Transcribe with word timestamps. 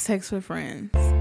Sex 0.00 0.32
with 0.32 0.46
friends. 0.46 1.19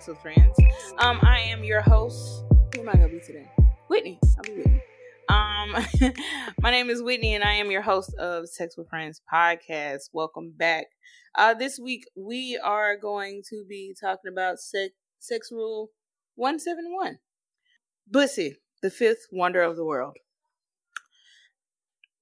Sex 0.00 0.08
with 0.08 0.18
Friends. 0.22 0.56
Um, 0.96 1.18
I 1.20 1.40
am 1.40 1.62
your 1.62 1.82
host. 1.82 2.44
Who 2.74 2.80
am 2.80 2.88
I 2.88 2.92
gonna 2.92 3.08
be 3.08 3.20
today? 3.20 3.46
Whitney. 3.88 4.18
I'll 4.34 4.42
be 4.44 4.54
Whitney. 4.54 4.82
Um, 5.28 6.14
my 6.62 6.70
name 6.70 6.88
is 6.88 7.02
Whitney, 7.02 7.34
and 7.34 7.44
I 7.44 7.52
am 7.54 7.70
your 7.70 7.82
host 7.82 8.14
of 8.14 8.48
Sex 8.48 8.78
with 8.78 8.88
Friends 8.88 9.20
podcast. 9.30 10.08
Welcome 10.14 10.54
back. 10.56 10.86
Uh, 11.36 11.52
this 11.52 11.78
week 11.78 12.04
we 12.16 12.58
are 12.64 12.96
going 12.96 13.42
to 13.50 13.62
be 13.68 13.94
talking 14.00 14.32
about 14.32 14.58
sex, 14.58 14.94
sex 15.18 15.50
rule 15.52 15.90
one 16.34 16.58
seven 16.58 16.94
one. 16.94 17.18
Bussy, 18.10 18.56
the 18.80 18.90
fifth 18.90 19.26
wonder 19.30 19.60
of 19.60 19.76
the 19.76 19.84
world. 19.84 20.16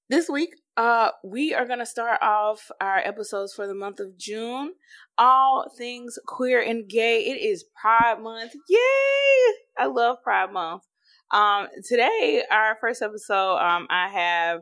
This 0.08 0.28
week, 0.28 0.50
uh, 0.78 1.10
we 1.24 1.52
are 1.52 1.66
gonna 1.66 1.84
start 1.84 2.22
off 2.22 2.70
our 2.80 2.98
episodes 2.98 3.52
for 3.52 3.66
the 3.66 3.74
month 3.74 3.98
of 3.98 4.16
June. 4.16 4.72
All 5.18 5.66
things 5.76 6.18
queer 6.26 6.62
and 6.62 6.88
gay. 6.88 7.20
It 7.26 7.42
is 7.42 7.64
Pride 7.80 8.20
Month. 8.22 8.52
Yay! 8.68 9.54
I 9.76 9.86
love 9.86 10.18
Pride 10.22 10.52
Month. 10.52 10.84
Um, 11.32 11.66
today, 11.84 12.44
our 12.50 12.78
first 12.80 13.02
episode, 13.02 13.56
um, 13.56 13.88
I 13.90 14.08
have 14.08 14.60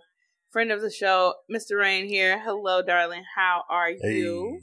friend 0.51 0.73
of 0.73 0.81
the 0.81 0.91
show, 0.91 1.35
Mr. 1.55 1.79
Rhayne 1.79 2.09
here. 2.09 2.41
Hello, 2.43 2.81
darling. 2.81 3.23
How 3.37 3.65
are 3.69 3.91
you? 3.91 4.61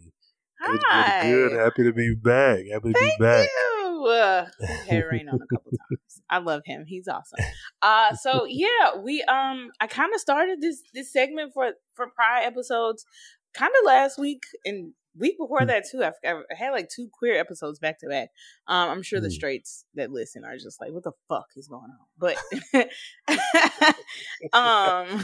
Hey, 0.59 0.77
Hi. 0.87 1.19
pretty 1.21 1.35
good. 1.35 1.51
Happy 1.59 1.83
to 1.83 1.93
be 1.93 2.15
back. 2.15 2.59
Happy 2.71 2.93
to 2.93 2.99
Thank 2.99 3.19
be 3.19 3.23
back. 3.23 3.47
you. 3.47 3.72
Uh, 4.07 4.47
had 4.87 5.03
Rhayne 5.03 5.29
on 5.29 5.39
a 5.41 5.47
couple 5.55 5.71
times. 5.71 6.21
I 6.29 6.37
love 6.39 6.61
him. 6.65 6.85
He's 6.87 7.07
awesome. 7.07 7.39
Uh, 7.81 8.13
so 8.21 8.45
yeah, 8.45 8.97
we 9.01 9.21
um, 9.23 9.71
I 9.79 9.87
kind 9.87 10.13
of 10.13 10.19
started 10.19 10.61
this 10.61 10.81
this 10.93 11.11
segment 11.11 11.53
for 11.53 11.73
for 11.95 12.07
Pride 12.15 12.43
episodes, 12.45 13.05
kind 13.53 13.71
of 13.81 13.85
last 13.85 14.17
week 14.19 14.43
and 14.65 14.93
week 15.15 15.37
before 15.37 15.63
that 15.63 15.83
too. 15.91 16.03
I, 16.03 16.11
I 16.25 16.55
had 16.57 16.71
like 16.71 16.89
two 16.89 17.07
queer 17.13 17.39
episodes 17.39 17.77
back 17.77 17.99
to 17.99 18.07
back. 18.07 18.29
Um, 18.67 18.89
I'm 18.89 19.01
sure 19.03 19.19
the 19.21 19.27
Mm. 19.27 19.33
straights 19.33 19.85
that 19.93 20.09
listen 20.11 20.43
are 20.43 20.57
just 20.57 20.81
like, 20.81 20.91
what 20.91 21.03
the 21.03 21.11
fuck 21.29 21.45
is 21.55 21.67
going 21.67 21.83
on? 21.91 22.07
But 22.17 22.37
um, 24.53 25.23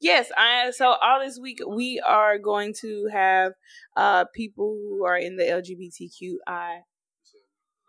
yes, 0.00 0.30
I 0.36 0.70
so 0.70 0.86
all 0.92 1.20
this 1.20 1.38
week 1.38 1.58
we 1.66 2.00
are 2.06 2.38
going 2.38 2.74
to 2.80 3.08
have 3.12 3.52
uh 3.96 4.24
people 4.34 4.76
who 4.80 5.04
are 5.04 5.16
in 5.18 5.36
the 5.36 5.44
LGBTQI 5.44 6.80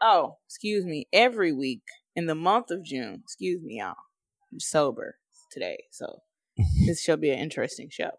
Oh, 0.02 0.38
excuse 0.48 0.86
me. 0.86 1.08
Every 1.12 1.52
week 1.52 1.82
in 2.16 2.26
the 2.26 2.36
month 2.36 2.72
of 2.72 2.84
June, 2.84 3.22
excuse 3.24 3.62
me, 3.62 3.80
y'all. 3.80 3.96
I'm 4.52 4.60
sober 4.60 5.18
today, 5.52 5.84
so 5.92 6.22
this 6.86 7.02
shall 7.02 7.18
be 7.18 7.32
an 7.32 7.40
interesting 7.40 7.90
show. 7.90 8.12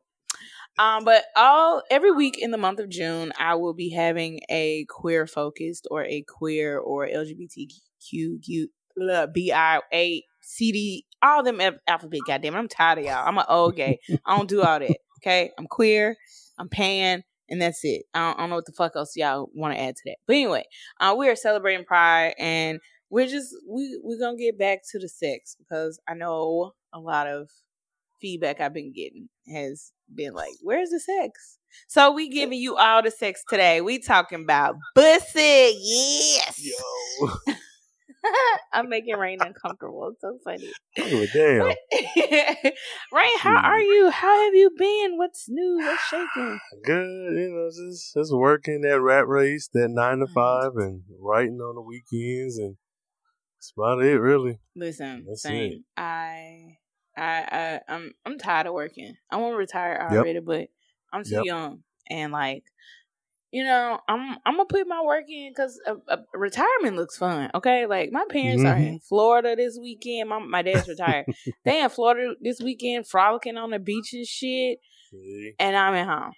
Um, 0.78 1.04
but 1.04 1.25
all 1.37 1.82
every 1.91 2.12
week 2.12 2.38
in 2.38 2.50
the 2.50 2.59
month 2.59 2.81
of 2.81 2.88
June, 2.88 3.32
I 3.38 3.54
will 3.56 3.75
be 3.75 3.91
having 3.91 4.41
a 4.49 4.87
queer 4.88 5.27
focused 5.27 5.87
or 5.91 6.04
a 6.04 6.22
queer 6.22 6.78
or 6.78 7.06
LGBTQ 7.06 8.66
blah, 8.97 9.27
B 9.27 9.53
I 9.53 9.81
A 9.93 10.25
C 10.43 10.72
D 10.72 11.06
all 11.22 11.43
them 11.43 11.60
al- 11.60 11.78
alphabet. 11.87 12.21
Goddamn, 12.27 12.54
it, 12.54 12.59
I'm 12.59 12.69
tired 12.69 12.99
of 12.99 13.04
y'all. 13.04 13.27
I'm 13.27 13.38
an 13.38 13.44
old 13.49 13.77
gay. 13.77 13.99
I 14.25 14.37
don't 14.37 14.49
do 14.49 14.62
all 14.62 14.78
that. 14.78 14.99
Okay, 15.19 15.50
I'm 15.59 15.66
queer. 15.66 16.16
I'm 16.59 16.69
pan, 16.69 17.25
and 17.50 17.61
that's 17.61 17.84
it. 17.84 18.05
I 18.15 18.21
don't, 18.21 18.37
I 18.38 18.41
don't 18.43 18.50
know 18.50 18.56
what 18.56 18.66
the 18.66 18.72
fuck 18.72 18.93
else 18.97 19.16
y'all 19.16 19.50
want 19.55 19.75
to 19.75 19.81
add 19.81 19.97
to 19.97 20.03
that. 20.06 20.16
But 20.27 20.37
anyway, 20.37 20.65
uh, 21.00 21.15
we 21.19 21.28
are 21.28 21.37
celebrating 21.37 21.84
Pride, 21.84 22.34
and 22.38 22.81
we're 23.11 23.27
just 23.27 23.55
we 23.69 23.99
we're 24.03 24.19
gonna 24.19 24.37
get 24.37 24.59
back 24.59 24.81
to 24.93 24.99
the 24.99 25.09
sex 25.09 25.56
because 25.59 26.00
I 26.09 26.15
know 26.15 26.72
a 26.93 27.00
lot 27.00 27.27
of 27.27 27.50
feedback 28.21 28.60
I've 28.60 28.75
been 28.75 28.93
getting 28.93 29.28
has 29.53 29.93
been 30.15 30.34
like, 30.34 30.53
"Where's 30.62 30.91
the 30.91 31.00
sex?" 31.00 31.59
So 31.89 32.12
we 32.12 32.28
giving 32.28 32.59
you 32.59 32.77
all 32.77 33.03
the 33.03 33.10
sex 33.10 33.43
today. 33.49 33.81
We 33.81 33.99
talking 33.99 34.43
about 34.43 34.77
bussy, 34.94 35.77
yes. 35.78 36.60
Yo. 36.62 37.55
I'm 38.72 38.88
making 38.88 39.16
Rhayne 39.16 39.44
uncomfortable. 39.44 40.10
It's 40.12 40.20
so 40.20 40.38
funny. 40.44 40.72
Oh, 40.98 41.26
damn. 41.32 41.66
Rhayne, 43.12 43.38
how 43.38 43.60
are 43.64 43.81
you? 43.81 44.10
How 44.10 44.44
have 44.44 44.54
you 44.54 44.70
been? 44.76 45.16
What's 45.16 45.47
new? 45.48 45.78
What's 45.78 46.03
shaking? 46.08 46.59
Good. 46.84 47.36
You 47.38 47.50
know, 47.50 47.69
just, 47.69 48.14
just 48.14 48.32
working 48.34 48.82
that 48.82 49.00
rat 49.00 49.26
race, 49.26 49.69
that 49.72 49.88
nine 49.88 50.19
to 50.19 50.26
Mhm. 50.26 50.32
five, 50.34 50.72
and 50.76 51.03
writing 51.19 51.60
on 51.60 51.75
the 51.76 51.80
weekends, 51.82 52.59
and 52.59 52.76
that's 53.59 53.72
about 53.76 54.03
it, 54.03 54.19
really. 54.19 54.59
Listen, 54.76 55.25
That's 55.28 55.42
same. 55.42 55.72
it. 55.72 55.82
I, 55.97 56.76
I, 57.16 57.22
I, 57.53 57.80
I'm, 57.88 58.12
I'm 58.25 58.38
tired 58.38 58.66
of 58.66 58.75
working. 58.75 59.14
I 59.30 59.36
want 59.36 59.53
to 59.54 59.59
retire 59.59 60.06
Yep. 60.10 60.19
already, 60.19 60.41
but 60.41 60.69
I'm 61.12 61.25
too 61.25 61.36
Yep. 61.36 61.44
young, 61.44 61.82
and 62.09 62.32
like, 62.32 62.64
you 63.53 63.65
know, 63.65 63.99
I'm, 64.09 64.37
I'm 64.47 64.55
gonna 64.55 64.65
put 64.66 64.87
my 64.87 65.03
work 65.03 65.25
in 65.28 65.50
because 65.50 65.81
uh, 65.87 65.94
uh, 66.09 66.19
retirement 66.34 66.97
looks 66.97 67.16
fun. 67.19 67.50
Okay, 67.55 67.87
like 67.87 68.11
my 68.12 68.25
parents 68.31 68.65
are 68.65 68.75
Mm-hmm. 68.77 68.84
in 68.87 69.00
Florida 69.00 69.56
this 69.56 69.78
weekend. 69.81 70.28
My, 70.28 70.38
my 70.38 70.62
dad's 70.62 70.88
retired. 70.88 71.27
they 71.65 71.83
in 71.83 71.89
Florida 71.91 72.34
this 72.41 72.60
weekend, 72.60 73.06
frolicking 73.09 73.56
on 73.56 73.71
the 73.71 73.78
beach 73.78 74.12
and 74.12 74.27
shit, 74.27 74.78
See? 75.10 75.53
and 75.59 75.77
I'm 75.77 75.94
at 75.94 76.06
home. 76.06 76.33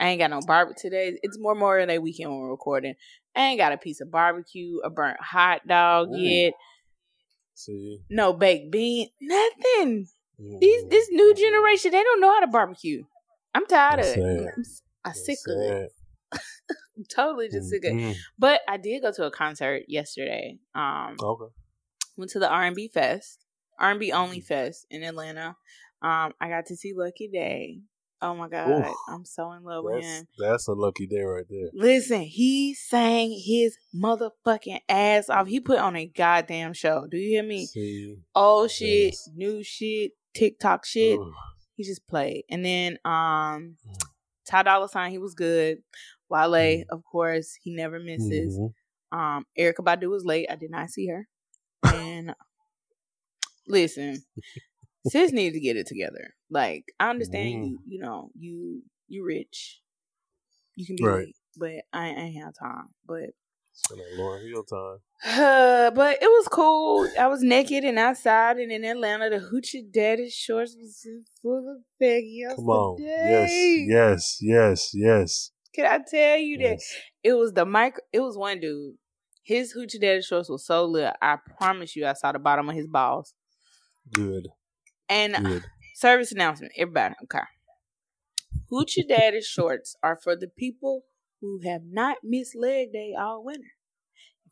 I 0.00 0.08
ain't 0.08 0.18
got 0.18 0.30
no 0.30 0.40
barbecue 0.44 0.90
today. 0.90 1.18
It's 1.22 1.38
more 1.38 1.54
more 1.54 1.74
Memorial 1.78 1.86
Day 1.86 1.98
weekend 1.98 2.30
when 2.30 2.40
we're 2.40 2.50
recording. 2.50 2.94
I 3.36 3.40
ain't 3.42 3.58
got 3.58 3.72
a 3.72 3.78
piece 3.78 4.00
of 4.00 4.10
barbecue, 4.10 4.78
a 4.84 4.90
burnt 4.90 5.20
hot 5.20 5.66
dog 5.68 6.08
Ooh. 6.12 6.18
yet 6.18 6.54
See? 7.54 8.00
no 8.10 8.32
baked 8.32 8.72
bean, 8.72 9.08
nothing. 9.20 10.08
Mm-hmm. 10.40 10.58
These 10.60 10.84
this 10.88 11.08
new 11.12 11.32
generation, 11.34 11.92
they 11.92 12.02
don't 12.02 12.20
know 12.20 12.32
how 12.34 12.40
to 12.40 12.48
barbecue. 12.48 13.04
I'm 13.54 13.66
tired 13.66 14.00
That's 14.00 14.12
of 14.16 14.18
it. 14.18 14.44
sad. 14.44 14.52
I'm, 14.56 14.64
I'm 15.04 15.14
sick 15.14 15.38
of 15.46 15.60
it. 15.62 15.92
totally 17.14 17.48
just 17.48 17.72
of 17.72 17.80
it. 17.84 17.92
Mhm. 17.94 18.16
But 18.38 18.60
I 18.68 18.76
did 18.76 19.02
go 19.02 19.12
to 19.12 19.24
a 19.26 19.30
concert 19.30 19.84
yesterday. 19.88 20.58
Um, 20.74 21.16
Okay. 21.20 21.52
went 22.16 22.30
to 22.32 22.38
the 22.38 22.48
R 22.48 22.62
and 22.64 22.76
B 22.76 22.88
Fest, 22.88 23.44
R 23.78 23.90
and 23.90 24.00
B 24.00 24.12
only 24.12 24.40
Mm. 24.40 24.46
fest 24.46 24.86
in 24.90 25.02
Atlanta. 25.02 25.56
Um, 26.02 26.32
I 26.40 26.48
got 26.48 26.66
to 26.66 26.76
see 26.76 26.92
Lucky 26.94 27.28
Daye. 27.28 27.80
Oh 28.22 28.34
my 28.34 28.48
god, 28.48 28.70
Oof. 28.88 28.96
I'm 29.08 29.24
so 29.26 29.52
in 29.52 29.64
love 29.64 29.84
with 29.84 29.96
That's, 29.96 30.06
him. 30.20 30.26
that's 30.38 30.68
a 30.68 30.72
lucky 30.72 31.06
day 31.06 31.20
right 31.20 31.44
there. 31.48 31.68
Listen, 31.74 32.22
he 32.22 32.72
sang 32.74 33.30
his 33.44 33.76
motherfucking 33.94 34.80
ass 34.88 35.28
off. 35.28 35.46
He 35.46 35.60
put 35.60 35.78
on 35.78 35.94
a 35.96 36.06
goddamn 36.06 36.72
show. 36.72 37.06
Do 37.10 37.18
you 37.18 37.28
hear 37.30 37.42
me? 37.42 37.66
See? 37.66 38.16
Old 38.34 38.70
shit, 38.70 39.12
Yes. 39.12 39.28
new 39.34 39.62
shit, 39.62 40.12
TikTok 40.34 40.86
shit. 40.86 41.18
Ugh. 41.20 41.32
he 41.76 41.82
just 41.84 42.06
played. 42.06 42.44
And 42.48 42.64
then 42.64 42.98
um 43.04 43.76
Mm. 43.86 44.00
Ty 44.46 44.62
Dolla 44.62 44.88
Sign, 44.88 45.10
he 45.10 45.18
was 45.18 45.34
good. 45.34 45.78
Wale, 46.28 46.50
Mm. 46.52 46.84
of 46.90 47.02
course, 47.04 47.54
he 47.62 47.74
never 47.74 47.98
misses. 48.00 48.58
Mhm. 48.58 48.74
Um, 49.12 49.46
Erykah 49.58 49.84
Badu 49.84 50.10
was 50.10 50.24
late. 50.24 50.48
I 50.50 50.56
did 50.56 50.70
not 50.70 50.90
see 50.90 51.06
her. 51.08 51.28
And 51.84 52.34
listen, 53.68 54.24
sis 55.08 55.32
needs 55.32 55.54
to 55.54 55.60
get 55.60 55.76
it 55.76 55.86
together. 55.86 56.34
Like, 56.50 56.84
I 57.00 57.10
understand 57.10 57.50
Mm. 57.50 57.68
you, 57.70 57.78
you 57.86 57.98
know, 58.00 58.30
you 58.34 58.82
you 59.08 59.24
rich. 59.24 59.80
You 60.76 60.86
can 60.86 60.96
be 60.96 61.04
Right. 61.04 61.26
late, 61.26 61.36
but 61.56 61.70
I, 61.92 62.08
I 62.08 62.10
ain't 62.10 62.42
have 62.42 62.54
time. 62.58 62.88
But 63.06 63.30
And 63.90 64.00
Lauryn 64.18 64.48
Hill 64.48 64.64
time. 64.64 64.98
uh, 65.24 65.90
but 65.94 66.18
it 66.22 66.26
was 66.26 66.48
cool. 66.48 67.08
I 67.18 67.26
was 67.28 67.42
naked 67.42 67.84
and 67.84 67.98
outside, 67.98 68.56
and 68.58 68.72
in 68.72 68.84
Atlanta, 68.84 69.30
the 69.30 69.38
hoochie 69.38 69.90
daddy 69.92 70.30
shorts 70.30 70.74
was 70.76 71.06
full 71.42 71.82
effect 72.00 72.24
yesterday. 72.26 72.56
Come 72.56 72.70
on. 72.70 72.98
Yes, 73.00 73.52
yes, 73.88 74.38
yes, 74.40 74.90
yes. 74.94 75.50
Can 75.74 75.86
I 75.86 75.98
tell 76.08 76.38
you 76.38 76.58
that 76.58 76.64
yes. 76.64 76.94
it 77.22 77.32
was 77.34 77.52
the 77.52 77.66
mic? 77.66 77.96
It 78.12 78.20
was 78.20 78.36
one 78.36 78.60
dude. 78.60 78.94
His 79.42 79.74
hoochie 79.76 80.00
daddy 80.00 80.22
shorts 80.22 80.48
was 80.48 80.64
so 80.64 80.84
lit. 80.84 81.12
I 81.20 81.36
promise 81.58 81.94
you, 81.96 82.06
I 82.06 82.14
saw 82.14 82.32
the 82.32 82.38
bottom 82.38 82.68
of 82.68 82.74
his 82.76 82.86
balls. 82.86 83.34
Good, 84.12 84.48
And 85.08 85.34
good. 85.44 85.64
service 85.96 86.32
announcement, 86.32 86.72
everybody. 86.76 87.14
Okay. 87.24 87.44
Hoochie 88.72 89.06
Daddy 89.08 89.40
shorts 89.40 89.96
are 90.02 90.18
for 90.22 90.36
the 90.36 90.48
people 90.48 91.02
who 91.40 91.60
have 91.64 91.82
not 91.84 92.18
missed 92.22 92.54
leg 92.56 92.92
day 92.92 93.14
all 93.18 93.44
winter. 93.44 93.72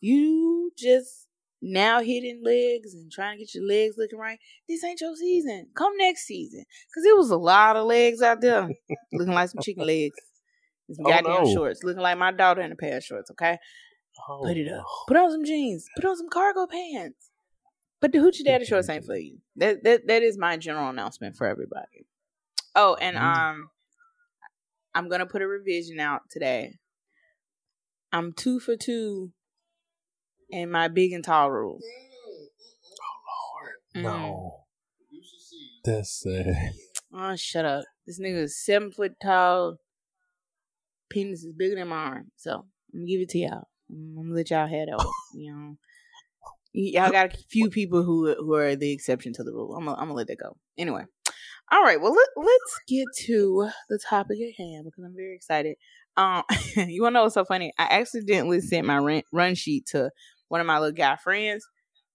You 0.01 0.73
just 0.77 1.29
now 1.63 2.01
hitting 2.01 2.43
legs 2.45 2.93
and 2.95 3.11
trying 3.11 3.39
to 3.39 3.45
get 3.45 3.55
your 3.55 3.65
legs 3.67 3.95
looking 3.97 4.19
right, 4.19 4.39
this 4.69 4.83
ain't 4.85 5.01
your 5.01 5.15
season. 5.15 5.69
Come 5.77 5.93
next 5.97 6.27
season. 6.27 6.65
Because 6.89 7.05
it 7.07 7.17
was 7.17 7.31
a 7.31 7.37
lot 7.37 7.77
of 7.77 7.87
legs 7.87 8.21
out 8.21 8.41
there 8.41 8.69
looking 9.13 9.35
like 9.35 9.49
some 9.51 9.63
chicken 9.63 9.87
legs. 9.87 10.17
Some 10.91 11.07
Oh, 11.07 11.09
goddamn 11.11 11.45
no. 11.45 11.55
shorts. 11.55 11.83
Looking 11.85 12.03
like 12.03 12.19
my 12.19 12.33
daughter 12.33 12.61
in 12.63 12.73
a 12.73 12.77
pair 12.77 12.97
of 12.97 13.05
shorts, 13.05 13.31
okay? 13.31 13.59
Oh, 14.29 14.43
Put 14.45 14.57
it 14.57 14.71
up. 14.71 14.85
Put 15.09 15.17
on 15.17 15.31
some 15.31 15.45
jeans. 15.45 15.87
Put 15.97 16.05
on 16.05 16.17
some 16.17 16.29
cargo 16.29 16.67
pants. 16.67 17.31
But 18.01 18.13
the 18.13 18.19
hoochie 18.19 18.45
daddy 18.45 18.65
shorts 18.65 18.89
ain't 18.89 19.05
for 19.05 19.17
you. 19.17 19.39
That 19.57 19.85
that 19.85 20.07
that 20.09 20.23
is 20.23 20.37
my 20.37 20.57
general 20.57 20.89
announcement 20.91 21.37
for 21.37 21.47
everybody. 21.47 22.07
Oh, 22.75 22.95
and 23.01 23.17
Mm. 23.17 23.21
um, 23.23 23.71
I'm 24.95 25.09
gonna 25.09 25.25
put 25.27 25.41
a 25.41 25.47
revision 25.47 26.01
out 26.01 26.23
today. 26.31 26.79
I'm 28.13 28.33
two 28.33 28.59
for 28.61 28.77
two 28.77 29.33
in 30.51 30.71
my 30.71 30.89
big 30.89 31.13
and 31.13 31.25
tall 31.25 31.51
rule. 31.51 31.79
Mm. 33.95 34.03
No. 34.03 34.59
That's 35.85 36.11
sad. 36.23 36.73
Oh, 37.15 37.37
shut 37.37 37.65
up. 37.65 37.85
This 38.07 38.21
nigga 38.21 38.43
is 38.43 38.63
seven 38.65 38.91
foot 38.91 39.13
tall. 39.23 39.77
Penis 41.13 41.45
is 41.45 41.53
bigger 41.53 41.77
than 41.77 41.89
my 41.89 41.97
arm. 41.97 42.31
So 42.37 42.53
I'm 42.93 43.01
gonna 43.01 43.07
give 43.07 43.21
it 43.21 43.29
to 43.31 43.39
y'all. 43.39 43.69
I'm 43.91 44.15
gonna 44.17 44.35
let 44.35 44.51
y'all 44.51 44.67
head 44.67 44.89
over. 44.89 45.05
You 45.35 45.53
know, 45.53 45.77
y'all 46.73 47.11
got 47.13 47.35
a 47.35 47.39
few 47.51 47.71
people 47.71 48.03
who 48.03 48.35
who 48.35 48.55
are 48.55 48.75
the 48.77 48.91
exception 48.93 49.33
to 49.35 49.45
the 49.45 49.53
rule. 49.53 49.75
I'm 49.77 49.85
gonna, 49.85 49.97
I'm 49.97 50.05
gonna 50.07 50.15
let 50.15 50.29
that 50.29 50.39
go. 50.39 50.57
Anyway, 50.79 51.05
all 51.71 51.83
right. 51.83 52.01
Well, 52.01 52.13
let, 52.15 52.29
let's 52.37 52.81
get 52.89 53.07
to 53.27 53.69
the 53.89 53.99
topic 53.99 54.39
at 54.41 54.55
hand 54.57 54.85
because 54.87 55.05
I'm 55.05 55.15
very 55.15 55.35
excited. 55.35 55.77
Um, 56.17 56.43
you 56.77 57.03
wanna 57.03 57.15
know 57.15 57.23
what's 57.25 57.35
so 57.35 57.45
funny? 57.45 57.73
I 57.79 57.89
accidentally 58.01 58.61
sent 58.61 58.87
my 58.87 58.99
run, 58.99 59.23
run 59.33 59.55
sheet 59.55 59.87
to 59.89 60.11
one 60.49 60.61
of 60.61 60.67
my 60.67 60.79
little 60.79 60.93
guy 60.95 61.17
friends, 61.17 61.67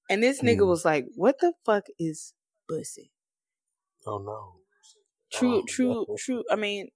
and 0.09 0.21
this 0.21 0.41
nigga 0.41 0.59
Mm. 0.61 0.67
was 0.67 0.85
like, 0.85 1.05
"What 1.15 1.39
the 1.39 1.53
fuck 1.65 1.85
is 1.99 2.33
bussy?" 2.67 3.11
Oh 4.05 4.17
no. 4.19 4.53
True, 5.33 5.59
Oh, 5.59 5.63
true, 5.67 6.05
no. 6.07 6.15
true. 6.17 6.43
I 6.49 6.55
mean, 6.55 6.87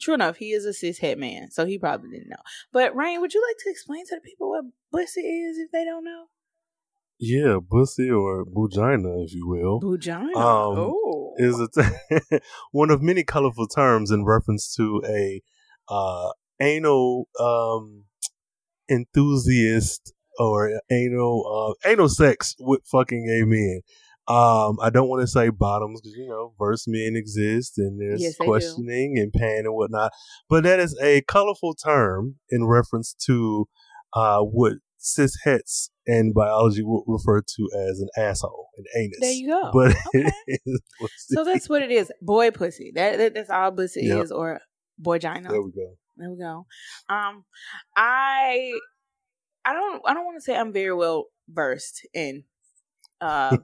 true 0.00 0.14
enough, 0.14 0.36
he 0.36 0.52
is 0.52 0.64
a 0.64 0.72
cis 0.72 0.98
het 0.98 1.18
man, 1.18 1.50
so 1.50 1.66
he 1.66 1.78
probably 1.78 2.10
didn't 2.10 2.30
know. 2.30 2.42
But 2.72 2.94
Rhayne, 2.94 3.20
would 3.20 3.34
you 3.34 3.42
like 3.46 3.56
to 3.64 3.70
explain 3.70 4.06
to 4.06 4.16
the 4.16 4.20
people 4.20 4.50
what 4.50 4.64
bussy 4.90 5.20
is 5.20 5.58
if 5.58 5.70
they 5.70 5.84
don't 5.84 6.04
know? 6.04 6.26
Yeah, 7.18 7.58
bussy 7.60 8.10
or 8.10 8.46
bugina, 8.46 9.22
if 9.24 9.34
you 9.34 9.46
will, 9.46 9.80
Vagina. 9.80 10.36
Um, 10.38 10.78
oh, 10.78 11.34
is 11.36 11.60
a 11.60 11.68
t- 11.68 12.38
one 12.72 12.90
of 12.90 13.02
many 13.02 13.24
colorful 13.24 13.66
terms 13.66 14.10
in 14.10 14.24
reference 14.24 14.74
to 14.76 15.02
a 15.06 15.42
uh, 15.88 16.30
anal 16.60 17.28
um, 17.38 18.04
enthusiast 18.90 20.14
or 20.38 20.80
anal 20.90 21.76
uh, 21.84 21.88
anal 21.88 22.08
sex 22.08 22.56
with 22.58 22.80
fucking 22.86 23.26
gay 23.26 23.44
men. 23.44 23.82
Um, 24.28 24.76
I 24.80 24.90
don't 24.90 25.08
want 25.08 25.22
to 25.22 25.26
say 25.26 25.48
bottoms 25.48 26.00
because 26.00 26.16
you 26.16 26.28
know 26.28 26.52
verse 26.58 26.84
men 26.86 27.14
exist 27.16 27.78
and 27.78 28.00
there's 28.00 28.20
Yes, 28.22 28.36
do. 28.38 28.44
questioning 28.44 29.18
and 29.18 29.32
pain 29.32 29.60
and 29.64 29.74
whatnot, 29.74 30.12
but 30.48 30.62
that 30.64 30.78
is 30.78 30.96
a 31.02 31.22
colorful 31.22 31.74
term 31.74 32.36
in 32.50 32.66
reference 32.66 33.14
to 33.26 33.66
uh, 34.14 34.40
what 34.40 34.74
cis 34.98 35.36
hets 35.44 35.90
in 36.06 36.32
biology 36.32 36.82
would 36.84 37.02
refer 37.06 37.40
to 37.40 37.70
as 37.88 38.00
an 38.00 38.08
asshole, 38.16 38.68
an 38.76 38.84
anus. 38.96 39.16
there 39.20 39.32
you 39.32 39.48
go. 39.48 39.70
But 39.72 39.96
Okay. 40.14 40.30
it 40.46 40.60
is 40.66 40.80
pussy. 41.00 41.34
so 41.34 41.44
that's 41.52 41.68
what 41.68 41.82
it 41.82 41.90
is. 41.90 42.12
Boy 42.20 42.50
pussy. 42.50 42.92
That, 42.94 43.18
that 43.18 43.34
that's 43.34 43.50
all 43.50 43.72
pussy 43.72 44.02
Yep. 44.06 44.24
is, 44.24 44.30
or 44.32 44.60
boy 44.98 45.18
boygina. 45.18 45.48
there 45.48 45.62
we 45.62 45.72
go. 45.72 45.96
There 46.16 46.30
we 46.30 46.36
go. 46.38 46.66
Um, 47.08 47.44
I, 47.96 48.72
I 49.64 49.72
don't, 49.72 50.02
I 50.06 50.12
don't 50.14 50.26
want 50.26 50.36
to 50.36 50.42
say 50.42 50.54
I'm 50.56 50.72
very 50.72 50.94
well 50.94 51.26
versed 51.48 52.06
in, 52.12 52.44
uh, 53.20 53.56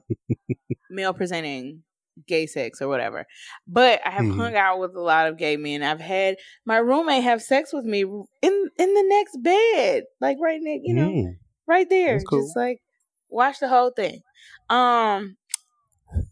male 0.89 1.13
presenting 1.13 1.83
gay 2.27 2.47
sex 2.47 2.81
or 2.81 2.87
whatever, 2.87 3.25
but 3.67 4.01
I 4.05 4.09
have 4.09 4.25
Mhm. 4.25 4.35
hung 4.37 4.55
out 4.55 4.79
with 4.79 4.95
a 4.95 5.01
lot 5.01 5.27
of 5.27 5.37
gay 5.37 5.55
men. 5.57 5.83
I've 5.83 5.99
had 6.01 6.37
my 6.65 6.77
roommate 6.77 7.23
have 7.23 7.41
sex 7.43 7.71
with 7.71 7.85
me 7.85 8.01
in 8.01 8.25
in 8.41 8.93
the 8.93 9.03
next 9.07 9.37
bed, 9.43 10.03
like 10.19 10.37
right 10.41 10.59
next, 10.61 10.83
you 10.85 10.95
know, 10.95 11.11
Mm. 11.11 11.37
right 11.67 11.87
there, 11.89 12.19
cool. 12.21 12.41
just 12.41 12.55
like 12.55 12.81
watch 13.29 13.59
the 13.59 13.67
whole 13.67 13.91
thing. 13.91 14.21
Um, 14.69 15.37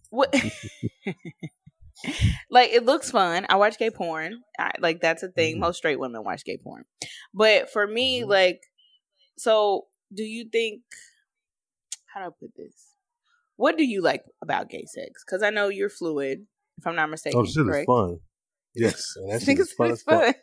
what? 0.10 0.34
like 2.50 2.72
it 2.72 2.86
looks 2.86 3.12
fun. 3.12 3.46
I 3.50 3.56
watch 3.56 3.78
gay 3.78 3.90
porn. 3.90 4.42
I, 4.60 4.72
like 4.80 5.02
that's 5.02 5.24
a 5.24 5.30
thing. 5.30 5.58
Mhm. 5.58 5.60
Most 5.60 5.78
straight 5.78 6.00
women 6.00 6.24
watch 6.24 6.44
gay 6.46 6.58
porn. 6.58 6.86
But 7.34 7.72
for 7.72 7.88
me, 7.88 8.22
Mhm. 8.22 8.28
like, 8.28 8.62
so 9.38 9.88
do 10.14 10.24
you 10.24 10.48
think? 10.50 10.82
How 12.08 12.22
do 12.22 12.28
I 12.28 12.30
put 12.40 12.56
this? 12.56 12.95
What 13.58 13.78
do 13.78 13.86
you 13.86 14.02
like 14.02 14.24
about 14.42 14.70
gay 14.70 14.86
sex? 14.86 15.24
Because 15.26 15.44
I 15.44 15.50
know 15.50 15.70
you're 15.70 15.90
fluid, 15.90 16.46
if 16.78 16.88
I'm 16.88 16.96
not 16.96 17.10
mistaken. 17.10 17.40
Oh, 17.40 17.46
shit 17.46 17.68
is 17.68 17.86
fun. 17.86 18.20
Yes, 18.76 19.14
and 19.16 19.32
that 19.32 19.42
shit 19.42 19.60
is 19.60 19.72
fun 19.72 19.92
it's 19.92 20.04
fun. 20.04 20.34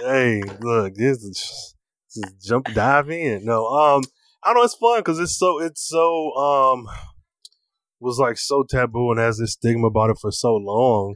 Hey, 0.00 0.42
look, 0.60 0.94
this 0.94 1.18
is 1.22 1.74
just 2.12 2.44
jump 2.44 2.66
dive 2.74 3.10
in. 3.10 3.44
No, 3.44 3.66
um, 3.66 4.02
I 4.42 4.48
don't 4.48 4.56
know 4.56 4.64
it's 4.64 4.74
fun 4.74 5.00
because 5.00 5.18
it's 5.18 5.36
so 5.36 5.60
it's 5.60 5.86
so 5.86 6.32
um 6.34 6.86
was 8.00 8.18
like 8.18 8.36
so 8.36 8.64
taboo 8.68 9.10
and 9.10 9.20
has 9.20 9.38
this 9.38 9.52
stigma 9.52 9.86
about 9.86 10.10
it 10.10 10.18
for 10.20 10.30
so 10.30 10.54
long. 10.54 11.14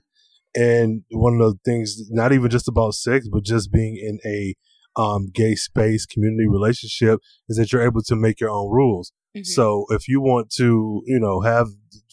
And 0.54 1.02
one 1.10 1.40
of 1.40 1.52
the 1.52 1.58
things, 1.64 2.10
not 2.10 2.32
even 2.32 2.50
just 2.50 2.68
about 2.68 2.94
sex, 2.94 3.28
but 3.30 3.44
just 3.44 3.70
being 3.70 3.96
in 3.96 4.18
a 4.24 4.54
um 5.00 5.28
gay 5.32 5.54
space 5.54 6.06
community 6.06 6.48
relationship, 6.48 7.20
is 7.48 7.58
that 7.58 7.72
you're 7.72 7.82
able 7.82 8.02
to 8.02 8.16
make 8.16 8.40
your 8.40 8.50
own 8.50 8.70
rules. 8.70 9.12
Mhm. 9.36 9.46
So 9.46 9.86
if 9.90 10.08
you 10.08 10.20
want 10.20 10.50
to, 10.56 11.02
you 11.06 11.20
know, 11.20 11.40
have 11.40 11.68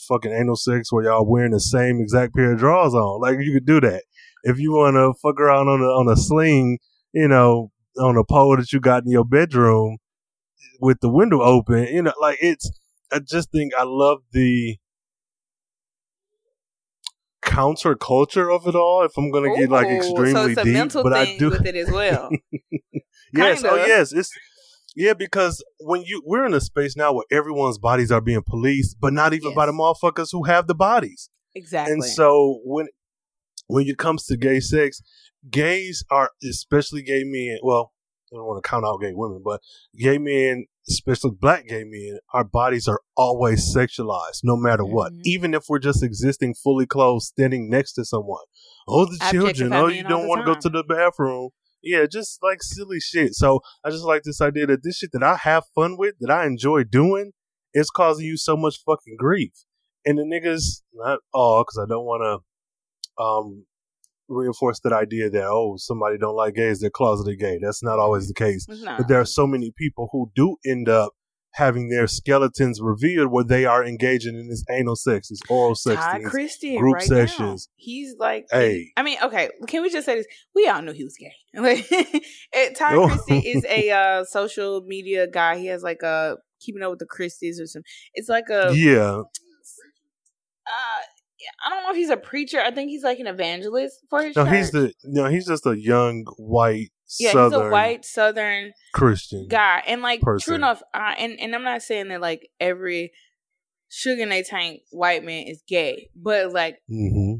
fucking 0.08 0.32
anal 0.32 0.56
sex 0.56 0.92
where 0.92 1.06
y'all 1.06 1.26
wearing 1.26 1.52
the 1.52 1.60
same 1.60 2.00
exact 2.00 2.36
pair 2.36 2.54
of 2.54 2.60
drawers 2.60 2.94
on, 2.94 3.22
like 3.22 3.38
you 3.40 3.54
could 3.54 3.66
do 3.66 3.82
that. 3.82 4.04
If 4.44 4.60
you 4.60 4.74
want 4.74 4.96
to 4.96 5.14
fuck 5.22 5.40
around 5.40 5.68
on 5.68 5.82
a 5.82 5.86
on 5.86 6.08
a 6.12 6.16
sling, 6.16 6.80
you 7.14 7.28
know, 7.28 7.72
on 7.98 8.18
a 8.18 8.24
pole 8.24 8.58
that 8.58 8.72
you 8.72 8.80
got 8.80 9.04
in 9.04 9.12
your 9.12 9.26
bedroom 9.26 9.98
with 10.80 11.00
the 11.00 11.10
window 11.10 11.42
open, 11.42 11.84
you 11.86 12.04
know, 12.04 12.14
like 12.20 12.38
it's. 12.42 12.70
I 13.12 13.20
just 13.20 13.52
think 13.52 13.72
I 13.78 13.84
love 13.84 14.24
the 14.32 14.78
counterculture 17.46 18.54
of 18.54 18.68
it 18.68 18.76
all. 18.76 19.04
If 19.04 19.18
I'm 19.18 19.32
gonna 19.32 19.56
get 19.56 19.70
like 19.70 19.88
extremely 19.88 20.32
so 20.34 20.46
it's 20.46 20.58
a 20.60 20.64
deep, 20.64 20.74
mental 20.74 21.04
but 21.04 21.14
thing 21.14 21.36
I 21.36 21.39
do 21.39 21.50
with 21.51 21.66
it 21.66 21.75
as 21.75 21.89
well. 21.89 22.30
yes, 23.34 23.63
oh 23.63 23.75
yes, 23.75 24.12
it's 24.12 24.32
yeah 24.96 25.14
because 25.14 25.64
when 25.80 26.02
you 26.04 26.22
we're 26.25 26.46
in 26.46 26.54
a 26.54 26.62
space 26.62 26.96
now 26.96 27.14
where 27.14 27.25
everyone's 27.32 27.78
bodies 27.78 28.12
are 28.12 28.22
being 28.22 28.42
policed, 28.44 28.98
but 29.00 29.14
not 29.14 29.34
even 29.34 29.54
by 29.54 29.66
the 29.66 29.72
motherfuckers 29.72 30.30
who 30.32 30.44
have 30.44 30.68
the 30.68 30.75
bodies. 30.75 31.30
exactly. 31.54 31.94
And 31.94 32.04
so 32.04 32.60
when 32.64 32.88
when 33.68 33.88
it 33.88 33.98
comes 33.98 34.25
to 34.25 34.38
gay 34.38 34.60
sex, 34.60 35.02
gays 35.50 36.04
are 36.10 36.32
especially 36.44 37.02
gay 37.02 37.24
men. 37.25 37.58
Well, 37.64 37.92
I 38.32 38.38
don't 38.38 38.46
want 38.46 38.64
to 38.64 38.70
count 38.70 38.86
out 38.86 39.02
gay 39.02 39.14
women, 39.14 39.42
but 39.44 39.62
gay 39.98 40.18
men, 40.18 40.66
especially 40.90 41.32
black 41.40 41.68
gay 41.68 41.84
men, 41.84 42.20
our 42.34 42.44
bodies 42.44 42.88
are 42.88 43.00
always 43.16 43.74
sexualized, 43.75 44.42
no 44.44 44.56
matter 44.56 44.84
what. 44.86 45.14
Mhm. 45.14 45.22
Even 45.24 45.54
if 45.54 45.66
we're 45.70 45.80
just 45.80 46.04
existing 46.04 46.54
fully 46.56 46.86
clothed, 46.86 47.24
standing 47.24 47.70
next 47.70 47.94
to 47.94 48.06
someone. 48.06 48.44
Oh, 48.88 49.06
the 49.06 49.18
children. 49.32 49.74
Oh, 49.74 49.88
you 49.88 50.04
don't 50.04 50.28
want 50.28 50.46
to 50.46 50.54
go 50.54 50.60
to 50.60 50.70
the 50.70 50.84
bathroom. 50.84 51.50
Yeah, 51.86 52.08
just 52.12 52.42
like 52.42 52.63
silly 52.63 53.00
shit. 53.00 53.36
So 53.36 53.62
I 53.84 53.92
just 53.92 54.04
like 54.04 54.24
this 54.24 54.42
idea 54.42 54.65
that 54.68 54.84
this 54.84 54.98
shit 54.98 55.12
that 55.13 55.24
I 55.24 55.36
have 55.36 55.63
fun 55.75 55.98
with, 55.98 56.15
that 56.20 56.32
I 56.32 56.46
enjoy 56.46 56.84
doing, 56.84 57.32
is 57.75 57.92
causing 57.92 58.25
you 58.25 58.38
so 58.38 58.58
much 58.58 58.77
fucking 58.86 59.15
grief. 59.18 59.51
And 60.04 60.18
the 60.18 60.24
niggas, 60.24 60.82
not 60.94 61.20
all, 61.32 61.63
because 61.63 61.80
I 61.84 61.88
don't 61.88 62.06
want 62.06 62.24
to 62.24 63.24
um, 63.24 63.65
reinforce 64.27 64.80
that 64.82 64.94
idea 64.94 65.30
that 65.30 65.46
oh, 65.46 65.75
somebody 65.77 66.18
don't 66.18 66.36
like 66.36 66.56
gays, 66.56 66.80
they're 66.80 66.89
closeted 66.89 67.39
gay. 67.39 67.60
That's 67.62 67.84
not 67.84 68.00
always 68.00 68.27
the 68.27 68.34
case. 68.34 68.65
Not. 68.68 68.98
But 68.98 69.08
there 69.08 69.22
are 69.22 69.25
so 69.25 69.46
many 69.46 69.72
people 69.77 70.10
who 70.12 70.32
do 70.36 70.58
end 70.65 70.89
up 70.89 71.13
having 71.56 71.90
their 71.90 72.06
skeletons 72.08 72.82
revealed 72.82 73.32
where 73.32 73.44
they 73.44 73.66
are 73.66 73.84
engaging 73.86 74.36
in 74.36 74.50
this 74.50 74.64
anal 74.70 74.96
sex, 74.96 75.30
this 75.30 75.40
oral 75.50 75.74
sex, 75.76 76.02
Todd 76.02 76.22
Chrisley 76.24 76.78
group 76.78 76.96
right 76.96 77.04
sessions. 77.04 77.68
Now. 77.70 77.74
He's 77.78 78.16
like, 78.20 78.46
Hey. 78.52 78.92
I 78.98 79.04
mean, 79.04 79.18
okay. 79.24 79.50
Can 79.68 79.82
we 79.82 79.90
just 79.90 80.06
say 80.06 80.16
this? 80.16 80.28
We 80.54 80.68
all 80.68 80.82
knew 80.82 80.92
he 80.94 81.04
was 81.04 81.16
gay. 81.18 81.34
Like, 81.56 81.88
Todd 82.78 82.94
Oh. 82.96 83.08
Chrisley 83.08 83.42
is 83.46 83.66
a 83.70 83.90
uh, 84.20 84.24
social 84.26 84.82
media 84.86 85.28
guy. 85.28 85.58
He 85.58 85.68
has 85.68 85.82
like 85.84 86.02
a 86.04 86.36
keeping 86.60 86.84
up 86.84 86.90
with 86.92 87.00
the 87.00 87.06
Chrisleys 87.08 87.62
or 87.62 87.68
some. 87.68 87.84
It's 88.14 88.28
like 88.30 88.50
a. 88.50 88.72
yeah, 88.76 89.22
Uh, 90.68 91.02
I 91.66 91.70
don't 91.70 91.84
know 91.84 91.92
if 91.92 91.96
he's 91.96 92.10
a 92.10 92.18
preacher. 92.18 92.60
I 92.60 92.72
think 92.72 92.90
he's 92.90 93.04
like 93.04 93.20
an 93.20 93.28
evangelist 93.28 93.96
for 94.10 94.24
his 94.24 94.36
no, 94.36 94.46
church. 94.46 94.54
he's 94.56 94.72
the 94.72 94.94
no, 95.04 95.28
he's 95.28 95.46
just 95.48 95.66
a 95.66 95.80
young 95.80 96.26
white 96.38 96.90
yeah, 97.20 97.32
southern 97.32 97.62
he's 97.62 97.68
a 97.68 97.72
white 97.72 98.06
southern 98.06 98.74
Christian 98.94 99.48
guy, 99.48 99.84
and 99.88 100.02
like 100.02 100.22
true 100.40 100.56
enough. 100.56 100.82
Uh, 100.94 101.14
and 101.18 101.40
and 101.40 101.56
I'm 101.56 101.64
not 101.64 101.82
saying 101.82 102.10
that 102.10 102.22
like 102.22 102.50
every 102.60 103.12
sugar 103.90 104.26
they 104.26 104.44
tank 104.44 104.82
white 104.92 105.24
man 105.24 105.48
is 105.48 105.64
gay, 105.68 106.10
but 106.16 106.52
like 106.52 106.80
hmm 106.88 107.36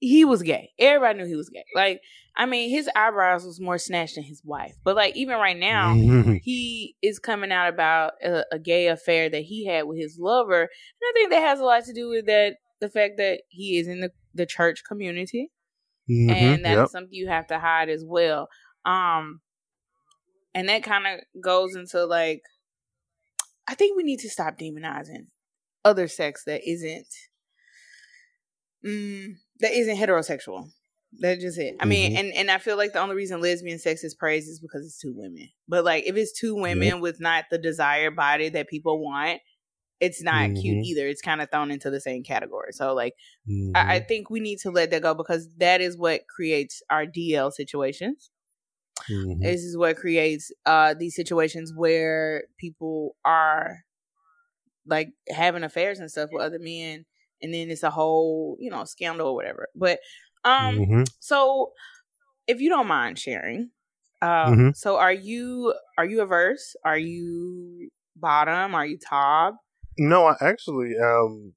he 0.00 0.24
was 0.24 0.42
gay. 0.42 0.70
Everybody 0.78 1.18
knew 1.18 1.26
he 1.26 1.34
was 1.34 1.50
gay. 1.50 1.64
Like, 1.74 2.00
I 2.36 2.46
mean, 2.46 2.70
his 2.70 2.88
eyebrows 2.94 3.44
was 3.44 3.60
more 3.60 3.78
snatched 3.78 4.14
than 4.14 4.24
his 4.24 4.42
wife. 4.44 4.74
But 4.84 4.96
like, 4.96 5.16
even 5.16 5.36
right 5.36 5.56
now, 5.56 5.94
he 6.42 6.96
is 7.02 7.18
coming 7.18 7.52
out 7.52 7.68
about 7.68 8.12
a, 8.22 8.44
a, 8.52 8.58
gay 8.58 8.88
affair 8.88 9.28
that 9.28 9.42
he 9.42 9.66
had 9.66 9.82
with 9.82 9.98
his 9.98 10.18
lover, 10.18 10.60
and 10.60 10.68
I 11.02 11.12
think 11.14 11.30
that 11.30 11.40
has 11.40 11.60
a 11.60 11.64
lot 11.64 11.84
to 11.84 11.92
do 11.92 12.08
with 12.08 12.26
that 12.26 12.56
the 12.80 12.88
fact 12.88 13.14
that 13.16 13.40
he 13.48 13.78
is 13.78 13.88
in 13.88 14.00
the 14.00 14.10
the 14.34 14.46
church 14.46 14.82
community, 14.86 15.50
mm-hmm, 16.08 16.30
and 16.30 16.64
that's 16.64 16.76
yep. 16.76 16.88
something 16.88 17.12
you 17.12 17.28
have 17.28 17.48
to 17.48 17.58
hide 17.58 17.88
as 17.88 18.04
well. 18.06 18.48
Um, 18.88 19.40
and 20.54 20.68
that 20.68 20.82
kind 20.82 21.06
of 21.06 21.42
goes 21.42 21.76
into 21.76 22.04
like, 22.06 22.42
I 23.68 23.74
think 23.74 23.96
we 23.96 24.02
need 24.02 24.20
to 24.20 24.30
stop 24.30 24.58
demonizing 24.58 25.26
other 25.84 26.08
sex 26.08 26.44
that 26.46 26.68
isn't 26.68 27.06
mm, 28.84 29.34
that 29.60 29.72
isn't 29.72 29.96
heterosexual. 29.96 30.70
That's 31.20 31.42
just 31.42 31.58
it. 31.58 31.76
I 31.80 31.84
mean, 31.84 32.10
mm-hmm. 32.10 32.18
and 32.18 32.34
and 32.34 32.50
I 32.50 32.58
feel 32.58 32.76
like 32.76 32.92
the 32.92 33.00
only 33.00 33.14
reason 33.14 33.40
lesbian 33.40 33.78
sex 33.78 34.04
is 34.04 34.14
praised 34.14 34.48
is 34.48 34.60
because 34.60 34.84
it's 34.84 34.98
two 34.98 35.12
women. 35.14 35.48
But 35.66 35.84
like, 35.84 36.04
if 36.06 36.16
it's 36.16 36.38
two 36.38 36.54
women 36.54 37.00
with 37.00 37.20
not 37.20 37.44
the 37.50 37.58
desired 37.58 38.16
body 38.16 38.48
that 38.50 38.68
people 38.68 39.02
want, 39.02 39.40
it's 40.00 40.22
not 40.22 40.50
mm-hmm. 40.50 40.60
cute 40.60 40.86
either. 40.86 41.06
It's 41.06 41.22
kind 41.22 41.40
of 41.40 41.50
thrown 41.50 41.70
into 41.70 41.90
the 41.90 42.00
same 42.00 42.24
category. 42.24 42.72
So 42.72 42.94
like. 42.94 43.14
I, 43.48 43.50
I, 43.50 43.98
mm-hmm. 43.98 44.06
think 44.06 44.30
we 44.30 44.40
need 44.40 44.58
to 44.60 44.70
let 44.70 44.90
that 44.90 45.00
go 45.00 45.14
because 45.14 45.48
that 45.56 45.80
is 45.80 45.96
what 45.96 46.28
creates 46.28 46.82
our 46.90 47.06
DL 47.06 47.50
situations. 47.50 48.30
Mm-hmm. 49.10 49.42
This 49.42 49.62
is 49.62 49.76
what 49.76 49.96
creates 49.96 50.52
uh 50.66 50.94
these 50.94 51.14
situations 51.14 51.72
where 51.74 52.44
people 52.58 53.16
are 53.24 53.78
like 54.86 55.10
having 55.28 55.64
affairs 55.64 55.98
and 55.98 56.10
stuff 56.10 56.30
with 56.32 56.42
other 56.42 56.58
men 56.58 57.04
and 57.42 57.54
then 57.54 57.70
it's 57.70 57.82
a 57.82 57.90
whole 57.90 58.56
you 58.58 58.70
know 58.70 58.84
scandal 58.84 59.28
or 59.28 59.34
whatever 59.34 59.68
but 59.74 59.98
um 60.44 60.78
mm-hmm. 60.78 61.02
so 61.20 61.72
if 62.46 62.60
you 62.60 62.68
don't 62.68 62.88
mind 62.88 63.18
sharing 63.18 63.70
um 64.22 64.28
mm-hmm. 64.28 64.68
so 64.74 64.96
are 64.96 65.12
you 65.12 65.74
are 65.96 66.06
you 66.06 66.20
averse 66.20 66.74
are 66.84 66.98
you 66.98 67.88
bottom 68.16 68.74
are 68.74 68.86
you 68.86 68.98
top 68.98 69.56
no 69.98 70.26
i 70.26 70.34
actually 70.40 70.94
um 70.98 71.52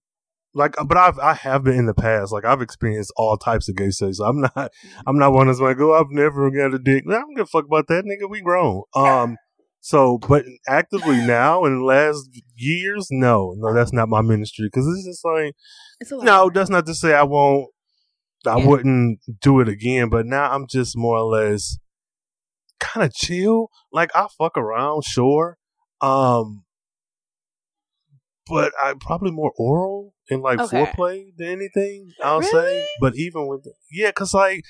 like 0.54 0.76
but 0.86 0.98
i've 0.98 1.18
i 1.20 1.34
have 1.34 1.64
been 1.64 1.76
in 1.76 1.86
the 1.86 1.94
past. 1.94 2.32
Like 2.32 2.46
i've 2.46 2.62
experienced 2.62 3.14
all 3.16 3.38
types 3.38 3.70
of 3.70 3.76
gay 3.76 3.92
sex. 3.92 4.18
So 4.18 4.26
i'm 4.26 4.42
not 4.42 4.72
i'm 5.08 5.18
not 5.18 5.34
one 5.34 5.48
that's 5.48 5.60
like 5.60 5.78
oh 5.80 5.94
i've 5.94 6.10
never 6.10 6.50
got 6.52 6.74
a 6.74 6.80
dick. 6.80 7.04
I 7.08 7.14
don't 7.14 7.36
give 7.36 7.46
a 7.46 7.48
fuck 7.48 7.66
about 7.66 7.88
that 7.88 8.06
nigga. 8.06 8.30
We 8.30 8.42
grown. 8.42 8.84
Um 8.96 9.38
so, 9.84 10.20
but 10.20 10.46
actively 10.68 11.18
now 11.26 11.66
in 11.66 11.80
the 11.80 11.84
last 11.84 12.30
years, 12.56 13.08
no, 13.10 13.56
no, 13.58 13.74
that's 13.74 13.92
not 13.92 14.10
my 14.10 14.22
ministry. 14.22 14.68
Because 14.68 14.86
it's 14.88 15.08
just 15.08 15.26
like, 15.26 15.56
it's 16.00 16.12
no, 16.12 16.52
that's 16.54 16.70
not 16.70 16.86
to 16.86 16.94
say 16.94 17.16
I 17.16 17.24
won't, 17.24 17.68
I 18.46 18.60
yeah. 18.60 18.68
wouldn't 18.68 19.20
do 19.42 19.60
it 19.60 19.68
again, 19.68 20.10
but 20.10 20.28
now 20.28 20.52
I'm 20.52 20.68
just 20.70 20.96
more 20.96 21.18
or 21.18 21.24
less 21.24 21.80
kind 22.80 23.04
of 23.04 23.12
chill. 23.14 23.70
Like 23.92 24.12
I 24.14 24.28
fuck 24.38 24.56
around, 24.56 25.04
sure, 25.04 25.58
um, 26.00 26.64
but 28.48 28.72
I 28.80 28.94
probably 29.00 29.32
more 29.32 29.52
oral 29.58 30.14
and 30.32 30.42
like 30.42 30.60
okay. 30.60 30.86
foreplay 30.86 31.26
than 31.38 31.48
anything. 31.48 32.12
I'll 32.24 32.40
really? 32.40 32.52
say, 32.52 32.88
but 33.00 33.16
even 33.16 33.48
with 33.48 33.68
yeah, 33.92 34.10
because 34.10 34.34
like 34.34 34.64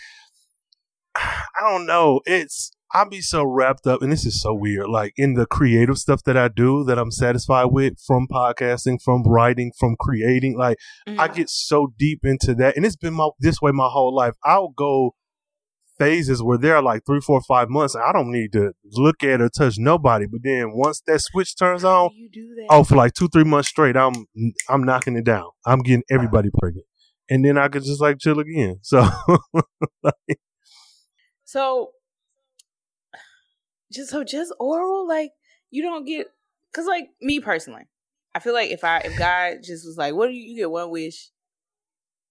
I 1.15 1.69
don't 1.69 1.85
know, 1.85 2.21
it's 2.25 2.71
I'll 2.93 3.07
be 3.07 3.21
so 3.21 3.43
wrapped 3.43 3.87
up, 3.87 4.01
and 4.01 4.11
this 4.11 4.25
is 4.25 4.41
so 4.41 4.53
weird, 4.53 4.89
like 4.89 5.13
in 5.15 5.35
the 5.35 5.45
creative 5.45 5.97
stuff 5.97 6.23
that 6.25 6.35
I 6.35 6.49
do 6.49 6.83
that 6.85 6.99
I'm 6.99 7.11
satisfied 7.11 7.67
with 7.71 7.93
from 8.05 8.27
podcasting, 8.27 9.01
from 9.01 9.23
writing, 9.23 9.71
from 9.79 9.95
creating. 9.97 10.57
Like 10.57 10.77
mm-hmm. 11.07 11.19
I 11.19 11.29
get 11.29 11.49
so 11.49 11.93
deep 11.97 12.21
into 12.23 12.53
that, 12.55 12.75
and 12.75 12.85
it's 12.85 12.97
been 12.97 13.13
my, 13.13 13.29
this 13.39 13.61
way 13.61 13.71
my 13.71 13.87
whole 13.89 14.13
life. 14.13 14.33
I'll 14.43 14.73
go 14.75 15.15
phases 16.01 16.41
where 16.41 16.57
there 16.57 16.75
are 16.75 16.81
like 16.81 17.05
three, 17.05 17.21
four, 17.21 17.39
five 17.41 17.69
months. 17.69 17.95
I 17.95 18.11
don't 18.11 18.31
need 18.31 18.51
to 18.53 18.71
look 18.93 19.23
at 19.23 19.39
or 19.39 19.49
touch 19.49 19.75
nobody. 19.77 20.25
But 20.25 20.41
then 20.43 20.71
once 20.73 21.01
that 21.05 21.19
switch 21.21 21.55
turns 21.55 21.83
on, 21.83 22.09
oh, 22.71 22.83
for 22.83 22.95
like 22.95 23.13
two, 23.13 23.27
three 23.27 23.43
months 23.43 23.69
straight, 23.69 23.95
I'm 23.95 24.25
I'm 24.67 24.83
knocking 24.83 25.15
it 25.15 25.25
down. 25.25 25.45
I'm 25.63 25.79
getting 25.79 26.03
everybody 26.09 26.49
pregnant, 26.57 26.87
and 27.29 27.45
then 27.45 27.57
I 27.57 27.67
could 27.67 27.83
just 27.83 28.01
like 28.01 28.17
chill 28.17 28.39
again. 28.39 28.79
So, 28.81 29.07
so 31.45 31.91
just 33.93 34.09
so 34.09 34.23
just 34.23 34.51
oral, 34.59 35.07
like 35.07 35.31
you 35.69 35.83
don't 35.83 36.05
get 36.05 36.27
because 36.71 36.87
like 36.87 37.09
me 37.21 37.39
personally, 37.39 37.83
I 38.33 38.39
feel 38.39 38.53
like 38.53 38.71
if 38.71 38.83
I 38.83 38.99
if 38.99 39.19
God 39.19 39.57
just 39.63 39.85
was 39.85 39.97
like, 39.97 40.15
what 40.15 40.27
do 40.27 40.33
you, 40.33 40.49
you 40.49 40.57
get 40.57 40.71
one 40.71 40.89
wish, 40.89 41.29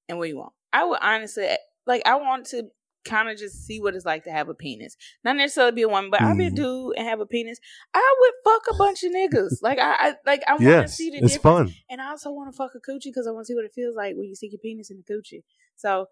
and 0.08 0.18
what 0.18 0.24
do 0.24 0.30
you 0.30 0.38
want? 0.38 0.54
I 0.72 0.84
would 0.84 0.98
honestly 1.00 1.48
like 1.86 2.02
I 2.04 2.16
want 2.16 2.46
to 2.46 2.64
kind 3.04 3.28
of 3.28 3.38
just 3.38 3.64
see 3.64 3.80
what 3.80 3.94
it's 3.94 4.04
like 4.04 4.24
to 4.24 4.30
have 4.30 4.48
a 4.48 4.54
penis. 4.54 4.96
Not 5.24 5.36
necessarily 5.36 5.72
be 5.72 5.82
a 5.82 5.88
woman, 5.88 6.10
but 6.10 6.20
mm. 6.20 6.26
I'll 6.26 6.36
be 6.36 6.46
a 6.46 6.50
dude 6.50 6.94
and 6.96 7.06
have 7.06 7.20
a 7.20 7.26
penis. 7.26 7.58
I 7.94 8.16
would 8.20 8.32
fuck 8.44 8.62
a 8.70 8.76
bunch 8.76 9.02
of 9.02 9.12
niggas. 9.12 9.62
Like 9.62 9.78
I, 9.78 9.94
I 9.98 10.14
like 10.26 10.42
I 10.46 10.52
want 10.52 10.62
to 10.62 10.68
yes, 10.68 10.96
see 10.96 11.10
the 11.10 11.18
it's 11.18 11.34
difference. 11.34 11.70
Fun. 11.70 11.74
And 11.88 12.00
I 12.00 12.10
also 12.10 12.30
want 12.30 12.52
to 12.52 12.56
fuck 12.56 12.72
a 12.74 12.78
coochie 12.78 13.04
because 13.04 13.26
I 13.26 13.30
want 13.30 13.46
to 13.46 13.52
see 13.52 13.54
what 13.54 13.64
it 13.64 13.72
feels 13.74 13.96
like 13.96 14.16
when 14.16 14.26
you 14.26 14.34
stick 14.34 14.52
your 14.52 14.58
penis 14.58 14.90
in 14.90 15.02
the 15.06 15.14
coochie. 15.14 15.42
So, 15.76 16.06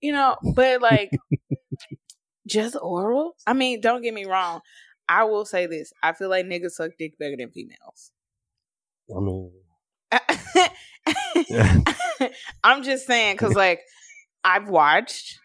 you 0.00 0.12
know, 0.12 0.36
but 0.54 0.82
like 0.82 1.10
just 2.46 2.76
oral. 2.80 3.36
I 3.46 3.52
mean, 3.52 3.80
don't 3.80 4.02
get 4.02 4.14
me 4.14 4.24
wrong. 4.24 4.60
I 5.08 5.24
will 5.24 5.44
say 5.44 5.66
this: 5.66 5.92
I 6.02 6.12
feel 6.12 6.28
like 6.28 6.46
niggas 6.46 6.72
suck 6.72 6.92
dick 6.98 7.18
better 7.18 7.36
than 7.36 7.50
females. 7.50 8.10
I 9.14 9.20
mean, 9.20 9.50
I'm 12.64 12.82
just 12.82 13.06
saying 13.06 13.34
because 13.34 13.54
like 13.54 13.80
I've 14.42 14.68
watched 14.68 15.38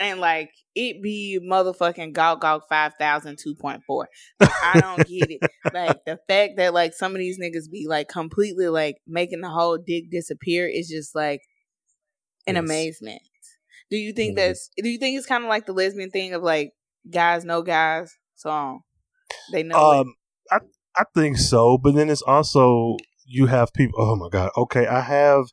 and 0.00 0.20
like 0.20 0.50
it 0.74 1.02
be 1.02 1.38
motherfucking 1.42 2.12
Gog 2.12 2.40
Gog 2.40 2.62
5000 2.68 3.36
2.4. 3.36 4.04
Like, 4.40 4.50
I 4.62 4.80
don't 4.80 5.06
get 5.06 5.30
it. 5.30 5.50
Like 5.72 6.04
the 6.04 6.18
fact 6.28 6.58
that 6.58 6.74
like 6.74 6.94
some 6.94 7.12
of 7.12 7.18
these 7.18 7.38
niggas 7.40 7.70
be 7.70 7.86
like 7.88 8.08
completely 8.08 8.68
like 8.68 8.96
making 9.06 9.40
the 9.40 9.48
whole 9.48 9.78
dick 9.78 10.10
disappear 10.10 10.68
is 10.68 10.88
just 10.88 11.14
like 11.14 11.40
an 12.46 12.54
yes. 12.54 12.64
amazement. 12.64 13.22
Do 13.90 13.96
you 13.96 14.12
think 14.12 14.36
mm-hmm. 14.36 14.46
that's 14.46 14.70
do 14.76 14.88
you 14.88 14.98
think 14.98 15.16
it's 15.16 15.26
kind 15.26 15.44
of 15.44 15.48
like 15.48 15.66
the 15.66 15.72
lesbian 15.72 16.10
thing 16.10 16.34
of 16.34 16.42
like 16.42 16.72
guys 17.10 17.44
know 17.44 17.62
guys? 17.62 18.14
So 18.34 18.80
they 19.52 19.62
know. 19.62 19.76
Um, 19.76 20.14
I 20.50 20.58
I 20.96 21.04
think 21.14 21.38
so, 21.38 21.78
but 21.78 21.94
then 21.94 22.10
it's 22.10 22.22
also 22.22 22.96
you 23.26 23.46
have 23.46 23.72
people. 23.72 24.00
Oh 24.00 24.16
my 24.16 24.28
god. 24.28 24.50
Okay, 24.56 24.86
I 24.86 25.00
have 25.00 25.44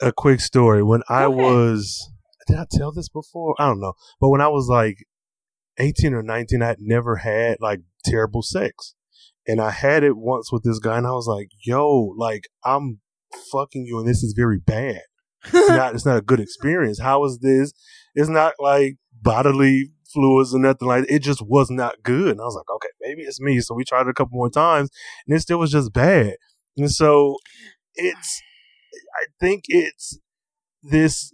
a 0.00 0.12
quick 0.12 0.40
story. 0.40 0.82
When 0.82 1.02
I 1.08 1.26
was, 1.26 2.10
did 2.50 2.58
I 2.58 2.66
tell 2.70 2.92
this 2.92 3.08
before? 3.08 3.54
I 3.58 3.66
don't 3.66 3.80
know. 3.80 3.94
But 4.20 4.30
when 4.30 4.40
I 4.40 4.48
was 4.48 4.68
like 4.68 4.98
eighteen 5.78 6.14
or 6.14 6.22
nineteen, 6.22 6.62
I 6.62 6.68
had 6.68 6.80
never 6.80 7.16
had 7.16 7.58
like 7.60 7.80
terrible 8.04 8.42
sex, 8.42 8.94
and 9.46 9.60
I 9.60 9.70
had 9.70 10.02
it 10.02 10.16
once 10.16 10.52
with 10.52 10.62
this 10.62 10.78
guy, 10.78 10.98
and 10.98 11.06
I 11.06 11.12
was 11.12 11.26
like, 11.26 11.48
"Yo, 11.64 12.14
like 12.16 12.44
I'm 12.64 13.00
fucking 13.52 13.86
you, 13.86 13.98
and 13.98 14.08
this 14.08 14.22
is 14.22 14.34
very 14.36 14.58
bad." 14.58 15.02
It's 15.44 15.54
not. 15.68 15.94
it's 15.94 16.06
not 16.06 16.18
a 16.18 16.22
good 16.22 16.40
experience. 16.40 17.00
How 17.00 17.24
is 17.24 17.38
this? 17.38 17.72
It's 18.14 18.28
not 18.28 18.54
like 18.58 18.96
bodily 19.22 19.90
fluids 20.12 20.54
or 20.54 20.58
nothing 20.58 20.88
like 20.88 21.06
that. 21.06 21.14
It 21.14 21.20
just 21.20 21.42
was 21.42 21.70
not 21.70 22.02
good. 22.02 22.32
And 22.32 22.40
I 22.40 22.44
was 22.44 22.54
like, 22.54 22.70
okay, 22.76 22.88
maybe 23.00 23.22
it's 23.22 23.40
me. 23.40 23.60
So 23.60 23.74
we 23.74 23.84
tried 23.84 24.02
it 24.02 24.10
a 24.10 24.14
couple 24.14 24.36
more 24.36 24.50
times 24.50 24.90
and 25.26 25.36
it 25.36 25.40
still 25.40 25.58
was 25.58 25.70
just 25.70 25.92
bad. 25.92 26.34
And 26.76 26.90
so 26.90 27.36
it's, 27.94 28.40
I 29.14 29.26
think 29.40 29.64
it's 29.68 30.18
this, 30.82 31.32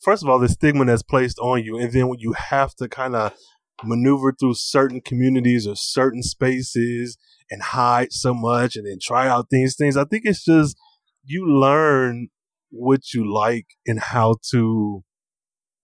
first 0.00 0.22
of 0.22 0.28
all, 0.28 0.38
the 0.38 0.48
stigma 0.48 0.84
that's 0.84 1.02
placed 1.02 1.38
on 1.38 1.64
you. 1.64 1.78
And 1.78 1.92
then 1.92 2.08
when 2.08 2.18
you 2.18 2.32
have 2.32 2.74
to 2.76 2.88
kind 2.88 3.14
of 3.14 3.34
maneuver 3.82 4.34
through 4.38 4.54
certain 4.54 5.00
communities 5.00 5.66
or 5.66 5.76
certain 5.76 6.22
spaces 6.22 7.16
and 7.50 7.62
hide 7.62 8.12
so 8.12 8.34
much 8.34 8.76
and 8.76 8.86
then 8.86 8.98
try 9.00 9.28
out 9.28 9.50
these 9.50 9.76
things, 9.76 9.96
I 9.96 10.04
think 10.04 10.24
it's 10.24 10.44
just, 10.44 10.76
you 11.24 11.46
learn 11.46 12.28
what 12.70 13.12
you 13.12 13.30
like 13.32 13.66
and 13.86 14.00
how 14.00 14.36
to 14.50 15.02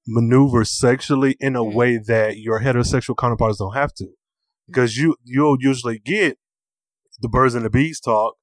maneuver 0.06 0.64
sexually 0.64 1.36
in 1.40 1.56
a 1.56 1.60
mm-hmm. 1.60 1.76
way 1.76 1.98
that 1.98 2.38
your 2.38 2.60
heterosexual 2.60 3.16
counterparts 3.16 3.58
don't 3.58 3.74
have 3.74 3.92
to. 3.94 4.08
Because 4.66 4.96
you, 4.96 5.16
you'll 5.24 5.58
usually 5.60 5.98
get 5.98 6.38
the 7.20 7.28
birds 7.28 7.54
and 7.54 7.64
the 7.64 7.70
bees 7.70 8.00
talk. 8.00 8.34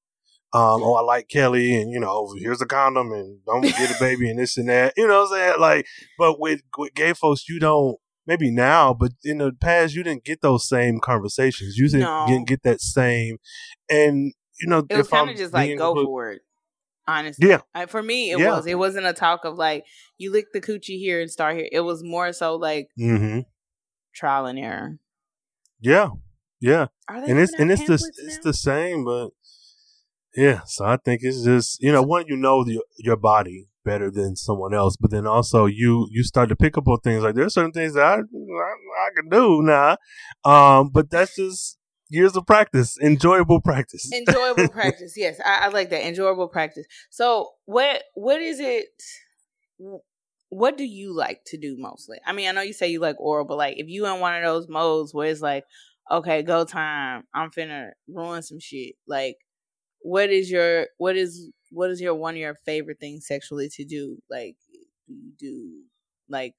Um, 0.53 0.83
oh, 0.83 0.93
I 0.93 1.01
like 1.01 1.29
Kelly 1.29 1.81
and, 1.81 1.91
you 1.91 1.99
know, 1.99 2.31
here's 2.37 2.61
a 2.61 2.67
condom 2.67 3.11
and 3.11 3.39
don't 3.45 3.61
get 3.61 3.95
a 3.95 3.99
baby 3.99 4.29
and 4.29 4.37
this 4.37 4.55
and 4.55 4.69
that. 4.69 4.93
You 4.95 5.07
know 5.07 5.23
what 5.23 5.31
I'm 5.31 5.37
saying? 5.39 5.59
Like, 5.59 5.87
but 6.17 6.39
with, 6.39 6.61
with 6.77 6.93
gay 6.93 7.13
folks, 7.13 7.49
you 7.49 7.59
don't, 7.59 7.97
maybe 8.27 8.51
now, 8.51 8.93
but 8.93 9.13
in 9.23 9.39
the 9.39 9.51
past, 9.51 9.95
you 9.95 10.03
didn't 10.03 10.25
get 10.25 10.41
those 10.41 10.67
same 10.67 10.99
conversations. 10.99 11.75
You 11.77 11.87
didn't, 11.87 12.01
no. 12.01 12.25
didn't 12.27 12.47
get 12.47 12.61
that 12.63 12.81
same. 12.81 13.37
And, 13.89 14.33
you 14.61 14.67
know, 14.67 14.85
it 14.89 14.95
was 14.95 15.07
kind 15.07 15.31
of 15.31 15.37
just 15.37 15.53
like 15.53 15.75
go 15.77 15.95
for 16.05 16.31
it. 16.31 16.41
Honestly, 17.05 17.49
yeah. 17.49 17.59
I, 17.73 17.85
for 17.87 18.01
me, 18.01 18.31
it 18.31 18.39
yeah. 18.39 18.55
was. 18.55 18.65
It 18.65 18.77
wasn't 18.77 19.05
a 19.07 19.13
talk 19.13 19.43
of 19.43 19.57
like 19.57 19.83
you 20.17 20.31
lick 20.31 20.53
the 20.53 20.61
coochie 20.61 20.99
here 20.99 21.19
and 21.19 21.29
start 21.29 21.57
here. 21.57 21.67
It 21.69 21.81
was 21.81 22.01
more 22.01 22.31
so 22.31 22.55
like 22.55 22.87
mm-hmm. 22.97 23.41
trial 24.15 24.45
and 24.45 24.57
error. 24.57 24.99
Yeah, 25.81 26.11
yeah. 26.61 26.87
and 27.09 27.39
it's 27.39 27.53
and 27.55 27.69
it's 27.73 27.83
the 27.83 27.97
now? 27.97 28.27
it's 28.27 28.39
the 28.39 28.53
same, 28.53 29.03
but 29.03 29.31
yeah. 30.35 30.61
So 30.65 30.85
I 30.85 30.97
think 30.97 31.21
it's 31.23 31.43
just 31.43 31.81
you 31.81 31.91
know 31.91 32.03
when 32.03 32.25
you 32.27 32.35
know 32.35 32.63
the, 32.63 32.81
your 32.97 33.17
body 33.17 33.67
better 33.83 34.09
than 34.09 34.35
someone 34.35 34.73
else. 34.73 34.95
But 34.97 35.11
then 35.11 35.27
also 35.27 35.65
you 35.65 36.07
you 36.11 36.23
start 36.23 36.49
to 36.49 36.55
pick 36.55 36.77
up 36.77 36.87
on 36.87 36.99
things 36.99 37.23
like 37.23 37.35
there's 37.35 37.53
certain 37.53 37.71
things 37.71 37.93
that 37.93 38.05
I 38.05 38.15
I, 38.15 38.19
I 38.19 39.09
can 39.15 39.29
do 39.29 39.61
now, 39.61 39.97
um, 40.45 40.89
but 40.89 41.09
that's 41.09 41.35
just 41.35 41.77
years 42.09 42.35
of 42.35 42.45
practice, 42.45 42.97
enjoyable 43.01 43.61
practice, 43.61 44.11
enjoyable 44.13 44.67
practice. 44.71 45.13
Yes, 45.15 45.39
I, 45.43 45.65
I 45.65 45.67
like 45.69 45.89
that 45.89 46.05
enjoyable 46.05 46.47
practice. 46.47 46.85
So 47.09 47.51
what 47.65 48.03
what 48.15 48.41
is 48.41 48.59
it? 48.59 48.87
What 50.49 50.77
do 50.77 50.83
you 50.83 51.15
like 51.15 51.41
to 51.47 51.57
do 51.57 51.75
mostly? 51.79 52.19
I 52.25 52.31
mean, 52.31 52.47
I 52.47 52.51
know 52.51 52.61
you 52.61 52.73
say 52.73 52.89
you 52.89 52.99
like 52.99 53.19
oral, 53.19 53.45
but 53.45 53.57
like 53.57 53.77
if 53.77 53.87
you 53.87 54.05
in 54.05 54.19
one 54.19 54.35
of 54.35 54.43
those 54.43 54.69
modes 54.69 55.13
where 55.13 55.27
it's 55.27 55.41
like, 55.41 55.65
okay, 56.11 56.43
go 56.43 56.63
time, 56.63 57.23
I'm 57.33 57.49
finna 57.49 57.89
ruin 58.07 58.43
some 58.43 58.59
shit. 58.59 58.95
Like, 59.07 59.37
what 60.03 60.29
is 60.29 60.51
your 60.51 60.87
what 60.97 61.15
is 61.15 61.49
what 61.71 61.89
is 61.89 61.99
your 61.99 62.13
one 62.13 62.35
of 62.35 62.39
your 62.39 62.55
favorite 62.65 62.99
things 62.99 63.25
sexually 63.25 63.69
to 63.69 63.83
do? 63.83 64.17
Like, 64.29 64.55
do 65.07 65.13
you 65.13 65.31
do 65.39 65.71
like? 66.29 66.55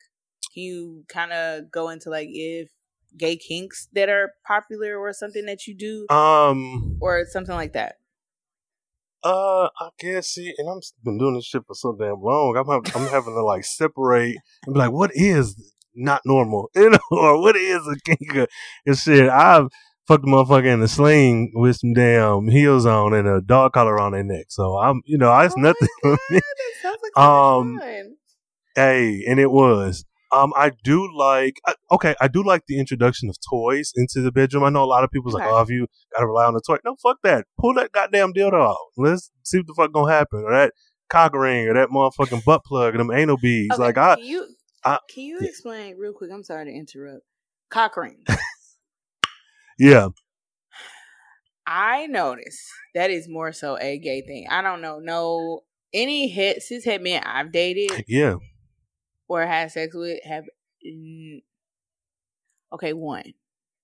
Can 0.52 0.62
you 0.62 1.04
kind 1.08 1.32
of 1.32 1.70
go 1.70 1.88
into 1.90 2.10
like 2.10 2.28
if 2.30 2.70
gay 3.16 3.36
kinks 3.36 3.88
that 3.92 4.08
are 4.08 4.32
popular 4.46 4.98
or 4.98 5.12
something 5.12 5.46
that 5.46 5.66
you 5.66 5.74
do, 5.74 6.06
um, 6.14 6.98
or 7.00 7.24
something 7.26 7.54
like 7.54 7.74
that? 7.74 7.96
Uh, 9.22 9.68
I 9.80 9.88
guess 9.98 10.28
see, 10.28 10.52
and 10.58 10.68
I'm 10.68 10.80
been 11.02 11.18
doing 11.18 11.34
this 11.34 11.46
shit 11.46 11.62
for 11.66 11.74
so 11.74 11.96
damn 11.98 12.20
long. 12.20 12.56
I'm 12.56 12.66
having, 12.66 12.92
I'm 12.94 13.10
having 13.10 13.34
to 13.34 13.42
like 13.42 13.64
separate 13.64 14.36
and 14.66 14.74
be 14.74 14.78
like, 14.78 14.92
what 14.92 15.12
is 15.14 15.72
not 15.94 16.22
normal, 16.24 16.70
you 16.74 16.90
know, 16.90 16.98
or 17.10 17.40
what 17.40 17.56
is 17.56 17.86
a 17.86 17.96
kink 18.04 18.48
and 18.86 18.98
shit. 18.98 19.28
I've 19.28 19.68
fucked 20.06 20.25
the 20.25 20.30
motherfucker 20.30 20.73
in 20.73 20.80
the 20.80 20.88
sling 20.88 21.52
with 21.54 21.76
some 21.76 21.94
damn 21.94 22.49
heels 22.49 22.87
on 22.87 23.14
and 23.14 23.26
a 23.26 23.40
dog 23.40 23.73
collar 23.73 23.99
on 23.99 24.12
their 24.12 24.25
neck. 24.25 24.46
So 24.49 24.76
I'm, 24.76 25.02
you 25.06 25.18
know, 25.18 25.37
it's 25.40 25.54
oh 25.56 25.61
nothing 25.61 25.88
for 26.02 26.18
me. 26.30 26.40
Like 26.84 27.16
um, 27.16 27.80
hey, 28.75 29.25
and 29.26 29.40
it 29.40 29.50
was. 29.50 30.04
Um, 30.32 30.52
I 30.56 30.73
do 30.82 31.08
like 31.16 31.61
okay, 31.92 32.16
I 32.20 32.26
do 32.26 32.42
like 32.42 32.62
the 32.66 32.78
introduction 32.80 33.28
of 33.28 33.37
toys 33.49 33.92
into 33.94 34.20
the 34.20 34.32
bedroom. 34.32 34.64
I 34.64 34.70
know 34.70 34.82
a 34.82 34.87
lot 34.87 35.04
of 35.04 35.11
people's 35.11 35.37
okay. 35.37 35.44
like, 35.44 35.52
oh, 35.52 35.61
if 35.61 35.68
you 35.68 35.87
gotta 36.12 36.26
rely 36.26 36.44
on 36.46 36.54
the 36.54 36.61
toy, 36.66 36.78
no, 36.84 36.96
fuck 37.00 37.18
that. 37.23 37.46
Pull 37.61 37.75
that 37.75 37.92
goddamn 37.92 38.32
dildo 38.32 38.61
out. 38.61 38.76
Let's 38.96 39.30
see 39.44 39.58
what 39.58 39.68
the 39.68 39.75
fuck 39.75 39.92
gonna 39.92 40.12
happen, 40.12 40.40
or 40.40 40.50
that 40.50 40.73
cock 41.08 41.34
ring, 41.34 41.68
or 41.68 41.75
that 41.75 41.90
motherfucking 41.90 42.44
butt 42.44 42.64
plug, 42.64 42.96
or 42.96 42.99
them 42.99 43.12
anal 43.12 43.37
beads. 43.37 43.75
Okay, 43.75 43.82
like 43.82 43.96
I, 43.96 44.16
can 44.16 44.25
you, 44.25 44.49
I, 44.84 44.99
can 45.08 45.23
you 45.23 45.38
yeah. 45.40 45.49
explain 45.49 45.96
real 45.99 46.12
quick? 46.12 46.32
I'm 46.32 46.42
sorry 46.42 46.64
to 46.64 46.73
interrupt. 46.73 47.23
Cock 47.70 47.96
ring. 47.96 48.25
yeah. 49.78 50.09
I 51.66 52.07
notice 52.07 52.69
that 52.95 53.11
is 53.11 53.28
more 53.28 53.52
so 53.52 53.78
a 53.78 53.99
gay 53.99 54.21
thing. 54.21 54.47
I 54.50 54.61
don't 54.62 54.83
know 54.83 54.99
no 54.99 55.61
any 55.93 56.28
head 56.28 56.62
cis 56.62 56.85
het 56.85 57.00
men 57.02 57.23
I've 57.25 57.52
dated. 57.52 58.04
Yeah 58.07 58.37
or 59.28 59.47
had 59.47 59.73
sex 59.73 59.95
with 59.95 60.23
have 60.25 60.45
okay 62.73 62.93
one, 62.93 63.35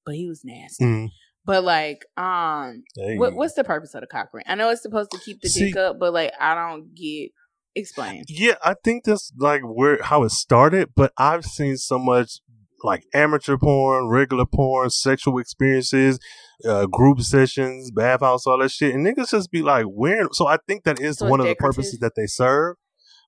but 0.04 0.14
he 0.14 0.28
was 0.28 0.42
nasty. 0.44 0.84
Mm. 0.84 1.08
But 1.44 1.64
like, 1.64 2.04
um, 2.16 2.84
what, 2.96 3.34
what's 3.34 3.54
the 3.54 3.64
purpose 3.64 3.94
of 3.94 4.02
the 4.02 4.06
cock 4.06 4.28
ring? 4.32 4.44
I 4.46 4.54
know 4.54 4.70
it's 4.70 4.82
supposed 4.82 5.10
to 5.12 5.18
keep 5.18 5.40
the 5.40 5.48
See, 5.48 5.66
dick 5.66 5.76
up, 5.76 5.98
but 5.98 6.12
like, 6.12 6.32
I 6.38 6.54
don't 6.54 6.94
get. 6.94 7.30
Explain. 7.76 8.24
Yeah, 8.26 8.56
I 8.64 8.74
think 8.82 9.04
that's 9.04 9.32
like 9.38 9.62
where 9.62 10.02
how 10.02 10.24
it 10.24 10.32
started. 10.32 10.90
But 10.96 11.12
I've 11.16 11.44
seen 11.44 11.76
so 11.76 12.00
much 12.00 12.40
like 12.82 13.04
amateur 13.14 13.56
porn, 13.56 14.08
regular 14.08 14.46
porn, 14.46 14.90
sexual 14.90 15.38
experiences, 15.38 16.18
uh, 16.64 16.86
group 16.86 17.20
sessions, 17.20 17.90
bathhouse, 17.90 18.46
all 18.46 18.58
that 18.58 18.70
shit, 18.70 18.94
and 18.94 19.06
niggas 19.06 19.30
just 19.30 19.50
be 19.50 19.62
like 19.62 19.86
wearing. 19.88 20.28
So 20.32 20.46
I 20.46 20.58
think 20.66 20.84
that 20.84 21.00
is 21.00 21.18
so 21.18 21.26
one 21.26 21.40
of 21.40 21.46
the 21.46 21.54
purposes 21.54 21.98
that 22.00 22.12
they 22.16 22.26
serve. 22.26 22.76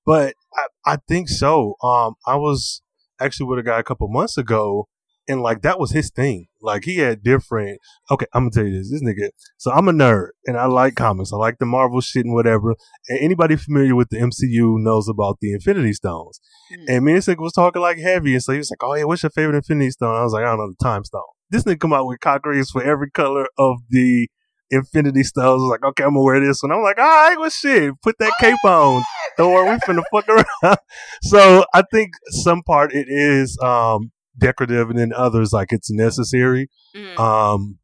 But 0.05 0.35
I, 0.53 0.93
I 0.93 0.97
think 1.07 1.29
so. 1.29 1.75
Um, 1.83 2.15
I 2.27 2.35
was 2.35 2.81
actually 3.19 3.47
with 3.47 3.59
a 3.59 3.63
guy 3.63 3.79
a 3.79 3.83
couple 3.83 4.07
months 4.09 4.37
ago, 4.37 4.87
and 5.27 5.41
like 5.41 5.61
that 5.61 5.79
was 5.79 5.91
his 5.91 6.09
thing. 6.09 6.47
Like 6.61 6.83
he 6.85 6.97
had 6.97 7.23
different. 7.23 7.79
Okay, 8.11 8.25
I'm 8.33 8.49
gonna 8.49 8.51
tell 8.51 8.65
you 8.65 8.77
this. 8.77 8.91
This 8.91 9.03
nigga. 9.03 9.29
So 9.57 9.71
I'm 9.71 9.87
a 9.87 9.91
nerd, 9.91 10.29
and 10.45 10.57
I 10.57 10.65
like 10.65 10.95
comics. 10.95 11.33
I 11.33 11.37
like 11.37 11.59
the 11.59 11.65
Marvel 11.65 12.01
shit 12.01 12.25
and 12.25 12.33
whatever. 12.33 12.75
And 13.09 13.19
anybody 13.19 13.55
familiar 13.55 13.95
with 13.95 14.09
the 14.09 14.17
MCU 14.17 14.81
knows 14.81 15.07
about 15.07 15.37
the 15.41 15.53
Infinity 15.53 15.93
Stones. 15.93 16.39
Mm. 16.71 16.95
And 16.95 17.05
me 17.05 17.11
and 17.13 17.17
this 17.17 17.27
nigga 17.27 17.41
was 17.41 17.53
talking 17.53 17.81
like 17.81 17.97
heavy, 17.97 18.33
and 18.33 18.43
so 18.43 18.53
he 18.53 18.57
was 18.59 18.71
like, 18.71 18.83
"Oh 18.83 18.95
yeah, 18.95 19.03
what's 19.03 19.23
your 19.23 19.29
favorite 19.29 19.57
Infinity 19.57 19.91
Stone?" 19.91 20.15
I 20.15 20.23
was 20.23 20.33
like, 20.33 20.43
"I 20.43 20.47
don't 20.47 20.59
know, 20.59 20.73
the 20.77 20.83
Time 20.83 21.03
Stone." 21.03 21.21
This 21.49 21.63
nigga 21.63 21.79
come 21.79 21.93
out 21.93 22.07
with 22.07 22.19
cock 22.19 22.45
rings 22.45 22.71
for 22.71 22.83
every 22.83 23.11
color 23.11 23.47
of 23.57 23.77
the 23.89 24.27
Infinity 24.73 25.23
Stones. 25.23 25.45
I 25.45 25.53
was 25.53 25.69
like, 25.69 25.83
okay, 25.91 26.03
I'm 26.03 26.11
gonna 26.11 26.23
wear 26.23 26.39
this 26.39 26.63
one. 26.63 26.71
I'm 26.71 26.81
like, 26.81 26.97
all 26.97 27.05
right, 27.05 27.35
well, 27.39 27.49
shit, 27.49 27.93
put 28.01 28.17
that 28.19 28.33
cape 28.39 28.63
on, 28.65 29.03
Thor. 29.37 29.65
We 29.65 29.77
finna 29.77 30.03
fuck 30.11 30.27
around. 30.27 30.77
so 31.23 31.65
I 31.73 31.83
think 31.91 32.13
some 32.29 32.63
part 32.63 32.93
it 32.93 33.07
is 33.07 33.57
um, 33.61 34.11
decorative, 34.37 34.89
and 34.89 34.97
then 34.97 35.13
others 35.15 35.53
like 35.53 35.71
it's 35.71 35.91
necessary. 35.91 36.69
Mm. 36.95 37.19
Um, 37.19 37.79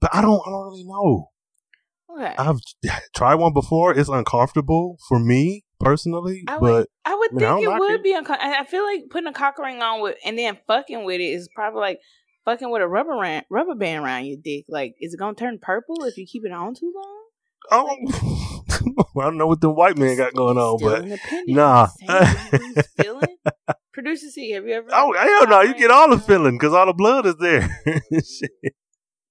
but 0.00 0.10
I 0.14 0.20
don't, 0.22 0.40
I 0.46 0.50
don't 0.50 0.64
really 0.66 0.84
know. 0.84 1.30
Okay. 2.16 2.34
I've 2.38 2.58
tried 3.16 3.36
one 3.36 3.52
before. 3.52 3.96
It's 3.96 4.08
uncomfortable 4.08 4.98
for 5.08 5.18
me 5.18 5.64
personally, 5.80 6.44
I 6.46 6.58
would, 6.58 6.70
but 6.70 6.88
I 7.04 7.14
would 7.14 7.30
think 7.30 7.42
I 7.42 7.60
it 7.60 7.78
would 7.78 7.90
it. 7.92 8.02
be 8.02 8.12
uncomfortable. 8.14 8.54
I 8.54 8.64
feel 8.64 8.84
like 8.84 9.04
putting 9.10 9.28
a 9.28 9.32
cock 9.32 9.58
ring 9.58 9.82
on 9.82 10.00
with 10.00 10.16
and 10.24 10.38
then 10.38 10.58
fucking 10.66 11.04
with 11.04 11.20
it 11.20 11.24
is 11.24 11.48
probably 11.54 11.80
like 11.80 11.98
fucking 12.44 12.70
with 12.70 12.82
a 12.82 12.88
rubber 12.88 13.16
ran- 13.16 13.44
rubber 13.50 13.74
band 13.74 14.04
around 14.04 14.26
your 14.26 14.38
dick. 14.42 14.64
Like, 14.68 14.94
is 15.00 15.14
it 15.14 15.18
gonna 15.18 15.34
turn 15.34 15.58
purple 15.60 16.04
if 16.04 16.16
you 16.16 16.26
keep 16.26 16.44
it 16.44 16.52
on 16.52 16.74
too 16.74 16.92
long? 16.94 17.20
Oh, 17.70 17.96
well, 19.14 19.26
I 19.26 19.30
don't 19.30 19.38
know 19.38 19.46
what 19.46 19.60
the 19.60 19.70
white 19.70 19.96
man 19.96 20.16
got 20.16 20.34
going 20.34 20.58
on, 20.58 20.78
but 20.80 21.18
nah. 21.46 21.88
Producer 23.94 24.28
C, 24.28 24.50
have 24.50 24.66
you 24.66 24.74
ever? 24.74 24.88
Oh 24.92 25.12
hell 25.12 25.46
no! 25.48 25.60
You 25.60 25.74
get 25.74 25.92
all 25.92 26.10
the 26.10 26.18
feeling 26.18 26.58
because 26.58 26.74
all 26.74 26.86
the 26.86 26.92
blood 26.92 27.26
is 27.26 27.36
there. 27.36 27.80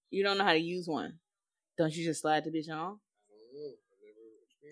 you 0.09 0.23
don't 0.23 0.37
know 0.37 0.45
how 0.45 0.53
to 0.53 0.57
use 0.57 0.87
one. 0.87 1.19
Don't 1.77 1.93
you 1.93 2.05
just 2.05 2.21
slide 2.21 2.45
the 2.45 2.49
bitch 2.49 2.73
on? 2.73 2.99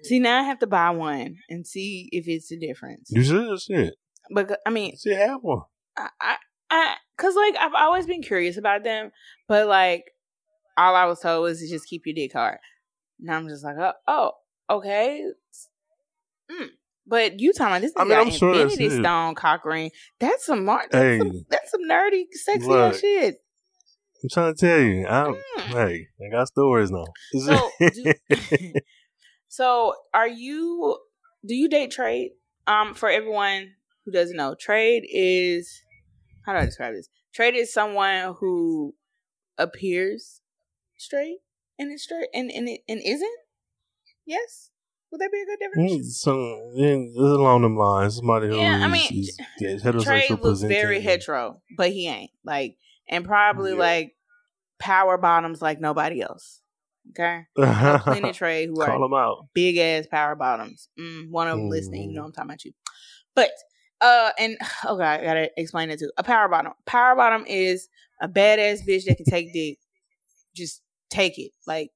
See, 0.04 0.20
now 0.20 0.40
I 0.40 0.44
have 0.44 0.60
to 0.60 0.68
buy 0.68 0.92
one 0.92 1.36
and 1.50 1.68
see 1.68 2.08
if 2.14 2.26
it's 2.30 2.52
a 2.54 2.58
difference. 2.58 3.10
You 3.12 3.22
should, 3.22 3.60
shit. 3.60 3.96
But 4.34 4.58
I 4.66 4.70
mean, 4.70 4.96
see, 4.96 5.14
have 5.14 5.42
one. 5.42 5.64
I, 5.98 6.08
I, 6.22 6.36
I, 6.70 6.96
cause 7.18 7.36
like 7.36 7.56
I've 7.60 7.76
always 7.76 8.08
been 8.08 8.22
curious 8.22 8.56
about 8.56 8.86
them, 8.86 9.12
but 9.50 9.68
like 9.68 10.06
all 10.78 10.96
I 10.96 11.04
was 11.04 11.20
told 11.20 11.44
was 11.44 11.60
to 11.60 11.68
just 11.68 11.88
keep 11.88 12.06
your 12.06 12.16
dick 12.16 12.32
hard. 12.32 12.60
Now 13.20 13.36
I'm 13.36 13.50
just 13.50 13.66
like, 13.66 13.76
oh, 13.78 13.92
oh 14.08 14.32
okay. 14.70 15.26
Mm. 16.50 16.70
But 17.12 17.42
you 17.42 17.52
talking 17.52 17.74
about 17.74 17.82
this? 17.82 17.92
I 17.98 18.06
mean, 18.06 18.18
I'm 18.18 18.32
sure 18.32 18.54
Infinity 18.54 19.02
Stone 19.02 19.36
cock 19.36 19.66
ring. 19.66 19.92
That's 20.22 20.46
some 20.46 20.64
mar- 20.64 20.86
that's, 20.90 21.04
hey, 21.04 21.18
some, 21.18 21.46
that's 21.50 21.70
some 21.70 21.82
nerdy, 21.82 22.24
sexy 22.32 22.68
look, 22.70 22.96
shit. 22.96 23.36
I'm 24.24 24.30
trying 24.30 24.56
to 24.56 24.60
tell 24.66 24.80
you. 24.80 25.06
I'm, 25.06 25.34
mm. 25.34 25.40
Hey, 25.58 26.08
I 26.26 26.32
got 26.32 26.48
stories 26.48 26.90
now. 26.90 27.04
So, 27.38 27.70
do, 27.94 28.14
so 29.50 29.94
are 30.14 30.28
you? 30.30 31.00
Do 31.46 31.54
you 31.54 31.68
date 31.68 31.92
trade? 31.92 32.32
Um, 32.66 32.94
for 32.94 33.10
everyone 33.10 33.74
who 34.06 34.14
doesn't 34.14 34.38
know, 34.38 34.56
trade 34.58 35.04
is 35.12 35.82
how 36.46 36.54
do 36.54 36.60
I 36.60 36.66
describe 36.66 36.94
this? 36.94 37.10
Trade 37.34 37.56
is 37.56 37.74
someone 37.74 38.36
who 38.40 38.96
appears 39.58 40.40
straight 40.98 41.40
and 41.78 41.92
is 41.92 42.06
straight 42.06 42.30
and 42.34 42.50
and, 42.50 42.70
it, 42.70 42.84
and 42.88 43.02
isn't. 43.04 43.38
Yes, 44.26 44.71
would 45.12 45.20
that 45.20 45.32
be 45.32 45.42
a 45.42 45.46
good 45.46 45.60
difference? 45.60 45.92
Mm, 45.92 46.06
so 46.06 46.72
yeah, 46.74 46.96
along 47.18 47.64
them 47.64 47.78
lines, 47.78 48.16
somebody 48.16 48.48
who 48.48 48.58
yeah, 48.58 48.80
I 48.84 48.88
mean, 48.88 49.08
is, 49.12 49.38
is 49.60 50.04
Trade 50.04 50.40
looks 50.42 50.62
very 50.62 51.02
hetero, 51.02 51.62
but 51.76 51.92
he 51.92 52.08
ain't 52.08 52.32
like, 52.46 52.78
and 53.10 53.26
probably 53.26 53.72
yeah. 53.72 53.78
like 53.78 54.16
power 54.80 55.18
bottoms 55.18 55.62
like 55.62 55.80
nobody 55.80 56.22
else. 56.22 56.62
Okay, 57.10 57.46
plenty 57.56 58.30
of 58.30 58.36
trade 58.38 58.70
who 58.70 58.76
Call 58.76 59.14
are 59.14 59.38
big 59.54 59.78
ass 59.78 60.08
power 60.08 60.36
bottoms. 60.36 60.88
Mm, 61.00 61.30
one 61.30 61.48
of 61.48 61.58
them 61.58 61.68
mm. 61.68 61.72
listening, 61.72 62.12
you 62.12 62.16
know 62.16 62.22
mm. 62.22 62.26
I'm 62.26 62.32
talking 62.32 62.50
about 62.50 62.66
you. 62.66 62.72
But 63.36 63.52
uh, 64.00 64.32
and 64.38 64.58
okay, 64.86 65.04
I 65.04 65.24
gotta 65.24 65.52
explain 65.58 65.90
it 65.90 66.00
too. 66.00 66.12
A 66.18 66.24
power 66.24 66.48
bottom. 66.48 66.74
Power 66.86 67.16
bottom 67.16 67.46
is 67.48 67.90
a 68.22 68.30
badass 68.30 68.88
bitch 68.88 69.06
that 69.06 69.18
can 69.18 69.26
take 69.26 69.52
dick. 69.54 69.78
Just 70.56 70.82
take 71.10 71.38
it, 71.38 71.52
like 71.66 71.92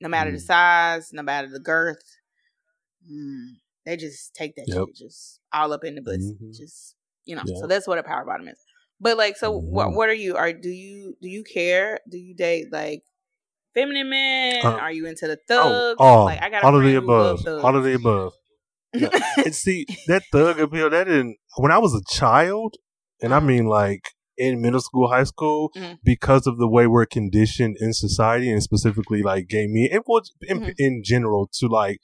no 0.00 0.08
matter 0.08 0.30
mm. 0.30 0.34
the 0.34 0.40
size, 0.40 1.12
no 1.12 1.22
matter 1.22 1.48
the 1.48 1.60
girth. 1.60 2.17
Mm, 3.10 3.56
they 3.86 3.96
just 3.96 4.34
take 4.34 4.54
that 4.56 4.64
yep. 4.66 4.86
shit, 4.88 4.96
just 4.96 5.40
all 5.52 5.72
up 5.72 5.84
in 5.84 5.94
the 5.94 6.02
pussy. 6.02 6.34
Mm-hmm. 6.34 6.52
Just 6.52 6.94
you 7.24 7.36
know. 7.36 7.42
Yep. 7.46 7.56
So 7.60 7.66
that's 7.66 7.86
what 7.86 7.98
a 7.98 8.02
power 8.02 8.24
bottom 8.24 8.48
is. 8.48 8.58
But 9.00 9.16
like, 9.16 9.36
so 9.36 9.52
mm-hmm. 9.52 9.66
what? 9.66 9.92
What 9.92 10.08
are 10.08 10.14
you? 10.14 10.36
Are 10.36 10.52
do 10.52 10.68
you 10.68 11.16
do 11.22 11.28
you 11.28 11.44
care? 11.44 12.00
Do 12.10 12.18
you 12.18 12.34
date 12.34 12.66
like 12.72 13.02
feminine 13.74 14.10
men? 14.10 14.64
Uh, 14.64 14.72
are 14.72 14.92
you 14.92 15.06
into 15.06 15.26
the 15.26 15.38
thugs? 15.48 15.96
Oh, 15.98 16.20
oh 16.20 16.24
like 16.24 16.42
I 16.42 16.50
got 16.50 16.64
all 16.64 16.76
of 16.76 16.82
the 16.82 16.96
above. 16.96 17.46
All 17.46 17.76
of 17.76 17.84
the 17.84 17.94
above. 17.94 18.32
and 18.92 19.54
see 19.54 19.86
that 20.06 20.22
thug 20.32 20.58
appeal 20.58 20.88
that 20.90 21.04
didn't 21.04 21.36
when 21.56 21.70
I 21.70 21.78
was 21.78 21.94
a 21.94 22.14
child, 22.14 22.76
and 23.22 23.34
I 23.34 23.40
mean 23.40 23.66
like 23.66 24.02
in 24.38 24.62
middle 24.62 24.80
school, 24.80 25.08
high 25.08 25.24
school, 25.24 25.70
mm-hmm. 25.76 25.94
because 26.02 26.46
of 26.46 26.58
the 26.58 26.68
way 26.68 26.86
we're 26.86 27.06
conditioned 27.06 27.76
in 27.80 27.92
society, 27.92 28.50
and 28.50 28.62
specifically 28.62 29.22
like 29.22 29.48
gay 29.48 29.66
men, 29.66 29.88
and 29.92 30.30
in, 30.42 30.60
mm-hmm. 30.60 30.70
in 30.78 31.02
general 31.04 31.50
to 31.54 31.66
like 31.66 31.98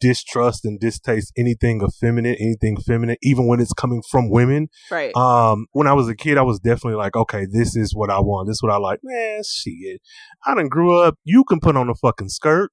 distrust 0.00 0.64
and 0.64 0.78
distaste 0.80 1.32
anything 1.36 1.80
effeminate, 1.82 2.38
anything 2.40 2.76
feminine, 2.80 3.16
even 3.22 3.46
when 3.46 3.60
it's 3.60 3.72
coming 3.72 4.02
from 4.10 4.30
women. 4.30 4.68
Right. 4.90 5.14
Um, 5.16 5.66
when 5.72 5.86
I 5.86 5.92
was 5.92 6.08
a 6.08 6.14
kid, 6.14 6.38
I 6.38 6.42
was 6.42 6.58
definitely 6.60 6.96
like, 6.98 7.16
okay, 7.16 7.46
this 7.50 7.76
is 7.76 7.94
what 7.94 8.10
I 8.10 8.20
want. 8.20 8.48
This 8.48 8.56
is 8.56 8.62
what 8.62 8.72
I 8.72 8.78
like. 8.78 9.00
Man, 9.02 9.40
shit. 9.48 10.00
I 10.46 10.54
done 10.54 10.68
grew 10.68 10.98
up. 11.00 11.16
You 11.24 11.44
can 11.44 11.60
put 11.60 11.76
on 11.76 11.88
a 11.88 11.94
fucking 11.94 12.28
skirt. 12.28 12.70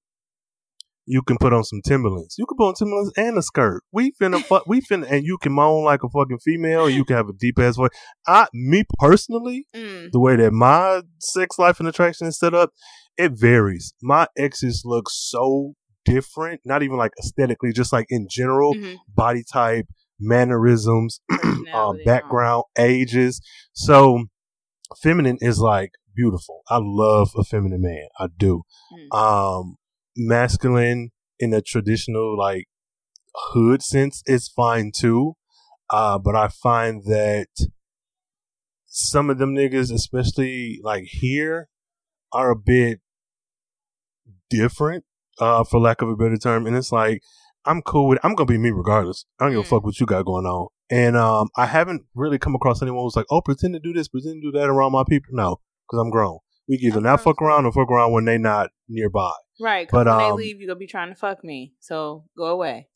You 1.08 1.22
can 1.22 1.38
put 1.40 1.54
on 1.54 1.64
some 1.64 1.82
Timberlands. 1.86 2.34
You 2.40 2.48
can 2.48 2.58
put 2.58 2.68
on 2.70 2.74
Timberlands 2.74 3.12
and 3.16 3.38
a 3.38 3.44
skirt. 3.44 3.84
We 3.92 4.12
finna 4.20 4.42
fuck. 4.44 4.64
We 4.66 4.82
finna, 4.82 5.06
and 5.10 5.24
you 5.24 5.38
can 5.38 5.52
moan 5.54 5.84
like 5.84 6.02
a 6.04 6.10
fucking 6.10 6.40
female. 6.44 6.90
you 6.90 7.06
can 7.06 7.16
have 7.16 7.30
a 7.30 7.34
deep 7.34 7.60
ass 7.60 7.76
voice. 7.76 7.92
I, 8.28 8.48
me 8.54 8.86
personally, 8.98 9.68
Mm. 9.76 10.12
the 10.12 10.20
way 10.20 10.36
that 10.38 10.52
my 10.52 11.04
sex 11.20 11.60
life 11.60 11.80
and 11.80 11.88
attraction 11.88 12.26
is 12.28 12.40
set 12.40 12.56
up, 12.56 12.72
it 13.18 13.34
varies. 13.36 13.94
My 14.02 14.28
exes 14.36 14.82
look 14.84 15.08
so 15.12 15.76
different, 16.06 16.62
not 16.66 16.84
even 16.84 16.98
like 16.98 17.12
aesthetically, 17.20 17.74
just 17.74 17.92
like 17.92 18.06
in 18.10 18.28
general, 18.30 18.74
Mhm. 18.76 18.98
body 19.08 19.44
type, 19.44 19.88
mannerisms, 20.20 21.20
um, 21.74 21.98
background, 22.06 22.64
ages. 22.78 23.42
So 23.74 24.26
feminine 25.02 25.38
is 25.42 25.60
like 25.60 25.92
beautiful. 26.16 26.62
I 26.70 26.80
love 26.82 27.32
a 27.38 27.44
feminine 27.44 27.82
man. 27.82 28.08
I 28.20 28.28
do. 28.38 28.64
Mm. 28.94 29.18
Um, 29.18 29.76
masculine 30.16 31.12
in 31.40 31.54
a 31.54 31.62
traditional 31.62 32.38
like 32.38 32.66
hood 33.52 33.84
sense 33.84 34.24
is 34.26 34.48
fine 34.48 34.92
too. 34.96 35.34
Uh, 35.90 36.18
but 36.18 36.36
I 36.36 36.48
find 36.48 37.04
that 37.06 37.48
some 38.86 39.30
of 39.30 39.38
them 39.38 39.54
niggas, 39.54 39.92
especially 39.92 40.80
like 40.84 41.04
here, 41.04 41.68
are 42.32 42.50
a 42.50 42.56
bit 42.56 43.02
different, 44.50 45.04
uh, 45.40 45.64
for 45.64 45.80
lack 45.80 46.02
of 46.02 46.10
a 46.10 46.16
better 46.16 46.38
term. 46.38 46.66
And 46.68 46.76
it's 46.76 46.92
like, 46.92 47.22
I'm 47.66 47.82
cool 47.82 48.08
with, 48.08 48.20
I'm 48.24 48.36
gonna 48.36 48.48
be 48.48 48.58
me 48.58 48.72
regardless. 48.72 49.26
I 49.40 49.46
don't 49.46 49.54
give 49.54 49.62
a 49.62 49.64
Mm. 49.64 49.70
fuck 49.70 49.84
what 49.84 50.00
you 50.00 50.06
got 50.06 50.26
going 50.26 50.46
on. 50.46 50.68
And, 50.90 51.18
um, 51.18 51.50
I 51.58 51.66
haven't 51.66 52.04
really 52.14 52.38
come 52.38 52.54
across 52.56 52.82
anyone 52.82 53.04
who's 53.04 53.16
like, 53.16 53.26
oh, 53.32 53.42
pretend 53.42 53.74
to 53.74 53.80
do 53.80 53.92
this, 53.94 54.08
pretend 54.08 54.42
to 54.44 54.52
do 54.52 54.58
that 54.60 54.70
around 54.70 54.92
my 54.92 55.04
people. 55.08 55.30
No, 55.32 55.60
cause 55.90 56.00
I'm 56.00 56.12
grown. 56.12 56.40
We 56.68 56.78
can 56.78 56.88
either 56.88 57.02
not 57.02 57.22
fuck 57.22 57.42
around 57.42 57.66
or 57.66 57.72
fuck 57.72 57.90
around 57.92 58.12
when 58.12 58.26
they 58.26 58.38
not 58.38 58.70
nearby. 58.90 59.32
Right. 59.60 59.88
But, 59.90 60.08
when 60.08 60.18
they 60.18 60.24
um, 60.30 60.36
leave, 60.36 60.60
you're 60.60 60.68
going 60.68 60.76
to 60.78 60.80
be 60.80 60.88
trying 60.88 61.10
to 61.10 61.16
fuck 61.16 61.44
me. 61.44 61.74
So 61.80 62.26
go 62.38 62.46
away. 62.46 62.88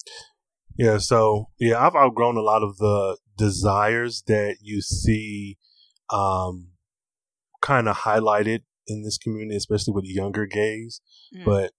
Yeah, 0.77 0.97
so 0.97 1.49
yeah, 1.59 1.85
I've 1.85 1.95
outgrown 1.95 2.37
a 2.37 2.41
lot 2.41 2.63
of 2.63 2.77
the 2.77 3.17
desires 3.37 4.23
that 4.27 4.57
you 4.61 4.81
see 4.81 5.57
um 6.09 6.69
kind 7.61 7.87
of 7.89 7.97
highlighted 7.97 8.61
in 8.87 9.03
this 9.03 9.17
community, 9.17 9.55
especially 9.57 9.93
with 9.93 10.05
younger 10.05 10.45
gays. 10.45 11.01
Mm. 11.35 11.45
But 11.45 11.71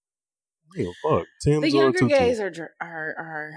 you 0.74 0.85
know, 0.85 0.92
fuck. 1.18 1.26
Tim's 1.42 1.62
the 1.62 1.70
younger 1.70 2.06
gays 2.06 2.40
are, 2.40 2.50
dr- 2.50 2.70
are, 2.80 3.14
are, 3.18 3.50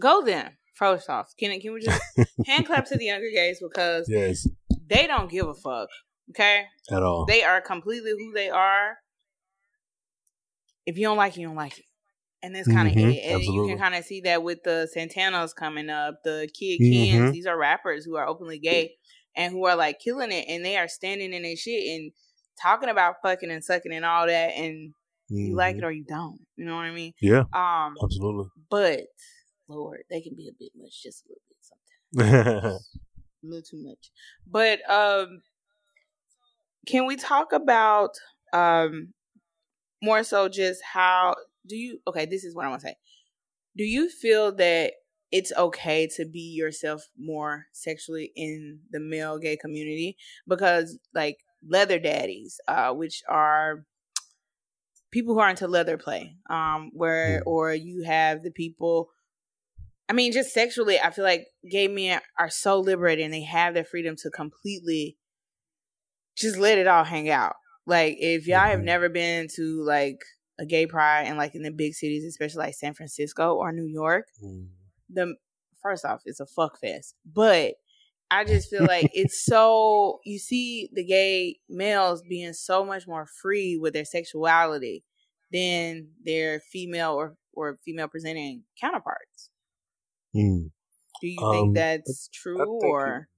go 0.00 0.22
them. 0.24 0.56
First 0.74 1.10
off, 1.10 1.32
can, 1.38 1.58
can 1.60 1.74
we 1.74 1.80
just 1.80 2.02
hand 2.46 2.66
clap 2.66 2.86
to 2.86 2.96
the 2.96 3.04
younger 3.06 3.30
gays 3.32 3.60
because 3.62 4.06
Yes, 4.08 4.46
they 4.88 5.06
don't 5.06 5.30
give 5.30 5.46
a 5.48 5.54
fuck. 5.54 5.88
Okay? 6.30 6.64
at 6.90 7.02
all. 7.02 7.26
They 7.26 7.42
are 7.42 7.60
completely 7.60 8.12
who 8.12 8.32
they 8.32 8.48
are. 8.48 8.96
If 10.86 10.96
you 10.98 11.04
don't 11.06 11.16
like 11.16 11.36
it, 11.36 11.40
you 11.40 11.46
don't 11.46 11.56
like 11.56 11.78
it. 11.78 11.84
And 12.42 12.56
that's 12.56 12.66
kind 12.66 12.88
of 12.88 12.94
Mhm, 12.94 13.14
it. 13.14 13.20
And 13.32 13.44
you 13.44 13.66
can 13.68 13.78
kind 13.78 13.94
of 13.94 14.04
see 14.04 14.22
that 14.22 14.42
with 14.42 14.64
the 14.64 14.88
Santanas 14.96 15.54
coming 15.54 15.88
up, 15.90 16.22
the 16.24 16.48
Kid 16.52 16.80
Mhm. 16.80 17.32
These 17.32 17.46
are 17.46 17.56
rappers 17.56 18.04
who 18.04 18.16
are 18.16 18.26
openly 18.26 18.58
gay 18.58 18.96
and 19.36 19.52
who 19.52 19.64
are 19.66 19.76
like 19.76 20.00
killing 20.00 20.32
it. 20.32 20.46
And 20.48 20.64
they 20.64 20.76
are 20.76 20.88
standing 20.88 21.32
in 21.32 21.42
their 21.42 21.54
shit 21.54 21.84
and 21.86 22.12
talking 22.60 22.88
about 22.88 23.16
fucking 23.22 23.50
and 23.50 23.62
sucking 23.64 23.92
and 23.92 24.04
all 24.04 24.26
that. 24.26 24.56
And 24.56 24.94
you 25.38 25.54
like 25.56 25.76
it 25.76 25.82
Mhm. 25.82 25.86
or 25.86 25.90
you 25.92 26.04
don't. 26.04 26.40
You 26.56 26.64
know 26.66 26.76
what 26.76 26.84
I 26.84 26.90
mean? 26.92 27.12
Yeah, 27.20 27.44
Um, 27.52 27.94
absolutely. 28.02 28.46
but 28.70 29.06
Lord, 29.68 30.02
they 30.10 30.20
can 30.20 30.34
be 30.34 30.48
a 30.48 30.52
bit 30.58 30.72
much, 30.76 31.02
just 31.02 31.24
a 31.24 31.28
little 31.28 31.42
bit 31.48 31.58
sometimes 31.60 32.82
a 33.42 33.46
little 33.46 33.62
too 33.62 33.82
much. 33.82 34.10
But 34.46 34.80
um 34.90 35.42
can 36.86 37.06
we 37.06 37.16
talk 37.16 37.52
about 37.52 38.10
um 38.52 39.14
more 40.02 40.22
so 40.24 40.48
just 40.48 40.82
how 40.82 41.34
do 41.66 41.76
you 41.76 42.00
okay, 42.06 42.26
this 42.26 42.44
is 42.44 42.54
what 42.54 42.66
I 42.66 42.68
want 42.68 42.80
to 42.82 42.88
say. 42.88 42.96
Do 43.76 43.84
you 43.84 44.10
feel 44.10 44.52
that 44.56 44.94
it's 45.30 45.52
okay 45.56 46.06
to 46.16 46.26
be 46.26 46.40
yourself 46.54 47.08
more 47.18 47.66
sexually 47.72 48.32
in 48.36 48.80
the 48.90 49.00
male 49.00 49.38
gay 49.38 49.56
community 49.56 50.16
because 50.46 50.98
like 51.14 51.38
leather 51.66 51.98
daddies 51.98 52.60
uh 52.68 52.92
which 52.92 53.22
are 53.28 53.86
people 55.12 55.34
who 55.34 55.40
are 55.40 55.50
into 55.50 55.68
leather 55.68 55.96
play 55.96 56.36
um 56.50 56.90
where 56.94 57.38
Mhm. 57.40 57.42
or 57.46 57.72
you 57.74 58.02
have 58.04 58.42
the 58.42 58.50
people 58.50 59.10
I 60.08 60.14
mean, 60.14 60.32
just 60.32 60.52
sexually, 60.52 60.98
I 61.00 61.10
feel 61.10 61.24
like 61.24 61.46
gay 61.70 61.88
men 61.88 62.20
are 62.38 62.50
so 62.50 62.80
liberated 62.80 63.24
and 63.24 63.32
they 63.32 63.44
have 63.44 63.72
their 63.72 63.84
freedom 63.84 64.14
to 64.16 64.30
completely 64.30 65.16
just 66.36 66.58
let 66.58 66.76
it 66.78 66.86
all 66.86 67.04
hang 67.04 67.30
out. 67.30 67.54
Like, 67.86 68.16
if 68.18 68.46
y'all 68.46 68.60
have 68.66 68.80
Mhm. 68.80 68.84
never 68.84 69.08
been 69.08 69.48
to 69.56 69.82
like 69.84 70.18
a 70.58 70.66
gay 70.66 70.86
pride 70.86 71.22
and 71.28 71.38
like 71.38 71.54
in 71.54 71.62
the 71.62 71.70
big 71.70 71.94
cities, 71.94 72.24
especially 72.24 72.58
like 72.58 72.74
San 72.74 72.94
Francisco 72.94 73.54
or 73.54 73.72
New 73.72 73.86
York, 73.86 74.26
Mm. 74.42 74.68
the 75.08 75.36
first 75.82 76.04
off, 76.04 76.22
it's 76.26 76.40
a 76.40 76.46
fuck 76.46 76.78
fest. 76.78 77.14
But 77.24 77.76
I 78.32 78.44
just 78.44 78.70
feel 78.70 78.84
like 78.86 79.10
it's 79.12 79.44
so 79.44 80.20
you 80.24 80.38
see 80.38 80.88
the 80.92 81.04
gay 81.04 81.58
males 81.68 82.22
being 82.22 82.52
so 82.54 82.84
much 82.84 83.06
more 83.06 83.26
free 83.26 83.76
with 83.76 83.92
their 83.92 84.04
sexuality 84.04 85.04
than 85.52 86.08
their 86.24 86.60
female 86.60 87.12
or 87.12 87.36
or 87.54 87.78
female 87.84 88.08
presenting 88.08 88.62
counterparts. 88.80 89.50
Mm. 90.34 90.70
Do 91.20 91.26
you 91.26 91.38
Um, 91.42 91.52
think 91.52 91.74
that's 91.76 92.28
true 92.32 92.56
think 92.80 92.84
or 92.84 93.28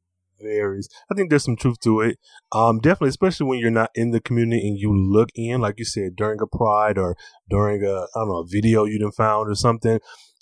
varies. 0.41 0.89
I 1.11 1.15
think 1.15 1.31
there's 1.31 1.45
some 1.45 1.57
truth 1.57 1.81
to 1.81 2.01
it. 2.01 2.19
Um, 2.53 2.79
definitely, 2.79 3.09
especially 3.09 3.47
when 3.47 3.59
you're 3.59 3.71
not 3.71 3.91
in 3.95 4.11
the 4.11 4.21
community 4.21 4.67
and 4.69 4.79
you 4.79 4.93
look 4.97 5.31
in, 5.35 5.61
like 5.61 5.79
you 5.79 5.85
said, 5.85 6.17
during 6.17 6.39
a 6.41 6.47
pride 6.47 6.99
or 6.99 7.17
during 7.49 7.83
a 7.85 7.93
I 8.03 8.07
don't 8.15 8.29
know 8.29 8.39
a 8.39 8.47
video 8.47 8.85
you 8.85 8.99
done 8.99 9.13
found 9.13 9.51
or 9.51 9.55
something. 9.55 9.99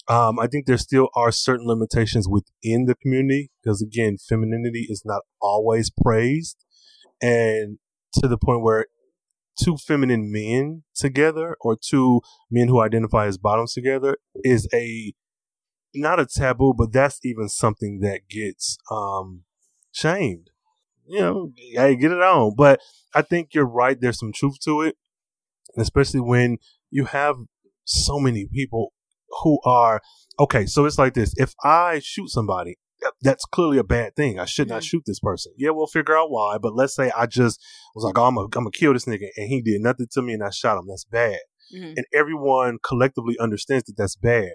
Um, 0.09 0.39
I 0.39 0.47
think 0.49 0.67
there 0.67 0.79
still 0.79 1.09
are 1.15 1.31
certain 1.31 1.67
limitations 1.67 2.29
within 2.29 2.87
the 2.87 2.95
community 2.95 3.51
because 3.63 3.81
again, 3.81 4.17
femininity 4.19 4.87
is 4.89 5.03
not 5.05 5.23
always 5.41 5.91
praised, 5.91 6.65
and 7.23 7.79
to 8.21 8.27
the 8.29 8.39
point 8.39 8.63
where 8.63 8.87
two 9.57 9.77
feminine 9.77 10.31
men 10.33 10.83
together 10.95 11.57
or 11.61 11.77
two 11.77 12.21
men 12.51 12.69
who 12.69 12.81
identify 12.81 13.27
as 13.27 13.39
bottoms 13.39 13.75
together 13.75 14.17
is 14.43 14.69
a 14.75 15.13
not 15.95 16.19
a 16.21 16.27
taboo, 16.27 16.75
but 16.77 16.93
that's 16.93 17.21
even 17.25 17.49
something 17.49 18.01
that 18.01 18.23
gets 18.29 18.79
um 18.91 19.43
shamed. 19.93 20.51
You 21.07 21.21
know, 21.21 21.53
hey, 21.57 21.97
get 21.97 22.13
it 22.13 22.23
on. 22.23 22.55
But 22.57 22.81
I 23.15 23.23
think 23.23 23.55
you're 23.55 23.67
right. 23.67 24.01
There's 24.01 24.19
some 24.19 24.33
truth 24.33 24.59
to 24.65 24.83
it, 24.83 24.97
especially 25.77 26.21
when 26.21 26.59
you 26.91 27.07
have 27.07 27.37
so 27.85 28.19
many 28.19 28.47
people 28.51 28.93
who 29.43 29.59
are 29.65 30.01
okay. 30.39 30.67
So 30.67 30.85
it's 30.85 30.99
like 30.99 31.15
this: 31.15 31.33
if 31.37 31.55
I 31.65 32.01
shoot 32.03 32.29
somebody, 32.29 32.77
that's 33.21 33.45
clearly 33.45 33.79
a 33.79 33.85
bad 33.85 34.15
thing. 34.17 34.39
I 34.39 34.45
should 34.45 34.69
not 34.69 34.83
Mhm. 34.83 34.87
shoot 34.87 35.03
this 35.07 35.21
person. 35.21 35.53
Yeah, 35.57 35.71
we'll 35.71 35.87
figure 35.87 36.17
out 36.17 36.31
why. 36.31 36.59
But 36.59 36.75
let's 36.75 36.95
say 36.95 37.11
I 37.17 37.27
just 37.27 37.61
was 37.95 38.05
like, 38.05 38.19
oh, 38.19 38.25
I'm 38.27 38.35
gonna 38.37 38.47
I'm 38.47 38.51
gonna 38.65 38.71
kill 38.71 38.93
this 38.93 39.07
nigga, 39.07 39.29
and 39.37 39.49
he 39.49 39.61
did 39.63 39.81
nothing 39.81 40.07
to 40.13 40.23
me, 40.23 40.35
and 40.35 40.43
I 40.45 40.51
shot 40.51 40.79
him. 40.79 40.87
That's 40.89 41.05
bad 41.05 41.39
Mhm. 41.75 41.95
and 41.97 42.05
everyone 42.13 42.79
collectively 42.87 43.37
understands 43.41 43.85
that 43.87 43.95
that's 43.97 44.17
bad. 44.17 44.53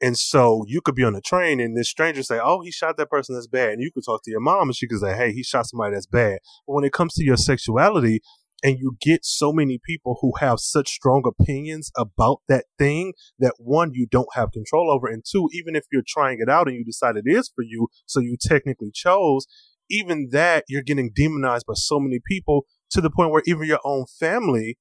And 0.00 0.16
so 0.18 0.64
you 0.66 0.80
could 0.82 0.94
be 0.94 1.04
on 1.04 1.14
a 1.14 1.20
train 1.22 1.58
and 1.60 1.76
this 1.76 1.88
stranger 1.88 2.22
say, 2.22 2.38
"Oh, 2.42 2.60
he 2.62 2.70
shot 2.70 2.96
that 2.98 3.08
person. 3.10 3.34
That's 3.34 3.46
bad." 3.46 3.70
And 3.74 3.82
you 3.82 3.90
could 3.92 4.04
talk 4.04 4.22
to 4.24 4.30
your 4.30 4.40
mom 4.40 4.68
and 4.68 4.76
she 4.76 4.86
could 4.88 5.00
say, 5.00 5.14
"Hey, 5.16 5.32
he 5.32 5.42
shot 5.42 5.66
somebody. 5.66 5.94
That's 5.94 6.06
bad." 6.06 6.38
But 6.66 6.74
when 6.74 6.84
it 6.84 6.92
comes 6.92 7.14
to 7.14 7.24
your 7.24 7.36
sexuality, 7.38 8.20
and 8.62 8.78
you 8.78 8.96
get 9.00 9.24
so 9.24 9.52
many 9.52 9.78
people 9.84 10.18
who 10.20 10.32
have 10.40 10.58
such 10.58 10.88
strong 10.88 11.22
opinions 11.26 11.90
about 11.96 12.38
that 12.48 12.64
thing 12.78 13.12
that 13.38 13.54
one 13.58 13.90
you 13.92 14.06
don't 14.10 14.34
have 14.34 14.50
control 14.52 14.90
over, 14.90 15.06
and 15.06 15.24
two, 15.30 15.48
even 15.52 15.76
if 15.76 15.84
you're 15.92 16.02
trying 16.06 16.38
it 16.40 16.48
out 16.48 16.66
and 16.66 16.76
you 16.76 16.84
decide 16.84 17.16
it 17.16 17.24
is 17.26 17.50
for 17.54 17.62
you, 17.62 17.88
so 18.06 18.20
you 18.20 18.36
technically 18.40 18.90
chose, 18.92 19.46
even 19.90 20.28
that 20.32 20.64
you're 20.68 20.82
getting 20.82 21.10
demonized 21.14 21.66
by 21.66 21.74
so 21.76 22.00
many 22.00 22.18
people 22.26 22.66
to 22.90 23.00
the 23.00 23.10
point 23.10 23.30
where 23.30 23.42
even 23.46 23.66
your 23.66 23.80
own 23.84 24.04
family 24.18 24.78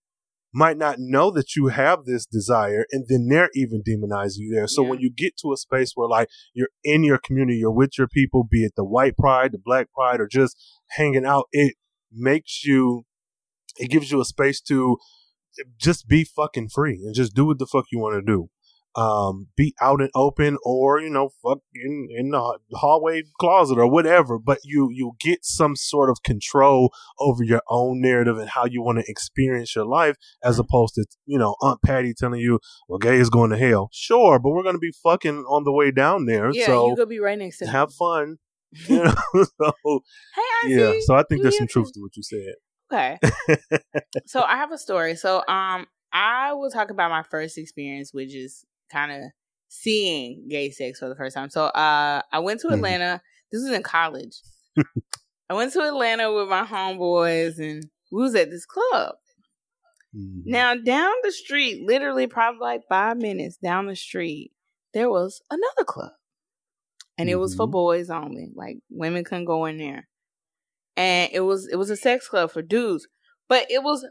might 0.54 0.78
not 0.78 0.96
know 1.00 1.30
that 1.32 1.54
you 1.56 1.68
have 1.68 2.06
this 2.06 2.26
desire 2.26 2.86
and 2.92 3.06
then 3.10 3.28
they're 3.28 3.50
even 3.54 3.84
demonizing 3.86 4.38
you 4.38 4.56
there. 4.56 4.68
So 4.68 4.84
Yeah. 4.84 4.92
when 4.92 5.00
you 5.00 5.12
get 5.14 5.36
to 5.42 5.52
a 5.52 5.58
space 5.58 5.92
where 5.96 6.08
like 6.08 6.30
you're 6.54 6.70
in 6.82 7.04
your 7.04 7.18
community, 7.18 7.58
you're 7.58 7.72
with 7.72 7.98
your 7.98 8.08
people, 8.08 8.48
be 8.50 8.64
it 8.64 8.72
the 8.78 8.86
white 8.86 9.18
pride, 9.18 9.52
the 9.52 9.58
black 9.58 9.92
pride, 9.92 10.22
or 10.22 10.28
just 10.28 10.56
hanging 10.92 11.26
out, 11.26 11.48
it 11.52 11.76
makes 12.10 12.64
you, 12.64 13.04
it 13.78 13.90
gives 13.90 14.12
you 14.12 14.22
a 14.22 14.26
space 14.26 14.62
to 14.62 14.98
just 15.80 16.08
be 16.08 16.24
fucking 16.24 16.70
free 16.70 17.02
and 17.06 17.16
just 17.16 17.34
do 17.34 17.46
what 17.46 17.60
the 17.60 17.66
fuck 17.68 17.86
you 17.92 18.00
want 18.00 18.16
to 18.16 18.22
do. 18.22 18.50
um, 18.98 19.48
be 19.58 19.74
out 19.82 20.00
and 20.00 20.10
open 20.16 20.58
or, 20.64 21.02
you 21.02 21.10
know, 21.10 21.28
fuck 21.44 21.58
in, 21.74 22.08
in 22.16 22.30
the 22.30 22.58
hallway 22.76 23.24
closet 23.42 23.78
or 23.78 23.90
whatever, 23.92 24.40
but 24.40 24.60
you, 24.64 24.88
you 24.90 25.12
get 25.20 25.40
some 25.44 25.76
sort 25.76 26.10
of 26.10 26.24
control 26.24 26.94
over 27.20 27.44
your 27.44 27.62
own 27.70 28.00
narrative 28.00 28.38
and 28.38 28.50
how 28.50 28.64
you 28.66 28.82
want 28.82 28.98
to 28.98 29.04
experience 29.10 29.76
your 29.76 29.86
life 29.86 30.16
as 30.42 30.60
opposed 30.60 30.94
to, 30.96 31.06
you 31.26 31.38
know, 31.38 31.58
Aunt 31.62 31.82
Patty 31.82 32.14
telling 32.14 32.40
you, 32.40 32.60
well, 32.88 32.98
gay 32.98 33.18
is 33.18 33.30
going 33.30 33.50
to 33.52 33.58
hell. 33.58 33.90
Sure, 33.92 34.40
but 34.40 34.52
we're 34.52 34.64
going 34.64 34.76
to 34.76 34.80
be 34.80 34.94
fucking 35.04 35.44
on 35.50 35.66
the 35.66 35.74
way 35.74 35.92
down 35.92 36.26
there. 36.26 36.50
Yeah, 36.54 36.68
so 36.68 36.88
you 36.88 36.96
could 36.96 37.10
be 37.10 37.20
right 37.20 37.38
next 37.38 37.58
to 37.58 37.68
have 37.68 37.94
fun. 37.94 38.38
You 38.90 39.04
know, 39.06 39.14
so, 39.62 40.00
hey, 40.36 40.70
yeah. 40.70 40.94
So 41.06 41.16
I 41.16 41.24
think 41.24 41.42
there's 41.44 41.58
some 41.58 41.68
truth 41.68 41.94
to 41.94 42.02
what 42.02 42.16
you 42.18 42.24
said. 42.24 42.56
Okay. 42.91 43.17
so 44.26 44.41
I 44.41 44.58
have 44.58 44.71
a 44.71 44.78
story. 44.78 45.15
So 45.15 45.43
um 45.48 45.86
I 46.13 46.54
will 46.54 46.69
talk 46.69 46.91
about 46.91 47.12
my 47.12 47.24
first 47.24 47.58
experience, 47.58 48.13
which 48.13 48.34
is 48.34 48.63
kind 48.91 49.12
of 49.12 49.32
seeing 49.67 50.48
gay 50.50 50.69
sex 50.71 51.00
for 51.00 51.10
the 51.10 51.15
first 51.15 51.36
time. 51.36 51.50
So 51.50 51.65
uh 51.65 52.21
I 52.32 52.39
went 52.39 52.62
to 52.62 52.67
mm-hmm. 52.67 52.76
Atlanta. 52.76 53.04
Mm. 53.06 53.21
This 53.52 53.63
was 53.63 53.71
in 53.71 53.84
college. 53.84 54.41
I 55.50 55.54
went 55.54 55.74
to 55.74 55.82
Atlanta 55.82 56.34
with 56.34 56.48
my 56.48 56.63
homeboys 56.63 57.60
and 57.60 57.86
we 58.12 58.21
was 58.21 58.36
at 58.36 58.50
this 58.50 58.65
club. 58.65 59.15
Mm-hmm. 60.15 60.50
Now 60.52 60.76
down 60.76 61.13
the 61.24 61.32
street, 61.32 61.86
literally 61.86 62.28
probably 62.28 62.62
like 62.62 62.82
five 62.88 63.17
minutes 63.17 63.58
down 63.58 63.88
the 63.88 63.95
street, 63.95 64.52
there 64.93 65.10
was 65.10 65.41
another 65.50 65.86
club. 65.86 66.12
And 67.17 67.28
mm-hmm. 67.28 67.34
it 67.34 67.39
was 67.39 67.56
for 67.56 67.65
mm-hmm. 67.65 67.71
boys 67.71 68.10
only. 68.10 68.52
Like 68.56 68.78
women 68.89 69.24
couldn't 69.24 69.45
go 69.45 69.65
in 69.65 69.78
there 69.78 70.08
and 70.97 71.29
it 71.34 71.41
was 71.41 71.67
it 71.67 71.75
was 71.75 71.89
a 71.89 71.97
sex 71.97 72.27
club 72.27 72.51
for 72.51 72.62
dudes, 72.62 73.08
but 73.47 73.65
it 73.69 73.84
was 73.84 74.05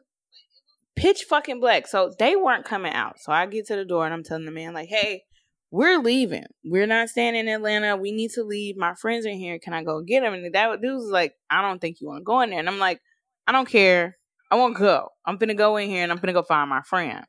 pitch 0.96 1.24
fucking 1.28 1.60
black, 1.60 1.86
so 1.86 2.12
they 2.18 2.36
weren't 2.36 2.64
coming 2.64 2.92
out. 2.92 3.18
So 3.20 3.32
I 3.32 3.46
get 3.46 3.66
to 3.66 3.76
the 3.76 3.84
door 3.84 4.04
and 4.04 4.14
I'm 4.14 4.22
telling 4.22 4.44
the 4.44 4.50
man 4.50 4.74
like, 4.74 4.88
"Hey, 4.88 5.22
we're 5.70 5.98
leaving. 5.98 6.44
We're 6.64 6.86
not 6.86 7.08
staying 7.08 7.36
in 7.36 7.48
Atlanta. 7.48 7.96
We 7.96 8.12
need 8.12 8.30
to 8.32 8.42
leave. 8.42 8.76
My 8.76 8.94
friends 8.94 9.26
are 9.26 9.30
here. 9.30 9.58
Can 9.58 9.72
I 9.72 9.82
go 9.82 10.02
get 10.02 10.20
them?" 10.20 10.34
And 10.34 10.54
that 10.54 10.80
dude 10.80 10.94
was 10.94 11.10
like, 11.10 11.34
"I 11.50 11.62
don't 11.62 11.80
think 11.80 12.00
you 12.00 12.08
want 12.08 12.20
to 12.20 12.24
go 12.24 12.40
in 12.40 12.50
there." 12.50 12.58
And 12.58 12.68
I'm 12.68 12.78
like, 12.78 13.00
"I 13.46 13.52
don't 13.52 13.68
care. 13.68 14.16
I 14.50 14.56
won't 14.56 14.76
go. 14.76 15.08
I'm 15.24 15.36
gonna 15.36 15.54
go 15.54 15.76
in 15.76 15.88
here 15.88 16.02
and 16.02 16.12
I'm 16.12 16.18
gonna 16.18 16.32
go 16.32 16.42
find 16.42 16.68
my 16.70 16.82
friend." 16.82 17.24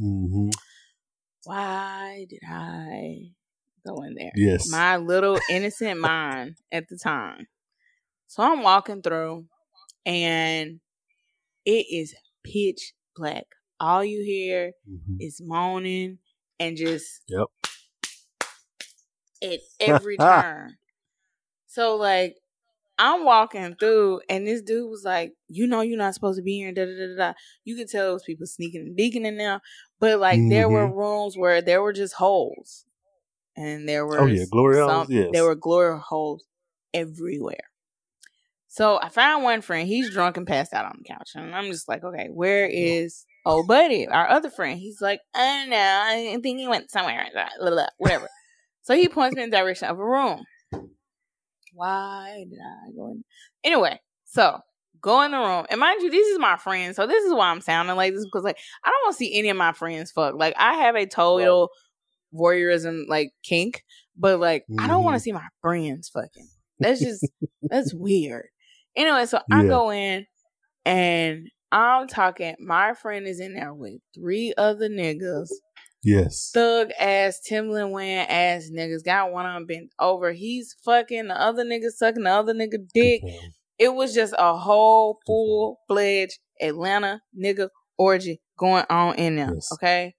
Mm-hmm. 0.00 0.50
Why 1.44 2.26
did 2.28 2.40
I 2.48 3.30
go 3.86 4.02
in 4.02 4.14
there? 4.14 4.32
Yes, 4.34 4.68
my 4.68 4.96
little 4.96 5.38
innocent 5.48 6.00
mind 6.00 6.56
at 6.72 6.88
the 6.88 6.98
time 6.98 7.46
so 8.26 8.42
I'm 8.42 8.62
walking 8.62 9.02
through 9.02 9.46
and 10.06 10.80
it 11.64 11.86
is 11.90 12.14
pitch 12.42 12.92
black. 13.16 13.44
All 13.80 14.04
you 14.04 14.22
hear 14.24 14.72
mm-hmm. 14.88 15.16
is 15.20 15.40
moaning 15.42 16.18
and 16.58 16.76
just 16.76 17.22
yep. 17.28 17.46
at 19.42 19.60
every 19.80 20.16
turn. 20.16 20.76
So 21.66 21.96
like 21.96 22.36
I'm 22.98 23.24
walking 23.24 23.74
through 23.74 24.20
and 24.28 24.46
this 24.46 24.62
dude 24.62 24.88
was 24.88 25.02
like, 25.04 25.32
you 25.48 25.66
know 25.66 25.80
you're 25.80 25.98
not 25.98 26.14
supposed 26.14 26.38
to 26.38 26.42
be 26.42 26.58
here 26.58 26.72
da 26.72 26.84
da 26.84 26.92
da 26.92 27.16
da. 27.16 27.32
You 27.64 27.76
could 27.76 27.88
tell 27.88 28.10
it 28.10 28.12
was 28.14 28.22
people 28.22 28.46
sneaking 28.46 28.82
and 28.82 28.96
deacon 28.96 29.26
in 29.26 29.36
there. 29.36 29.60
But 30.00 30.20
like 30.20 30.38
mm-hmm. 30.38 30.50
there 30.50 30.68
were 30.68 30.86
mm-hmm. 30.86 30.98
rooms 30.98 31.36
where 31.36 31.60
there 31.60 31.82
were 31.82 31.92
just 31.92 32.14
holes. 32.14 32.84
And 33.56 33.88
there 33.88 34.04
were 34.04 34.20
Oh 34.20 34.26
yeah, 34.26 34.44
glory 34.50 34.78
holes, 34.78 35.08
yes. 35.08 35.28
There 35.32 35.44
were 35.44 35.54
glory 35.54 36.00
holes 36.00 36.44
everywhere. 36.92 37.70
So 38.74 38.98
I 39.00 39.08
found 39.08 39.44
one 39.44 39.60
friend. 39.60 39.86
He's 39.86 40.10
drunk 40.10 40.36
and 40.36 40.48
passed 40.48 40.74
out 40.74 40.84
on 40.84 40.96
the 40.98 41.04
couch, 41.04 41.30
and 41.36 41.54
I'm 41.54 41.70
just 41.70 41.88
like, 41.88 42.02
okay, 42.02 42.26
where 42.28 42.66
is 42.66 43.24
old 43.46 43.68
buddy, 43.68 44.08
our 44.08 44.28
other 44.28 44.50
friend? 44.50 44.80
He's 44.80 45.00
like, 45.00 45.20
I 45.32 45.60
don't 45.60 45.70
know. 45.70 45.76
I 45.76 46.38
think 46.42 46.58
he 46.58 46.66
went 46.66 46.90
somewhere. 46.90 47.24
Whatever. 47.98 48.28
so 48.82 48.96
he 48.96 49.08
points 49.08 49.36
me 49.36 49.44
in 49.44 49.50
the 49.50 49.56
direction 49.56 49.86
of 49.86 50.00
a 50.00 50.04
room. 50.04 50.42
Why 51.72 52.46
did 52.50 52.58
I 52.58 52.90
go 52.96 53.12
in? 53.12 53.24
Anyway, 53.62 54.00
so 54.24 54.58
go 55.00 55.22
in 55.22 55.30
the 55.30 55.38
room, 55.38 55.66
and 55.70 55.78
mind 55.78 56.02
you, 56.02 56.10
this 56.10 56.26
is 56.26 56.40
my 56.40 56.56
friend, 56.56 56.96
so 56.96 57.06
this 57.06 57.22
is 57.22 57.32
why 57.32 57.50
I'm 57.50 57.60
sounding 57.60 57.94
like 57.94 58.12
this 58.12 58.24
because 58.24 58.42
like 58.42 58.58
I 58.84 58.90
don't 58.90 59.04
want 59.04 59.14
to 59.14 59.18
see 59.18 59.38
any 59.38 59.50
of 59.50 59.56
my 59.56 59.70
friends 59.72 60.10
fuck. 60.10 60.34
Like 60.34 60.56
I 60.58 60.78
have 60.78 60.96
a 60.96 61.06
total 61.06 61.70
voyeurism 62.34 63.04
like 63.06 63.30
kink, 63.44 63.84
but 64.16 64.40
like 64.40 64.62
mm-hmm. 64.62 64.80
I 64.80 64.88
don't 64.88 65.04
want 65.04 65.14
to 65.14 65.18
mm-hmm. 65.18 65.22
see 65.22 65.32
my 65.32 65.46
friends 65.60 66.08
fucking. 66.08 66.48
That's 66.80 66.98
just 66.98 67.24
that's 67.62 67.94
weird. 67.94 68.46
Anyway, 68.96 69.26
so 69.26 69.40
I 69.50 69.64
go 69.64 69.90
in 69.90 70.26
and 70.84 71.48
I'm 71.72 72.06
talking. 72.06 72.54
My 72.60 72.94
friend 72.94 73.26
is 73.26 73.40
in 73.40 73.54
there 73.54 73.74
with 73.74 73.94
three 74.14 74.54
other 74.56 74.88
niggas. 74.88 75.48
Yes. 76.04 76.50
Thug 76.52 76.90
ass, 77.00 77.40
Timberland 77.40 77.90
wearing 77.90 78.28
ass 78.28 78.70
niggas. 78.70 79.04
Got 79.04 79.32
one 79.32 79.46
of 79.46 79.54
them 79.54 79.66
bent 79.66 79.90
over. 79.98 80.32
He's 80.32 80.76
fucking 80.84 81.28
the 81.28 81.40
other 81.40 81.64
nigga 81.64 81.90
sucking 81.90 82.24
the 82.24 82.30
other 82.30 82.54
nigga 82.54 82.78
dick. 82.92 83.22
It 83.78 83.94
was 83.94 84.14
just 84.14 84.34
a 84.38 84.56
whole 84.56 85.18
full 85.26 85.80
fledged 85.88 86.38
Atlanta 86.60 87.22
nigga 87.36 87.70
orgy 87.98 88.40
going 88.58 88.84
on 88.90 89.16
in 89.16 89.36
there. 89.36 89.54
Yes. 89.54 89.68
Okay. 89.72 90.14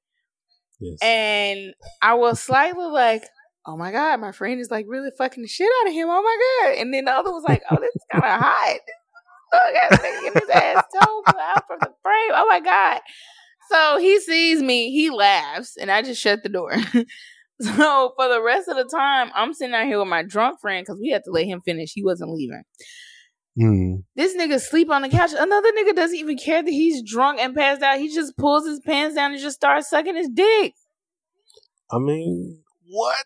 Yes. 0.80 0.98
And 1.02 1.74
I 2.02 2.16
was 2.16 2.42
slightly 2.42 2.88
like, 2.88 3.24
oh 3.66 3.78
my 3.78 3.92
god, 3.92 4.20
my 4.20 4.32
friend 4.32 4.60
is 4.60 4.72
like 4.72 4.86
really 4.88 5.12
fucking 5.18 5.44
the 5.44 5.48
shit 5.48 5.70
out 5.82 5.88
of 5.88 5.94
him. 5.94 6.08
Oh 6.10 6.22
my 6.22 6.70
god. 6.70 6.82
And 6.82 6.94
then 6.94 7.06
the 7.06 7.12
other 7.12 7.32
was 7.32 7.44
like, 7.48 7.64
oh, 7.70 7.78
this 7.80 7.96
is 7.96 8.06
kind 8.12 8.24
of 8.24 8.42
hot. 8.42 8.80
Look 9.54 9.76
at 9.76 10.02
getting 10.02 10.34
his 10.34 10.50
ass 10.50 10.84
toe 10.94 11.24
out 11.28 11.68
from 11.68 11.80
the 11.82 11.94
frame. 12.04 12.32
Oh 12.34 12.48
my 12.50 12.60
god. 12.60 13.02
So 13.70 13.98
he 13.98 14.20
sees 14.20 14.62
me, 14.62 14.92
he 14.92 15.10
laughs, 15.10 15.76
and 15.78 15.92
I 15.92 16.02
just 16.02 16.22
shut 16.22 16.44
the 16.44 16.50
door. 16.50 16.76
so 17.62 18.14
for 18.16 18.28
the 18.28 18.42
rest 18.44 18.68
of 18.68 18.78
the 18.78 18.86
time, 18.86 19.32
I'm 19.34 19.54
sitting 19.54 19.74
out 19.74 19.88
here 19.88 19.98
with 19.98 20.08
my 20.08 20.24
drunk 20.24 20.60
friend 20.60 20.86
because 20.86 21.00
we 21.00 21.10
had 21.10 21.24
to 21.26 21.32
let 21.32 21.46
him 21.46 21.62
finish. 21.62 21.92
He 21.94 22.04
wasn't 22.04 22.32
leaving. 22.32 22.64
Mm. 23.60 24.04
This 24.16 24.36
nigga 24.36 24.60
sleep 24.60 24.92
on 24.92 25.02
the 25.02 25.10
couch. 25.10 25.32
Another 25.38 25.72
nigga 25.72 25.96
doesn't 25.96 26.18
even 26.18 26.38
care 26.38 26.62
that 26.62 26.70
he's 26.70 27.02
drunk 27.02 27.40
and 27.40 27.56
passed 27.56 27.82
out. 27.82 28.00
He 28.00 28.14
just 28.14 28.38
pulls 28.38 28.68
his 28.68 28.82
pants 28.82 29.16
down 29.16 29.32
and 29.32 29.42
just 29.42 29.56
starts 29.56 29.90
sucking 29.90 30.16
his 30.16 30.30
dick. 30.30 30.74
I 31.90 31.98
mean, 32.00 32.60
what? 32.88 33.26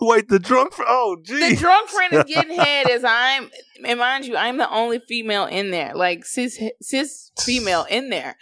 Wait, 0.00 0.28
the 0.28 0.38
drunk 0.38 0.72
friend? 0.72 0.88
Oh, 0.90 1.16
geez. 1.22 1.50
The 1.50 1.56
drunk 1.56 1.88
friend 1.88 2.12
is 2.14 2.24
getting 2.24 2.56
head 2.58 2.88
as 2.88 3.04
I'm, 3.04 3.50
and 3.84 3.98
mind 3.98 4.24
you, 4.24 4.36
I'm 4.36 4.56
the 4.56 4.70
only 4.70 5.00
female 5.06 5.44
in 5.44 5.70
there, 5.70 5.94
like 5.94 6.24
cis 6.24 6.58
cis 6.80 7.30
female 7.40 7.86
in 7.90 8.08
there. 8.08 8.36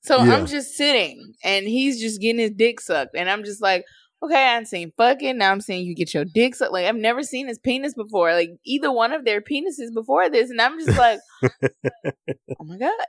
So 0.00 0.22
yeah. 0.22 0.34
I'm 0.34 0.46
just 0.46 0.74
sitting, 0.76 1.34
and 1.42 1.66
he's 1.66 2.00
just 2.00 2.20
getting 2.20 2.40
his 2.40 2.52
dick 2.52 2.80
sucked, 2.80 3.14
and 3.14 3.28
I'm 3.28 3.44
just 3.44 3.60
like, 3.60 3.84
okay, 4.22 4.54
I'm 4.54 4.64
saying 4.64 4.92
fucking. 4.96 5.38
Now 5.38 5.50
I'm 5.50 5.60
saying 5.60 5.86
you 5.86 5.94
get 5.94 6.14
your 6.14 6.24
dick 6.24 6.54
sucked. 6.54 6.72
Like 6.72 6.86
I've 6.86 6.96
never 6.96 7.22
seen 7.22 7.48
his 7.48 7.58
penis 7.58 7.94
before, 7.94 8.32
like 8.32 8.50
either 8.64 8.90
one 8.90 9.12
of 9.12 9.24
their 9.24 9.40
penises 9.40 9.92
before 9.92 10.30
this, 10.30 10.50
and 10.50 10.60
I'm 10.60 10.78
just 10.78 10.98
like, 10.98 11.20
oh 11.42 12.64
my 12.64 12.78
god, 12.78 13.06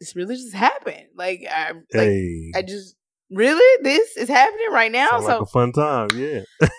this 0.00 0.14
really 0.14 0.36
just 0.36 0.54
happened. 0.54 1.06
Like 1.16 1.46
I, 1.50 1.72
like, 1.72 1.82
hey. 1.92 2.52
I 2.54 2.62
just 2.62 2.95
really 3.30 3.82
this 3.82 4.16
is 4.16 4.28
happening 4.28 4.70
right 4.72 4.92
now. 4.92 5.10
Sound 5.10 5.22
so 5.24 5.28
like 5.28 5.40
a 5.40 5.46
fun 5.46 5.72
time, 5.72 6.08
yeah. 6.14 6.40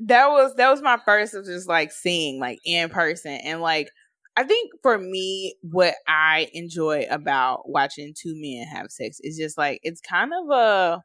that 0.00 0.28
was 0.28 0.54
that 0.56 0.70
was 0.70 0.82
my 0.82 0.98
first 1.04 1.34
of 1.34 1.44
just 1.44 1.68
like 1.68 1.92
seeing 1.92 2.40
like 2.40 2.58
in 2.64 2.88
person 2.88 3.38
and 3.44 3.60
like 3.60 3.88
I 4.36 4.44
think 4.44 4.72
for 4.82 4.98
me 4.98 5.56
what 5.62 5.94
I 6.08 6.48
enjoy 6.52 7.06
about 7.10 7.68
watching 7.68 8.14
two 8.16 8.34
men 8.34 8.66
have 8.66 8.90
sex 8.90 9.18
is 9.20 9.36
just 9.36 9.58
like 9.58 9.80
it's 9.82 10.00
kind 10.00 10.32
of 10.32 10.50
a 10.50 11.04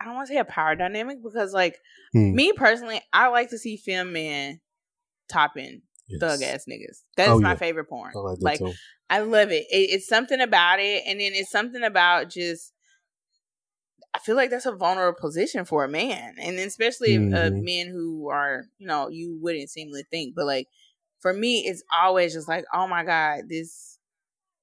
I 0.00 0.06
don't 0.06 0.14
want 0.14 0.28
to 0.28 0.32
say 0.32 0.38
a 0.38 0.44
power 0.44 0.74
dynamic 0.74 1.18
because 1.22 1.52
like 1.52 1.76
hmm. 2.12 2.34
me 2.34 2.52
personally 2.52 3.02
I 3.12 3.28
like 3.28 3.50
to 3.50 3.58
see 3.58 3.76
femme 3.76 4.12
men 4.12 4.60
topping 5.30 5.82
yes. 6.08 6.20
thug 6.20 6.42
ass 6.42 6.64
niggas. 6.68 7.02
That's 7.16 7.30
oh, 7.30 7.40
my 7.40 7.50
yeah. 7.50 7.56
favorite 7.56 7.88
porn. 7.88 8.12
I 8.14 8.18
like, 8.18 8.60
like 8.60 8.74
I 9.10 9.18
love 9.18 9.50
it. 9.50 9.66
it. 9.70 9.90
It's 9.90 10.08
something 10.08 10.40
about 10.40 10.78
it 10.80 11.02
and 11.06 11.20
then 11.20 11.32
it's 11.34 11.50
something 11.50 11.82
about 11.82 12.30
just 12.30 12.72
I 14.14 14.18
feel 14.18 14.36
like 14.36 14.50
that's 14.50 14.66
a 14.66 14.72
vulnerable 14.72 15.18
position 15.18 15.64
for 15.64 15.84
a 15.84 15.88
man, 15.88 16.34
and 16.40 16.58
especially 16.58 17.16
uh, 17.16 17.20
mm-hmm. 17.20 17.34
uh, 17.34 17.62
men 17.62 17.88
who 17.88 18.28
are, 18.28 18.64
you 18.78 18.86
know, 18.86 19.08
you 19.08 19.38
wouldn't 19.40 19.70
seemingly 19.70 20.02
think, 20.10 20.34
but 20.34 20.46
like 20.46 20.66
for 21.20 21.32
me, 21.32 21.60
it's 21.60 21.84
always 22.02 22.34
just 22.34 22.48
like, 22.48 22.64
oh 22.74 22.88
my 22.88 23.04
god, 23.04 23.42
this. 23.48 23.98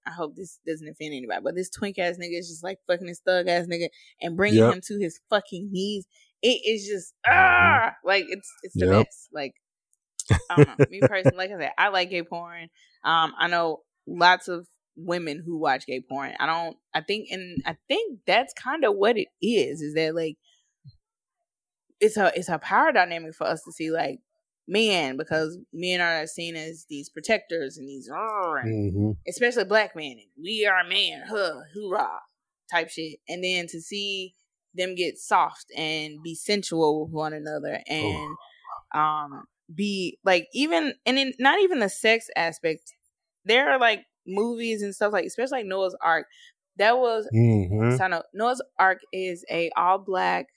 I 0.05 0.11
hope 0.11 0.37
this 0.37 0.59
doesn't 0.65 0.87
offend 0.87 1.13
anybody, 1.13 1.41
but 1.43 1.53
this 1.53 1.69
twink 1.69 1.99
ass 1.99 2.15
nigga 2.15 2.39
is 2.39 2.47
just 2.47 2.63
like 2.63 2.79
fucking 2.87 3.07
this 3.07 3.19
thug 3.19 3.49
ass 3.49 3.67
nigga 3.67 3.89
and 4.21 4.37
bringing 4.37 4.59
yep. 4.59 4.73
him 4.73 4.81
to 4.87 4.99
his 4.99 5.19
fucking 5.29 5.69
knees. 5.69 6.05
It 6.41 6.61
is 6.65 6.87
just 6.87 7.13
mm-hmm. 7.27 7.37
ah, 7.37 7.93
like 8.05 8.23
it's 8.29 8.49
it's 8.63 8.75
the 8.77 8.85
yep. 8.85 9.05
best. 9.05 9.29
Like 9.33 9.53
I 10.49 10.55
don't 10.55 10.79
know, 10.79 10.85
me 10.89 11.01
personally, 11.01 11.37
like 11.37 11.51
I 11.51 11.59
said, 11.59 11.71
I 11.77 11.89
like 11.89 12.09
gay 12.09 12.23
porn. 12.23 12.69
Um, 13.03 13.33
I 13.37 13.47
know 13.47 13.81
lots 14.07 14.47
of 14.47 14.67
women 14.95 15.43
who 15.45 15.57
watch 15.57 15.85
gay 15.85 16.01
porn. 16.01 16.33
I 16.39 16.45
don't 16.45 16.77
I 16.93 17.01
think 17.01 17.29
and 17.31 17.61
I 17.65 17.77
think 17.87 18.19
that's 18.25 18.53
kind 18.53 18.83
of 18.83 18.95
what 18.95 19.17
it 19.17 19.27
is 19.41 19.81
is 19.81 19.93
that 19.93 20.15
like 20.15 20.37
it's 21.99 22.17
a 22.17 22.31
it's 22.35 22.49
a 22.49 22.57
power 22.57 22.91
dynamic 22.91 23.35
for 23.35 23.45
us 23.45 23.63
to 23.63 23.71
see 23.71 23.91
like 23.91 24.19
men 24.67 25.17
because 25.17 25.57
men 25.71 26.01
are 26.01 26.27
seen 26.27 26.55
as 26.55 26.85
these 26.89 27.09
protectors 27.09 27.77
and 27.77 27.87
these 27.87 28.07
and 28.07 28.93
mm-hmm. 28.93 29.11
especially 29.27 29.63
black 29.63 29.95
men. 29.95 30.17
We 30.41 30.65
are 30.65 30.87
man, 30.87 31.23
huh, 31.27 31.61
hoorah. 31.73 32.19
type 32.71 32.89
shit, 32.89 33.19
and 33.29 33.43
then 33.43 33.67
to 33.67 33.81
see 33.81 34.33
them 34.73 34.95
get 34.95 35.17
soft 35.17 35.65
and 35.75 36.21
be 36.23 36.35
sensual 36.35 37.03
with 37.03 37.11
one 37.11 37.33
another 37.33 37.79
and 37.87 38.35
oh. 38.93 38.99
um 38.99 39.43
be 39.73 40.17
like 40.23 40.47
even 40.53 40.93
and 41.05 41.17
in 41.17 41.33
not 41.39 41.59
even 41.59 41.79
the 41.79 41.89
sex 41.89 42.27
aspect. 42.35 42.93
There 43.47 43.71
are 43.71 43.79
like 43.79 44.05
movies 44.25 44.81
and 44.81 44.93
stuff 44.93 45.13
like 45.13 45.25
especially 45.25 45.59
like 45.59 45.65
Noah's 45.65 45.95
Arc. 46.01 46.27
That 46.77 46.97
was 46.97 47.27
mm-hmm. 47.33 48.13
Noah's 48.33 48.61
Arc 48.77 48.99
is 49.11 49.45
a 49.49 49.71
all 49.75 49.97
black 49.97 50.47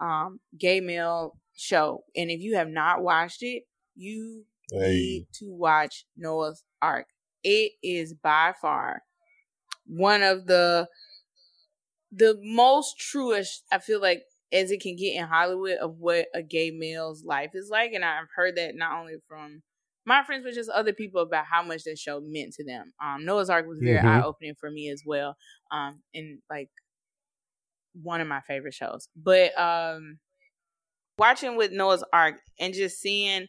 um 0.00 0.40
gay 0.58 0.80
male 0.80 1.36
show. 1.56 2.04
And 2.16 2.30
if 2.30 2.40
you 2.40 2.56
have 2.56 2.68
not 2.68 3.02
watched 3.02 3.42
it, 3.42 3.62
you 3.94 4.44
hey. 4.70 4.90
need 4.90 5.26
to 5.34 5.46
watch 5.46 6.06
Noah's 6.16 6.62
Arc. 6.82 7.06
It 7.42 7.72
is 7.82 8.14
by 8.14 8.54
far 8.60 9.02
one 9.86 10.22
of 10.22 10.46
the 10.46 10.88
the 12.10 12.38
most 12.42 12.96
truest 12.98 13.64
I 13.72 13.78
feel 13.78 14.00
like 14.00 14.22
as 14.52 14.70
it 14.70 14.80
can 14.80 14.96
get 14.96 15.16
in 15.16 15.24
Hollywood 15.24 15.78
of 15.78 15.96
what 15.98 16.26
a 16.32 16.42
gay 16.42 16.70
male's 16.70 17.24
life 17.24 17.50
is 17.54 17.68
like. 17.70 17.92
And 17.92 18.04
I've 18.04 18.28
heard 18.36 18.56
that 18.56 18.76
not 18.76 19.00
only 19.00 19.16
from 19.28 19.62
my 20.06 20.22
friends, 20.24 20.44
but 20.44 20.54
just 20.54 20.70
other 20.70 20.92
people 20.92 21.22
about 21.22 21.46
how 21.46 21.62
much 21.62 21.84
that 21.84 21.98
show 21.98 22.20
meant 22.24 22.52
to 22.54 22.64
them. 22.64 22.92
Um, 23.02 23.24
Noah's 23.24 23.50
Arc 23.50 23.66
was 23.66 23.78
very 23.80 23.98
mm-hmm. 23.98 24.06
eye 24.06 24.22
opening 24.22 24.54
for 24.58 24.70
me 24.70 24.90
as 24.90 25.02
well. 25.04 25.36
Um, 25.70 26.02
and 26.14 26.38
like 26.50 26.70
one 28.00 28.20
of 28.20 28.28
my 28.28 28.40
favorite 28.40 28.74
shows. 28.74 29.08
But 29.16 29.58
um, 29.58 30.18
watching 31.18 31.56
with 31.56 31.72
Noah's 31.72 32.04
Arc 32.12 32.36
and 32.58 32.74
just 32.74 33.00
seeing 33.00 33.46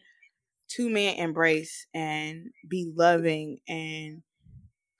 two 0.68 0.90
men 0.90 1.16
embrace 1.16 1.86
and 1.94 2.46
be 2.68 2.90
loving 2.96 3.58
and 3.68 4.22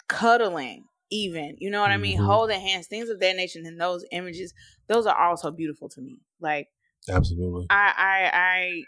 cuddling 0.09 0.85
even 1.11 1.57
you 1.59 1.71
know 1.71 1.81
what 1.81 1.91
i 1.91 1.97
mean 1.97 2.17
mm-hmm. 2.17 2.27
holding 2.27 2.61
hands 2.61 2.87
things 2.87 3.09
of 3.09 3.21
that 3.21 3.37
nature 3.37 3.61
and 3.65 3.81
those 3.81 4.05
images 4.13 4.53
those 4.89 5.07
are 5.07 5.17
also 5.17 5.51
beautiful 5.51 5.89
to 5.89 6.01
me 6.01 6.19
like 6.41 6.69
absolutely 7.11 7.67
i 7.71 7.93
i 7.97 8.31
i 8.33 8.83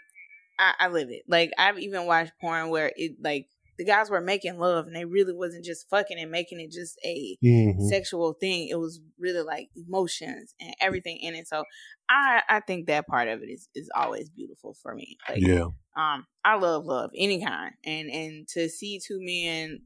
i, 0.59 0.73
I 0.79 0.87
live 0.89 1.09
it 1.09 1.23
like 1.27 1.51
i've 1.57 1.79
even 1.79 2.05
watched 2.05 2.33
porn 2.39 2.69
where 2.69 2.91
it 2.95 3.13
like 3.21 3.47
the 3.77 3.85
guys 3.85 4.09
were 4.09 4.19
making 4.19 4.59
love 4.59 4.87
and 4.87 4.95
they 4.95 5.05
really 5.05 5.31
wasn't 5.33 5.63
just 5.63 5.89
fucking 5.89 6.19
and 6.19 6.29
making 6.29 6.59
it 6.59 6.69
just 6.69 6.99
a 7.05 7.37
mm-hmm. 7.43 7.87
sexual 7.87 8.33
thing 8.33 8.67
it 8.67 8.77
was 8.77 8.99
really 9.17 9.41
like 9.41 9.69
emotions 9.75 10.53
and 10.59 10.73
everything 10.81 11.17
in 11.21 11.33
it 11.33 11.47
so 11.47 11.63
i 12.09 12.41
i 12.49 12.59
think 12.59 12.87
that 12.87 13.07
part 13.07 13.27
of 13.27 13.41
it 13.41 13.47
is 13.47 13.69
is 13.73 13.89
always 13.95 14.29
beautiful 14.29 14.75
for 14.83 14.93
me 14.93 15.17
like 15.29 15.39
yeah 15.39 15.65
um 15.97 16.25
i 16.43 16.55
love 16.55 16.85
love 16.85 17.09
any 17.15 17.43
kind 17.43 17.71
and 17.85 18.09
and 18.09 18.47
to 18.47 18.67
see 18.67 18.99
two 18.99 19.19
men 19.21 19.79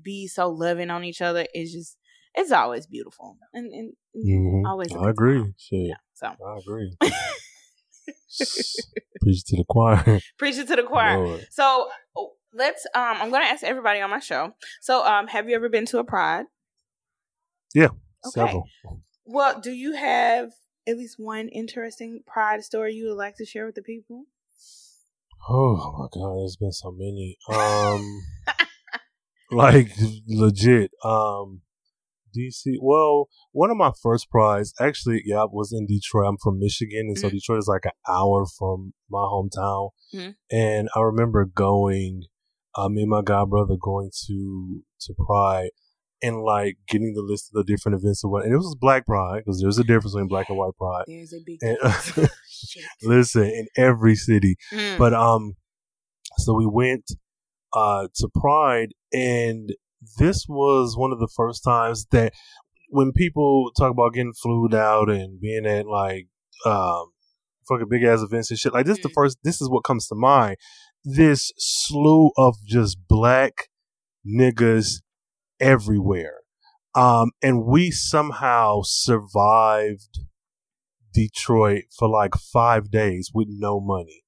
be 0.00 0.26
so 0.26 0.48
loving 0.48 0.90
on 0.90 1.04
each 1.04 1.22
other 1.22 1.46
is 1.54 1.72
just 1.72 1.96
it's 2.34 2.52
always 2.52 2.86
beautiful 2.86 3.36
and, 3.52 3.72
and 3.72 3.92
mm-hmm. 4.16 4.66
always. 4.66 4.94
I 4.94 5.10
agree. 5.10 5.52
Yeah, 5.70 5.94
so 6.14 6.28
I 6.28 6.58
agree. 6.58 6.96
Preach 9.20 9.38
it 9.38 9.46
to 9.46 9.56
the 9.56 9.64
choir. 9.68 10.20
Preach 10.38 10.58
it 10.58 10.68
to 10.68 10.76
the 10.76 10.82
choir. 10.82 11.18
Lord. 11.18 11.46
So 11.50 11.88
oh, 12.16 12.32
let's. 12.52 12.86
Um, 12.94 13.16
I'm 13.20 13.30
going 13.30 13.42
to 13.42 13.48
ask 13.48 13.62
everybody 13.62 14.00
on 14.00 14.10
my 14.10 14.20
show. 14.20 14.54
So, 14.80 15.04
um, 15.04 15.28
have 15.28 15.48
you 15.48 15.54
ever 15.54 15.68
been 15.68 15.86
to 15.86 15.98
a 15.98 16.04
pride? 16.04 16.46
Yeah, 17.74 17.86
okay. 18.26 18.30
several. 18.30 18.64
Well, 19.24 19.60
do 19.60 19.70
you 19.70 19.92
have 19.94 20.52
at 20.86 20.96
least 20.96 21.16
one 21.18 21.48
interesting 21.48 22.22
pride 22.26 22.64
story 22.64 22.94
you 22.94 23.08
would 23.08 23.16
like 23.16 23.36
to 23.36 23.44
share 23.44 23.66
with 23.66 23.76
the 23.76 23.82
people? 23.82 24.24
Oh 25.48 25.96
my 25.98 26.06
god, 26.12 26.36
there's 26.36 26.56
been 26.56 26.72
so 26.72 26.92
many. 26.92 27.36
Um 27.48 28.22
like 29.50 29.90
legit. 30.26 30.90
Um, 31.04 31.62
DC. 32.36 32.74
Well, 32.80 33.28
one 33.52 33.70
of 33.70 33.76
my 33.76 33.92
first 34.02 34.30
prize, 34.30 34.72
actually, 34.80 35.22
yeah, 35.24 35.44
was 35.50 35.72
in 35.72 35.86
Detroit. 35.86 36.26
I'm 36.28 36.36
from 36.42 36.58
Michigan, 36.58 37.06
and 37.08 37.16
mm-hmm. 37.16 37.26
so 37.26 37.30
Detroit 37.30 37.58
is 37.58 37.68
like 37.68 37.84
an 37.84 37.92
hour 38.08 38.46
from 38.58 38.94
my 39.10 39.20
hometown. 39.20 39.90
Mm-hmm. 40.14 40.30
And 40.50 40.88
I 40.96 41.00
remember 41.00 41.44
going, 41.44 42.24
uh, 42.74 42.88
me 42.88 43.02
and 43.02 43.10
my 43.10 43.22
god 43.22 43.50
brother 43.50 43.76
going 43.80 44.10
to 44.26 44.82
to 45.00 45.14
Pride 45.14 45.70
and 46.22 46.42
like 46.42 46.76
getting 46.88 47.14
the 47.14 47.22
list 47.22 47.50
of 47.52 47.66
the 47.66 47.70
different 47.70 47.98
events 48.00 48.22
of 48.24 48.30
what, 48.30 48.44
and 48.44 48.52
it 48.52 48.56
was 48.56 48.76
Black 48.80 49.04
Pride 49.04 49.42
because 49.44 49.60
there's 49.60 49.78
a 49.78 49.84
difference 49.84 50.14
between 50.14 50.28
Black 50.28 50.48
and 50.48 50.56
White 50.56 50.76
Pride. 50.78 51.04
There's 51.06 51.32
a 51.32 51.38
big 51.44 51.58
and, 51.62 52.30
listen 53.02 53.44
in 53.44 53.66
every 53.76 54.14
city, 54.14 54.56
mm. 54.72 54.98
but 54.98 55.12
um, 55.12 55.56
so 56.38 56.54
we 56.54 56.66
went 56.66 57.10
uh, 57.72 58.08
to 58.14 58.28
Pride, 58.34 58.92
and 59.12 59.74
this 60.18 60.46
was 60.48 60.96
one 60.96 61.12
of 61.12 61.18
the 61.18 61.28
first 61.34 61.62
times 61.64 62.06
that 62.10 62.32
when 62.88 63.12
people 63.12 63.70
talk 63.76 63.90
about 63.90 64.14
getting 64.14 64.32
flued 64.32 64.74
out 64.74 65.08
and 65.08 65.40
being 65.40 65.66
at 65.66 65.86
like 65.86 66.28
um, 66.66 67.06
fucking 67.68 67.88
big 67.88 68.02
ass 68.02 68.20
events 68.20 68.50
and 68.50 68.58
shit, 68.58 68.74
like 68.74 68.86
this, 68.86 68.98
mm-hmm. 68.98 69.08
the 69.08 69.14
first, 69.14 69.38
this 69.42 69.60
is 69.60 69.70
what 69.70 69.84
comes 69.84 70.06
to 70.08 70.14
mind. 70.14 70.56
This 71.04 71.52
slew 71.56 72.30
of 72.36 72.56
just 72.66 72.98
black 73.08 73.68
niggas 74.26 75.02
everywhere. 75.58 76.40
Um, 76.94 77.30
and 77.42 77.64
we 77.64 77.90
somehow 77.90 78.80
survived 78.84 80.20
Detroit 81.14 81.84
for 81.96 82.08
like 82.08 82.34
five 82.34 82.90
days 82.90 83.30
with 83.32 83.48
no 83.50 83.80
money. 83.80 84.22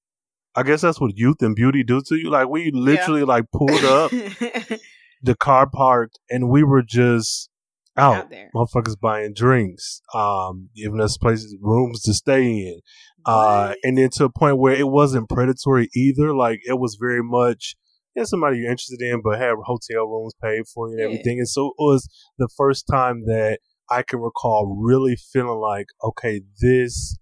I 0.57 0.63
guess 0.63 0.83
that's 0.83 1.01
what 1.01 1.17
youth 1.17 1.43
and 1.43 1.55
beauty 1.55 1.83
do 1.83 2.01
to 2.07 2.17
you. 2.17 2.31
Like 2.31 2.49
we 2.49 2.71
literally 2.71 3.21
yeah. 3.21 3.27
like 3.27 3.45
pulled 3.53 3.85
up 3.85 4.13
the 5.25 5.35
car 5.35 5.69
parked 5.69 6.19
and 6.31 6.49
we 6.49 6.63
were 6.63 6.83
just 6.83 7.49
out, 7.97 8.17
out 8.17 8.31
there. 8.31 8.51
Motherfuckers 8.55 8.99
buying 9.01 9.33
drinks, 9.35 10.03
um, 10.15 10.69
giving 10.77 11.01
us 11.01 11.17
places, 11.17 11.57
rooms 11.61 12.03
to 12.03 12.15
stay 12.15 12.45
in. 12.45 12.81
Uh, 13.27 13.73
and 13.83 13.97
then 13.97 14.11
to 14.11 14.25
a 14.25 14.31
point 14.31 14.59
where 14.59 14.75
it 14.75 14.89
wasn't 14.89 15.29
predatory 15.31 15.89
either. 15.95 16.35
Like 16.35 16.61
it 16.65 16.79
was 16.79 16.99
very 17.01 17.23
much, 17.23 17.75
yeah, 18.15 18.25
somebody 18.25 18.59
you're 18.59 18.71
interested 18.71 19.01
in, 19.01 19.23
but 19.25 19.39
had 19.39 19.55
hotel 19.65 20.07
rooms 20.07 20.35
paid 20.43 20.65
for 20.73 20.89
you 20.89 20.95
and 20.95 21.01
yeah. 21.01 21.07
everything. 21.07 21.39
And 21.39 21.49
so 21.49 21.69
it 21.69 21.75
was 21.79 22.07
the 22.37 22.49
first 22.57 22.87
time 22.91 23.25
that 23.27 23.61
I 23.91 24.03
can 24.03 24.21
recall 24.21 24.79
really 24.79 25.17
feeling 25.33 25.59
like, 25.59 25.87
okay, 26.03 26.43
this 26.61 27.17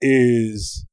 is 0.00 0.84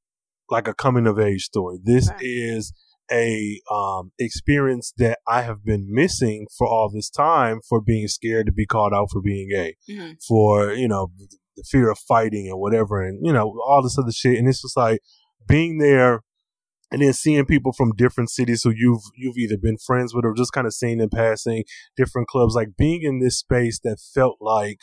like 0.50 0.68
a 0.68 0.74
coming 0.76 1.08
of 1.08 1.18
age 1.18 1.46
story. 1.46 1.80
This 1.84 2.10
right. 2.10 2.20
is 2.22 2.74
a 3.12 3.60
um, 3.72 4.12
experience 4.20 4.94
that 4.98 5.20
I 5.28 5.42
have 5.42 5.63
been 5.63 5.88
missing 5.89 6.48
for 6.58 6.68
all 6.68 6.89
this 6.89 7.10
time 7.10 7.60
for 7.68 7.82
being 7.82 8.08
scared 8.08 8.46
to 8.48 8.52
be 8.52 8.66
called 8.66 8.94
out 8.94 9.10
for 9.12 9.22
being 9.22 9.50
gay, 9.50 9.76
mm-hmm. 9.89 10.13
for 10.28 10.74
you 10.74 10.88
know 10.88 11.12
the 11.56 11.63
fear 11.70 11.89
of 11.89 12.00
fighting 12.00 12.48
and 12.48 12.60
whatever, 12.60 13.02
and 13.02 13.26
you 13.26 13.34
know 13.34 13.60
all 13.66 13.82
this 13.82 13.98
other 13.98 14.12
shit. 14.12 14.38
And 14.38 14.48
it's 14.48 14.62
just 14.62 14.78
like 14.78 15.02
being 15.48 15.78
there 15.78 16.22
and 16.94 17.02
then 17.02 17.12
seeing 17.12 17.46
people 17.46 17.74
from 17.74 17.96
different 17.98 18.30
cities 18.30 18.62
who 18.63 18.72
you've 18.76 19.02
you've 19.18 19.38
either 19.38 19.58
been 19.58 19.78
friends 19.78 20.13
with 20.13 20.24
or 20.24 20.34
just 20.34 20.54
kind 20.54 20.68
of 20.68 20.74
seen 20.74 21.02
in 21.02 21.10
passing 21.10 21.66
different 21.98 22.28
clubs 22.28 22.54
like 22.54 22.78
being 22.78 23.02
in 23.02 23.20
this 23.20 23.39
space 23.39 23.80
that 23.84 23.98
felt 24.13 24.38
like 24.39 24.80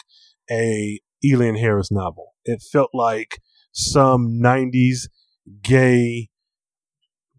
a 0.51 1.01
Elian 1.25 1.57
Harris 1.57 1.91
novel 1.91 2.35
it 2.45 2.63
felt 2.73 2.91
like 2.93 3.41
some 3.73 4.41
90s 4.43 5.09
gay 5.63 6.30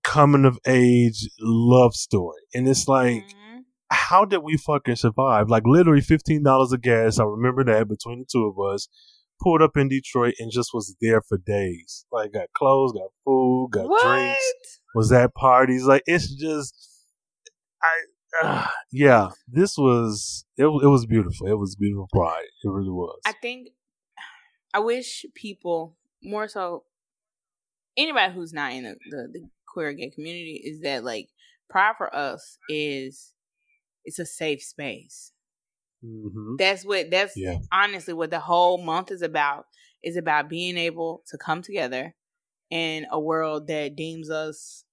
coming 0.04 0.46
of 0.46 0.60
age 0.68 1.30
love 1.40 1.94
story. 1.96 2.42
And 2.54 2.68
it's 2.68 2.88
like, 2.88 3.24
mm-hmm. 3.24 3.60
how 3.90 4.26
did 4.26 4.40
we 4.40 4.58
fucking 4.58 4.96
survive? 4.96 5.50
Like 5.50 5.64
literally 5.66 6.02
$15 6.02 6.74
of 6.74 6.82
gas. 6.82 7.20
I 7.20 7.24
remember 7.24 7.64
that 7.66 7.88
between 7.88 8.20
the 8.20 8.26
two 8.32 8.46
of 8.46 8.74
us. 8.74 8.88
Pulled 9.42 9.64
up 9.64 9.76
in 9.76 9.90
Detroit 9.90 10.36
and 10.38 10.52
just 10.52 10.70
was 10.72 10.96
there 11.02 11.20
for 11.20 11.40
days. 11.40 12.06
Like 12.12 12.34
got 12.34 12.54
clothes, 12.56 12.92
got 12.92 13.10
food, 13.26 13.70
got 13.72 13.90
what? 13.90 14.04
drinks. 14.06 14.82
Was 14.94 15.12
at 15.12 15.34
parties. 15.34 15.86
Like 15.86 16.04
it's 16.06 16.32
just, 16.36 16.76
I, 17.82 18.44
uh, 18.44 18.68
yeah, 18.92 19.30
this 19.48 19.80
was 19.80 20.46
it. 20.58 20.66
It 20.66 20.88
was 20.88 21.08
beautiful. 21.08 21.48
It 21.48 21.58
was 21.58 21.76
beautiful 21.76 22.08
pride. 22.14 22.46
It 22.64 22.70
really 22.70 22.92
was. 22.92 23.20
I 23.26 23.34
think 23.42 23.70
I 24.76 24.80
wish 24.80 25.26
people 25.34 25.98
more 26.24 26.48
so 26.48 26.84
anybody 27.98 28.34
who's 28.34 28.54
not 28.54 28.74
in 28.74 28.84
the, 28.84 28.96
the, 29.10 29.28
the 29.34 29.50
queer 29.72 29.94
gay 29.94 30.10
community 30.10 30.62
is 30.64 30.82
that 30.82 31.04
like 31.04 31.30
pride 31.70 31.96
for 31.98 32.14
us 32.16 32.58
is 32.70 33.34
it's 34.04 34.20
a 34.20 34.26
safe 34.26 34.62
space. 34.62 35.32
Mm-hmm. 36.04 36.56
That's 36.58 36.84
what 36.86 37.12
that's 37.12 37.38
yeah. 37.38 37.58
honestly 37.72 38.14
what 38.14 38.32
the 38.32 38.40
whole 38.40 38.84
month 38.84 39.12
is 39.12 39.22
about. 39.22 39.66
Is 40.04 40.18
about 40.18 40.50
being 40.50 40.78
able 40.78 41.22
to 41.28 41.38
come 41.38 41.62
together 41.62 42.16
in 42.72 43.06
a 43.12 43.20
world 43.20 43.68
that 43.68 43.96
deems 43.96 44.32
us 44.32 44.84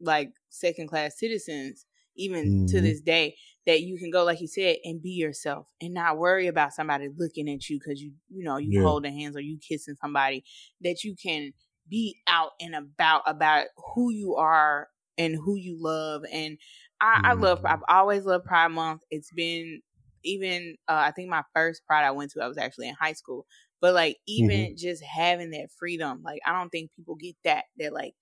like 0.00 0.30
second 0.48 0.86
class 0.88 1.18
citizens, 1.18 1.86
even 2.16 2.44
mm-hmm. 2.44 2.66
to 2.66 2.80
this 2.80 3.00
day. 3.00 3.34
That 3.66 3.82
you 3.82 3.98
can 3.98 4.10
go, 4.10 4.24
like 4.24 4.40
you 4.40 4.46
said, 4.46 4.76
and 4.84 5.02
be 5.02 5.10
yourself, 5.10 5.66
and 5.80 5.92
not 5.92 6.18
worry 6.18 6.46
about 6.46 6.72
somebody 6.72 7.08
looking 7.14 7.48
at 7.48 7.68
you 7.68 7.80
because 7.80 8.00
you, 8.00 8.12
you 8.28 8.44
know, 8.44 8.56
you 8.58 8.80
yeah. 8.80 8.86
holding 8.86 9.12
hands 9.12 9.36
or 9.36 9.40
you 9.40 9.58
kissing 9.58 9.96
somebody. 10.00 10.44
That 10.82 11.02
you 11.02 11.16
can 11.20 11.52
be 11.90 12.16
out 12.26 12.52
and 12.60 12.74
about 12.74 13.22
about 13.26 13.66
who 13.94 14.10
you 14.10 14.36
are 14.36 14.88
and 15.18 15.34
who 15.34 15.56
you 15.56 15.76
love. 15.78 16.22
And 16.32 16.56
I, 17.00 17.20
mm. 17.20 17.24
I 17.24 17.32
love, 17.34 17.58
mm-hmm. 17.58 17.66
I've 17.66 17.82
always 17.88 18.24
loved 18.24 18.46
Pride 18.46 18.68
Month. 18.68 19.02
It's 19.10 19.30
been 19.32 19.82
even 20.24 20.76
uh, 20.88 21.02
I 21.06 21.10
think 21.10 21.28
my 21.28 21.42
first 21.54 21.84
pride 21.86 22.04
I 22.04 22.10
went 22.10 22.30
to, 22.32 22.42
I 22.42 22.48
was 22.48 22.58
actually 22.58 22.88
in 22.88 22.94
high 22.94 23.12
school. 23.12 23.46
But 23.80 23.94
like 23.94 24.18
even 24.26 24.50
Mm-hmm. 24.50 24.76
just 24.76 25.02
having 25.02 25.50
that 25.50 25.68
freedom, 25.78 26.22
like 26.24 26.40
I 26.46 26.52
don't 26.52 26.70
think 26.70 26.90
people 26.96 27.16
get 27.16 27.36
that. 27.44 27.64
They're 27.76 27.90
like, 27.90 28.14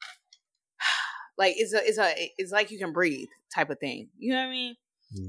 like 1.38 1.54
it's 1.56 1.74
a 1.74 1.86
it's 1.86 1.98
a 1.98 2.12
it's 2.38 2.52
like 2.52 2.70
you 2.70 2.78
can 2.78 2.92
breathe 2.92 3.28
type 3.54 3.70
of 3.70 3.78
thing. 3.80 4.08
You 4.18 4.32
know 4.32 4.40
what 4.40 4.48
I 4.48 4.50
mean? 4.50 4.76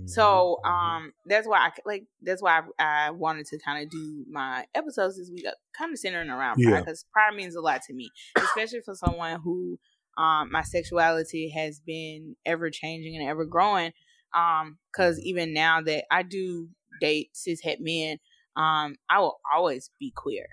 So 0.05 0.59
Mhm. 0.63 0.65
um 0.65 1.13
that's 1.25 1.47
why 1.47 1.59
I 1.67 1.71
like 1.86 2.05
that's 2.21 2.41
why 2.41 2.61
I, 2.80 3.07
I 3.07 3.11
wanted 3.11 3.45
to 3.47 3.59
kind 3.59 3.84
of 3.84 3.89
do 3.91 4.25
my 4.30 4.65
episodes 4.73 5.17
this 5.17 5.30
week 5.32 5.45
kind 5.77 5.91
of 5.93 5.99
centering 5.99 6.30
around 6.30 6.61
pride 6.61 6.80
Yeah. 6.80 6.86
because 6.86 7.05
pride 7.13 7.36
means 7.36 7.55
a 7.55 7.61
lot 7.61 7.82
to 7.84 7.93
me, 7.93 8.11
especially 8.41 8.82
for 8.82 8.95
someone 8.95 9.39
who 9.41 9.80
um 10.17 10.51
my 10.51 10.63
sexuality 10.63 11.49
has 11.49 11.80
been 11.80 12.36
ever 12.45 12.69
changing 12.69 13.15
and 13.15 13.27
ever 13.27 13.45
growing. 13.45 13.93
Um, 14.34 14.77
because 14.91 15.19
even 15.21 15.53
now 15.53 15.82
that 15.82 16.05
I 16.11 16.23
do 16.23 16.69
date 16.99 17.36
cis 17.36 17.61
het 17.63 17.80
men, 17.82 18.17
um, 18.55 18.95
I 19.09 19.19
will 19.19 19.39
always 19.51 19.89
be 19.99 20.11
queer. 20.15 20.47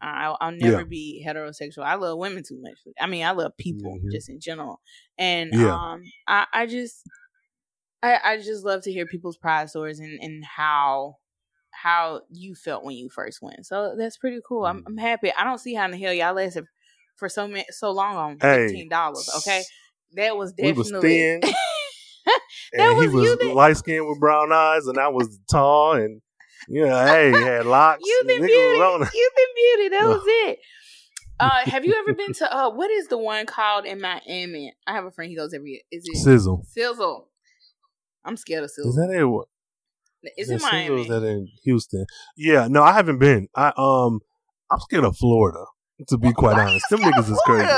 Uh, 0.00 0.06
I'll, 0.06 0.38
I'll 0.40 0.52
never 0.52 0.84
Yeah. 0.84 0.84
be 0.84 1.24
heterosexual. 1.26 1.82
I 1.82 1.96
love 1.96 2.18
women 2.18 2.42
too 2.46 2.60
much. 2.60 2.78
I 3.00 3.06
mean, 3.06 3.24
I 3.26 3.32
love 3.32 3.56
people 3.58 4.00
Mhm. 4.00 4.12
just 4.12 4.28
in 4.28 4.38
general, 4.40 4.80
and 5.18 5.52
Yeah. 5.52 5.78
um, 5.78 6.04
I, 6.26 6.46
I 6.52 6.66
just 6.66 7.04
I, 8.02 8.18
I 8.24 8.36
just 8.38 8.64
love 8.64 8.82
to 8.82 8.92
hear 8.92 9.06
people's 9.06 9.36
pride 9.36 9.70
stories 9.70 9.98
and, 10.00 10.18
and 10.22 10.44
how 10.44 11.16
how 11.70 12.22
you 12.30 12.54
felt 12.54 12.84
when 12.84 12.96
you 12.96 13.08
first 13.08 13.40
went. 13.42 13.66
So 13.66 13.94
that's 13.96 14.16
pretty 14.16 14.40
cool. 14.46 14.64
I'm 14.66 14.84
I'm 14.86 14.96
happy. 14.96 15.32
I 15.36 15.44
don't 15.44 15.58
see 15.58 15.74
how 15.74 15.84
in 15.86 15.92
the 15.92 15.98
hell 15.98 16.12
y'all 16.12 16.34
lasted 16.34 16.64
for 17.16 17.28
so 17.28 17.48
many, 17.48 17.64
so 17.70 17.90
long 17.90 18.16
on 18.16 18.38
fifteen 18.38 18.88
dollars. 18.88 19.28
Okay, 19.38 19.62
that 20.14 20.36
was 20.36 20.54
We 20.60 20.72
was 20.72 20.90
definitely 20.90 21.08
thin. 21.10 21.40
That 22.74 22.90
and 22.90 23.00
he 23.00 23.06
was 23.06 23.14
was 23.14 23.24
you 23.24 23.36
that- 23.38 23.54
light 23.54 23.76
skinned 23.78 24.06
with 24.06 24.20
brown 24.20 24.52
eyes, 24.52 24.86
and 24.86 24.98
I 24.98 25.08
was 25.08 25.38
tall, 25.50 25.94
and 25.94 26.20
yeah, 26.68 27.06
hey, 27.06 27.30
he 27.30 27.42
had 27.42 27.64
locks. 27.64 28.02
You've 28.04 28.26
been 28.26 28.44
beauty. 28.44 28.78
was. 28.78 29.10
Youth 29.14 29.32
and 29.38 29.54
beauty. 29.56 29.88
That 29.96 30.08
was 30.08 30.22
it. 30.26 30.58
Uh, 31.40 31.60
have 31.70 31.86
you 31.86 31.94
ever 31.94 32.14
been 32.14 32.34
to 32.34 32.54
uh 32.54 32.68
what 32.70 32.90
is 32.90 33.06
the 33.08 33.16
one 33.16 33.46
called 33.46 33.86
in 33.86 34.00
Miami? 34.00 34.74
I 34.86 34.92
have 34.92 35.04
a 35.04 35.10
friend 35.10 35.30
he 35.30 35.36
goes 35.36 35.54
every 35.54 35.70
year. 35.70 35.80
Is 35.90 36.04
it 36.06 36.18
Sizzle. 36.18 36.64
Sizzle? 36.68 37.27
I'm 38.24 38.36
scared 38.36 38.64
of 38.64 38.70
Sizzle. 38.70 38.90
Is 38.90 38.96
that 38.96 39.10
it? 39.14 39.24
What? 39.24 39.48
Is 40.36 40.50
it 40.50 40.62
Miami? 40.62 41.02
Is 41.02 41.08
that 41.08 41.22
in 41.22 41.48
Houston? 41.64 42.06
Yeah, 42.36 42.68
no, 42.68 42.82
I 42.82 42.92
haven't 42.92 43.18
been. 43.18 43.48
I 43.54 43.72
um, 43.76 44.20
I'm 44.70 44.80
scared 44.80 45.04
of 45.04 45.16
Florida. 45.16 45.64
To 46.08 46.18
be 46.18 46.32
quite 46.32 46.58
honest, 46.58 46.86
them 46.90 47.00
niggas 47.02 47.30
is 47.30 47.40
crazy. 47.44 47.68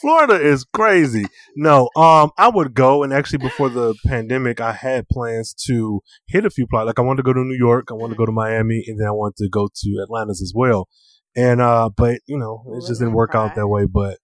Florida? 0.00 0.34
Is 0.34 0.64
crazy. 0.64 1.24
No, 1.56 1.88
um, 1.96 2.30
I 2.36 2.48
would 2.48 2.74
go, 2.74 3.02
and 3.02 3.12
actually, 3.12 3.38
before 3.38 3.68
the 3.68 3.94
pandemic, 4.06 4.60
I 4.60 4.72
had 4.72 5.08
plans 5.08 5.54
to 5.66 6.00
hit 6.26 6.44
a 6.44 6.50
few 6.50 6.66
places. 6.66 6.86
Like, 6.86 6.98
I 6.98 7.02
wanted 7.02 7.18
to 7.18 7.22
go 7.22 7.32
to 7.32 7.40
New 7.40 7.56
York, 7.56 7.88
I 7.90 7.94
wanted 7.94 8.14
to 8.14 8.18
go 8.18 8.26
to 8.26 8.32
Miami, 8.32 8.84
and 8.86 9.00
then 9.00 9.06
I 9.06 9.12
wanted 9.12 9.36
to 9.36 9.48
go 9.48 9.68
to 9.72 10.00
Atlantis 10.02 10.42
as 10.42 10.52
well. 10.54 10.88
And 11.36 11.60
uh, 11.60 11.90
but 11.96 12.20
you 12.26 12.38
know, 12.38 12.64
it 12.76 12.86
just 12.86 13.00
didn't 13.00 13.14
work 13.14 13.34
out 13.34 13.54
that 13.54 13.66
way. 13.66 13.86
But 13.86 14.18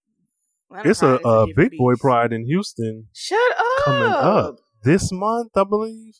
Atlanta 0.70 0.90
it's 0.90 1.02
a, 1.02 1.14
a 1.16 1.46
big 1.56 1.72
boy 1.76 1.94
pride 1.98 2.32
in 2.32 2.46
Houston 2.46 3.06
Shut 3.12 3.38
up. 3.58 3.84
coming 3.84 4.02
up 4.08 4.56
this 4.84 5.10
month, 5.12 5.50
I 5.56 5.64
believe. 5.64 6.14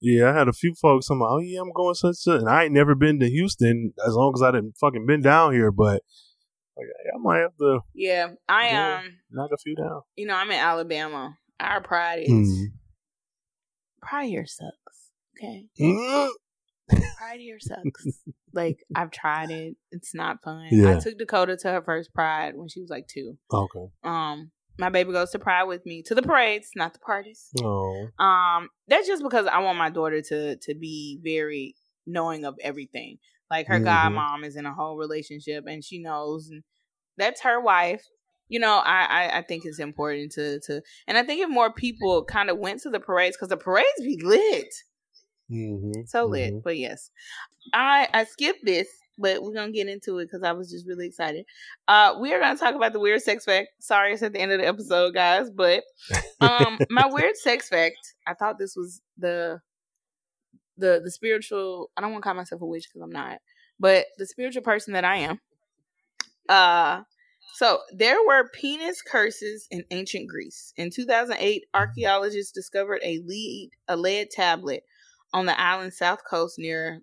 Yeah, 0.00 0.30
I 0.30 0.38
had 0.38 0.48
a 0.48 0.52
few 0.52 0.74
folks. 0.74 1.08
I'm 1.10 1.20
like, 1.20 1.30
oh 1.30 1.38
yeah, 1.40 1.60
I'm 1.60 1.72
going 1.72 1.94
such 1.94 2.26
a, 2.26 2.36
and 2.36 2.48
I 2.48 2.64
ain't 2.64 2.72
never 2.74 2.94
been 2.94 3.18
to 3.20 3.28
Houston 3.30 3.92
as 4.06 4.14
long 4.14 4.32
as 4.34 4.42
I 4.42 4.50
didn't 4.52 4.76
fucking 4.78 5.06
been 5.06 5.22
down 5.22 5.52
here. 5.54 5.72
But 5.72 6.02
like, 6.76 6.86
I 7.14 7.18
might 7.18 7.38
have 7.38 7.56
to 7.58 7.80
Yeah, 7.94 8.28
I 8.48 8.68
Yeah. 8.68 8.96
um, 8.98 9.18
knock 9.30 9.50
a 9.52 9.56
few 9.56 9.74
down. 9.74 10.02
you 10.16 10.26
know, 10.26 10.34
I'm 10.34 10.50
in 10.50 10.58
Alabama. 10.58 11.38
Our 11.58 11.80
pride 11.80 12.24
is 12.26 12.28
Hmm. 12.28 12.64
pride 14.02 14.28
here 14.28 14.46
sucks. 14.46 15.10
Okay, 15.38 15.66
Mm. 15.80 16.30
pride 17.18 17.40
here 17.40 17.58
sucks. 17.58 18.06
like 18.52 18.78
I've 18.94 19.10
tried 19.10 19.50
it. 19.50 19.76
It's 19.90 20.14
not 20.14 20.42
fun. 20.44 20.68
I 20.84 20.98
took 20.98 21.16
Dakota 21.18 21.56
to 21.56 21.68
her 21.68 21.82
first 21.82 22.12
pride 22.14 22.54
when 22.56 22.68
she 22.68 22.80
was 22.80 22.90
like 22.90 23.08
two. 23.08 23.38
Okay. 23.50 23.86
Um, 24.04 24.50
my 24.78 24.88
baby 24.90 25.12
goes 25.12 25.30
to 25.30 25.38
pride 25.38 25.64
with 25.64 25.84
me 25.86 26.02
to 26.02 26.14
the 26.14 26.22
parades, 26.22 26.70
not 26.76 26.92
the 26.92 26.98
parties. 27.00 27.50
Oh. 27.62 28.08
Um, 28.18 28.68
that's 28.88 29.06
just 29.06 29.22
because 29.22 29.46
I 29.46 29.58
want 29.60 29.78
my 29.78 29.90
daughter 29.90 30.22
to 30.22 30.56
to 30.56 30.74
be 30.74 31.18
very 31.22 31.74
knowing 32.06 32.44
of 32.44 32.56
everything. 32.62 33.18
Like 33.50 33.66
her 33.68 33.80
Mhm. 33.80 33.84
godmom 33.86 34.44
is 34.44 34.56
in 34.56 34.66
a 34.66 34.74
whole 34.74 34.96
relationship, 34.96 35.64
and 35.66 35.84
she 35.84 35.98
knows, 36.00 36.48
and 36.50 36.62
that's 37.16 37.42
her 37.42 37.60
wife. 37.60 38.04
You 38.48 38.60
know, 38.60 38.78
I, 38.78 39.04
I 39.04 39.38
I 39.38 39.42
think 39.42 39.64
it's 39.64 39.78
important 39.80 40.32
to 40.32 40.60
to, 40.66 40.82
and 41.06 41.16
I 41.18 41.22
think 41.24 41.40
if 41.42 41.48
more 41.50 41.72
people 41.72 42.24
kind 42.24 42.50
of 42.50 42.58
went 42.58 42.80
to 42.82 42.90
the 42.90 43.00
parades 43.00 43.36
because 43.36 43.48
the 43.48 43.56
parades 43.56 44.00
be 44.00 44.20
lit, 44.22 44.72
Mm-hmm. 45.50 46.02
so 46.06 46.26
lit. 46.26 46.54
But 46.64 46.76
yes, 46.76 47.10
I 47.72 48.08
I 48.12 48.24
skipped 48.24 48.64
this, 48.64 48.88
but 49.18 49.42
we're 49.42 49.54
gonna 49.54 49.72
get 49.72 49.88
into 49.88 50.18
it 50.18 50.26
because 50.26 50.42
I 50.42 50.52
was 50.52 50.70
just 50.70 50.86
really 50.86 51.06
excited. 51.06 51.46
Uh, 51.88 52.14
we 52.20 52.32
are 52.32 52.40
gonna 52.40 52.58
talk 52.58 52.74
about 52.74 52.92
the 52.92 53.00
weird 53.00 53.22
sex 53.22 53.44
fact. 53.44 53.68
Sorry, 53.80 54.12
it's 54.12 54.22
at 54.22 54.32
the 54.32 54.40
end 54.40 54.52
of 54.52 54.60
the 54.60 54.66
episode, 54.66 55.14
guys, 55.14 55.50
but 55.50 55.82
um 56.40 56.78
my 56.90 57.06
weird 57.06 57.36
sex 57.36 57.68
fact 57.68 58.14
i 58.26 58.34
thought 58.34 58.58
this 58.58 58.76
was 58.76 59.00
the 59.18 59.60
the 60.76 61.00
the 61.02 61.10
spiritual 61.10 61.90
i 61.96 62.00
don't 62.00 62.12
want 62.12 62.22
to 62.22 62.26
call 62.26 62.34
myself 62.34 62.60
a 62.60 62.66
witch 62.66 62.88
because 62.88 63.02
i'm 63.02 63.10
not 63.10 63.38
but 63.80 64.06
the 64.18 64.26
spiritual 64.26 64.62
person 64.62 64.92
that 64.92 65.04
i 65.04 65.16
am 65.16 65.40
uh 66.48 67.00
so 67.54 67.78
there 67.94 68.18
were 68.26 68.50
penis 68.52 69.00
curses 69.00 69.66
in 69.70 69.84
ancient 69.90 70.28
greece 70.28 70.72
in 70.76 70.90
2008 70.90 71.64
archaeologists 71.74 72.52
discovered 72.52 73.00
a 73.02 73.20
lead 73.24 73.70
a 73.88 73.96
lead 73.96 74.30
tablet 74.30 74.82
on 75.32 75.46
the 75.46 75.58
island's 75.58 75.96
south 75.96 76.20
coast 76.28 76.58
near 76.58 77.00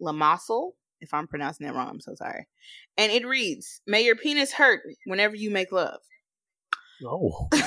limassol 0.00 0.72
if 1.02 1.12
i'm 1.12 1.26
pronouncing 1.28 1.66
that 1.66 1.74
wrong 1.74 1.88
i'm 1.88 2.00
so 2.00 2.14
sorry 2.14 2.46
and 2.96 3.12
it 3.12 3.26
reads 3.26 3.80
may 3.86 4.02
your 4.02 4.16
penis 4.16 4.52
hurt 4.52 4.80
whenever 5.04 5.34
you 5.36 5.50
make 5.50 5.70
love 5.72 6.00
Oh. 7.04 7.48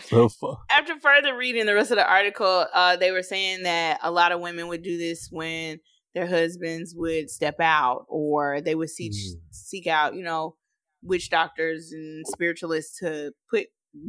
so 0.00 0.28
after 0.70 0.98
further 1.00 1.36
reading 1.36 1.66
the 1.66 1.74
rest 1.74 1.90
of 1.90 1.96
the 1.96 2.08
article, 2.08 2.66
uh, 2.74 2.96
they 2.96 3.12
were 3.12 3.22
saying 3.22 3.62
that 3.62 4.00
a 4.02 4.10
lot 4.10 4.32
of 4.32 4.40
women 4.40 4.68
would 4.68 4.82
do 4.82 4.98
this 4.98 5.28
when 5.30 5.78
their 6.14 6.26
husbands 6.26 6.94
would 6.96 7.30
step 7.30 7.60
out 7.60 8.06
or 8.08 8.60
they 8.60 8.74
would 8.74 8.90
seek 8.90 9.12
Mm. 9.12 9.40
seek 9.50 9.86
out, 9.86 10.14
you 10.16 10.24
know, 10.24 10.56
witch 11.02 11.30
doctors 11.30 11.92
and 11.92 12.26
spiritualists 12.26 12.98
to 12.98 13.32
put 13.50 13.66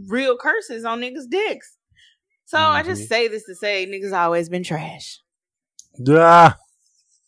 real 0.07 0.37
curses 0.37 0.85
on 0.85 1.01
niggas' 1.01 1.29
dicks. 1.29 1.77
So 2.45 2.57
I 2.57 2.83
just 2.83 3.03
Mhm. 3.03 3.07
say 3.07 3.27
this 3.27 3.45
to 3.45 3.55
say 3.55 3.85
niggas 3.85 4.11
always 4.17 4.49
been 4.49 4.63
trash. 4.63 5.19
ah, 6.09 6.57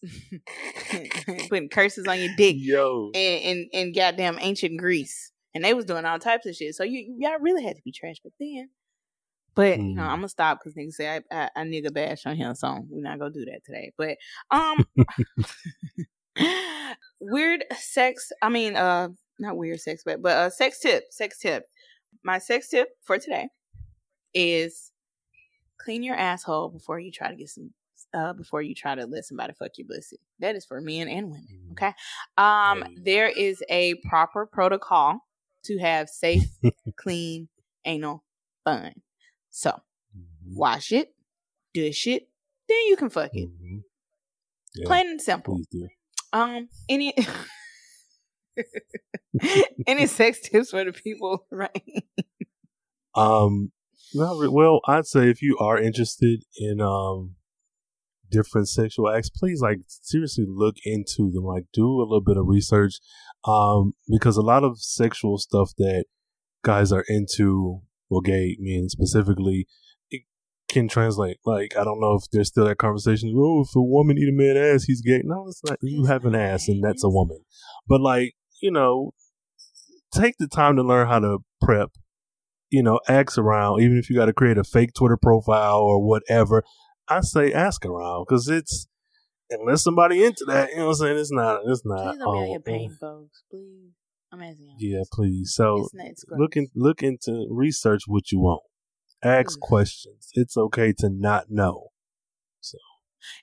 Putting 1.50 1.70
curses 1.70 2.08
on 2.08 2.20
your 2.20 2.34
dick 2.38 2.56
yo. 2.60 3.12
and 3.14 3.42
in 3.44 3.70
in 3.72 3.94
goddamn 3.94 4.38
ancient 4.42 4.80
Greece, 4.80 5.32
and 5.54 5.64
they 5.64 5.74
was 5.74 5.86
doing 5.86 6.06
all 6.06 6.20
types 6.20 6.46
of 6.46 6.56
shit. 6.56 6.76
So 6.76 6.84
you 6.84 7.16
y'all 7.20 7.40
really 7.40 7.64
had 7.64 7.76
to 7.76 7.82
be 7.84 7.92
trash 7.92 8.20
back 8.24 8.34
then. 8.40 8.70
But 9.56 9.80
you 9.80 9.96
know, 9.96 10.04
Mm. 10.04 10.08
I'm 10.08 10.18
gonna 10.20 10.30
stop 10.30 10.60
because 10.60 10.76
niggas 10.76 10.94
say 10.94 11.10
I, 11.10 11.22
I, 11.32 11.50
I 11.56 11.64
nigga 11.64 11.92
bash 11.94 12.26
on 12.26 12.36
him, 12.36 12.54
so 12.56 12.86
we're 12.90 13.02
not 13.02 13.18
gonna 13.20 13.32
do 13.34 13.46
that 13.46 13.62
today. 13.66 13.92
But 13.98 14.18
um, 14.52 14.86
weird 17.20 17.64
sex. 17.78 18.32
I 18.42 18.50
mean, 18.50 18.76
uh, 18.76 19.10
not 19.40 19.58
weird 19.58 19.80
sex, 19.80 20.04
but 20.06 20.22
but 20.22 20.32
uh, 20.38 20.50
sex 20.50 20.80
tip, 20.80 21.06
sex 21.12 21.40
tip. 21.40 21.64
My 22.24 22.38
sex 22.40 22.70
tip 22.70 22.90
for 23.04 23.18
today 23.18 23.50
is 24.34 24.92
clean 25.80 26.04
your 26.04 26.16
asshole 26.16 26.70
before 26.70 27.00
you 27.00 27.12
try 27.12 27.30
to 27.30 27.36
get 27.36 27.50
some. 27.50 27.74
Uh, 28.14 28.34
before 28.34 28.62
you 28.62 28.74
try 28.74 28.96
to 28.96 29.06
let 29.06 29.26
somebody 29.26 29.54
fuck 29.54 29.72
your 29.78 29.88
pussy, 29.88 30.18
that 30.40 30.56
is 30.56 30.66
for 30.66 30.80
men 30.82 31.08
and 31.10 31.28
women. 31.28 31.48
Mm. 31.68 31.72
Okay. 31.74 31.94
Um, 32.38 32.84
Hey. 32.84 33.02
there 33.04 33.28
is 33.30 33.62
a 33.70 33.96
proper 34.10 34.46
protocol 34.46 35.20
to 35.66 35.78
have 35.80 36.10
safe, 36.10 36.50
clean 36.96 37.50
anal 37.86 38.24
fun. 38.64 38.94
So 39.50 39.72
Mhm. 40.18 40.56
wash 40.56 40.92
it, 40.92 41.14
dish 41.74 42.08
it, 42.08 42.30
then 42.70 42.78
you 42.88 42.96
can 42.96 43.10
fuck 43.10 43.32
it. 43.34 43.50
Mhm. 43.50 43.84
Yeah, 44.76 44.88
Plain 44.88 45.10
and 45.10 45.22
simple. 45.22 45.60
do. 45.72 45.88
Um, 46.34 46.70
any 46.90 47.14
any 49.88 50.08
sex 50.18 50.40
tips 50.42 50.72
for 50.72 50.84
the 50.84 50.94
people, 50.94 51.46
right? 51.52 52.04
Um, 53.16 53.72
well, 54.14 54.82
I'd 54.88 55.06
say 55.06 55.30
if 55.30 55.42
you 55.42 55.58
are 55.58 55.78
interested 55.78 56.44
in 56.58 56.82
um 56.82 57.36
different 58.30 58.70
sexual 58.70 59.10
acts, 59.10 59.30
please 59.30 59.62
like 59.62 59.80
seriously 59.88 60.46
look 60.48 60.76
into 60.84 61.32
them. 61.32 61.44
Like 61.44 61.66
do 61.74 61.86
a 61.86 62.04
little 62.04 62.22
bit 62.22 62.38
of 62.38 62.48
research, 62.48 62.96
um, 63.46 63.94
because 64.08 64.38
a 64.38 64.42
lot 64.42 64.64
of 64.64 64.80
sexual 64.80 65.38
stuff 65.38 65.72
that 65.78 66.06
guys 66.64 66.92
are 66.92 67.06
into, 67.08 67.82
well, 68.10 68.22
gay 68.22 68.58
men 68.60 68.90
specifically, 68.90 69.68
it 70.10 70.24
can 70.70 70.88
translate. 70.88 71.38
Like 71.46 71.76
I 71.78 71.84
don't 71.84 72.00
know 72.00 72.16
if 72.16 72.24
there's 72.32 72.50
still 72.50 72.66
that 72.66 72.78
conversation. 72.78 73.34
Oh, 73.36 73.64
if 73.68 73.76
a 73.76 73.82
woman 73.82 74.18
eat 74.18 74.30
a 74.30 74.32
man 74.32 74.58
ass, 74.58 74.84
he's 74.84 75.02
gay. 75.02 75.22
No, 75.24 75.48
it's 75.48 75.62
not. 75.64 75.78
You 75.82 76.06
have 76.06 76.26
an 76.26 76.36
ass, 76.36 76.68
and 76.68 76.84
that's 76.84 77.04
a 77.04 77.10
woman. 77.10 77.40
But 77.88 78.02
like 78.02 78.34
you 78.62 78.72
know, 78.72 79.12
take 80.14 80.36
the 80.40 80.48
time 80.48 80.76
to 80.78 80.84
learn 80.84 81.08
how 81.08 81.20
to 81.20 81.40
prep 81.62 81.92
you 82.70 82.84
know, 82.84 83.00
ask 83.08 83.38
around, 83.38 83.82
even 83.82 83.98
if 83.98 84.10
you 84.10 84.16
got 84.16 84.26
to 84.26 84.34
create 84.34 84.58
a 84.58 84.64
fake 84.64 84.94
Twitter 84.94 85.18
profile 85.18 85.80
or 85.80 86.06
whatever. 86.06 86.64
I 87.10 87.22
say 87.22 87.54
ask 87.54 87.86
around 87.86 88.26
because 88.28 88.48
it's 88.50 88.88
unless 89.50 89.84
somebody 89.84 90.24
into 90.24 90.46
that, 90.48 90.70
you 90.72 90.78
know 90.78 90.86
what 90.88 90.92
I'm 90.92 90.96
saying? 90.96 91.18
It's 91.20 91.32
not. 91.32 91.62
It's 91.66 91.86
not. 91.86 92.14
Please 92.14 92.20
don't 92.20 92.34
be 92.34 92.40
out 92.40 92.48
here 92.48 92.60
paying 92.60 92.90
folks, 92.92 93.44
please. 93.50 93.92
I'm 94.32 94.42
asking. 94.42 94.76
Yeah, 94.80 95.04
please. 95.12 95.54
So 95.54 95.86
It's 95.86 95.94
not- 95.94 96.08
it's 96.08 96.26
look 96.30 96.58
in, 96.58 96.68
look 96.76 97.02
into 97.02 97.48
research 97.50 98.04
what 98.08 98.32
you 98.32 98.40
want. 98.40 98.62
Ask 99.24 99.58
Mm. 99.58 99.62
questions. 99.62 100.30
It's 100.34 100.58
okay 100.58 100.92
to 101.00 101.10
not 101.10 101.50
know. 101.50 101.92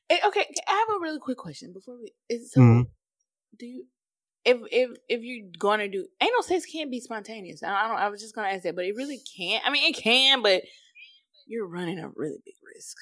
Eh, 0.09 0.19
okay, 0.27 0.47
I 0.69 0.73
have 0.89 0.97
a 0.97 1.01
really 1.03 1.19
quick 1.19 1.37
question 1.39 1.73
before 1.73 1.99
we. 1.99 2.13
Is, 2.29 2.53
so, 2.53 2.61
Mhm. 2.61 2.85
do 3.59 3.67
you? 3.67 3.87
If 4.45 4.59
if 4.71 4.91
if 5.09 5.23
you're 5.23 5.49
gonna 5.59 5.89
do, 5.89 6.07
ain't 6.21 6.33
no 6.37 6.43
sex 6.43 6.65
can't 6.67 6.91
be 6.91 7.01
spontaneous. 7.01 7.63
I, 7.63 7.85
I 7.85 7.89
don't. 7.89 7.97
I 7.97 8.09
was 8.09 8.21
just 8.21 8.35
gonna 8.35 8.49
ask 8.49 8.63
that, 8.65 8.77
but 8.77 8.85
it 8.85 8.95
really 8.95 9.19
can't. 9.37 9.67
I 9.67 9.71
mean, 9.71 9.85
it 9.91 9.97
can, 9.97 10.43
but 10.43 10.63
you're 11.47 11.67
running 11.67 11.99
a 11.99 12.09
really 12.11 12.39
big 12.45 12.55
risk. 12.75 12.97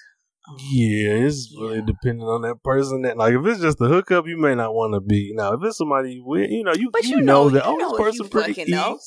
Yeah, 0.70 1.26
it's 1.26 1.54
really 1.58 1.76
Yeah. 1.76 1.82
depending 1.86 2.26
on 2.26 2.42
that 2.42 2.62
person. 2.64 3.02
That 3.02 3.16
like 3.16 3.34
if 3.34 3.46
it's 3.46 3.60
just 3.60 3.80
a 3.80 3.84
hookup, 3.86 4.26
you 4.26 4.36
may 4.36 4.54
not 4.54 4.74
want 4.74 4.94
to 4.94 5.00
be. 5.00 5.32
Now, 5.34 5.52
if 5.54 5.60
it's 5.62 5.78
somebody 5.78 6.20
with, 6.24 6.50
you 6.50 6.64
know, 6.64 6.72
you 6.74 6.90
But 6.92 7.04
you, 7.04 7.16
you 7.18 7.22
know, 7.22 7.44
know- 7.44 7.50
that 7.50 7.64
you 7.64 7.78
oh, 7.80 7.90
this 7.90 7.98
person 8.00 8.28
pretty 8.28 8.52
fucking 8.54 8.70
know. 8.74 8.98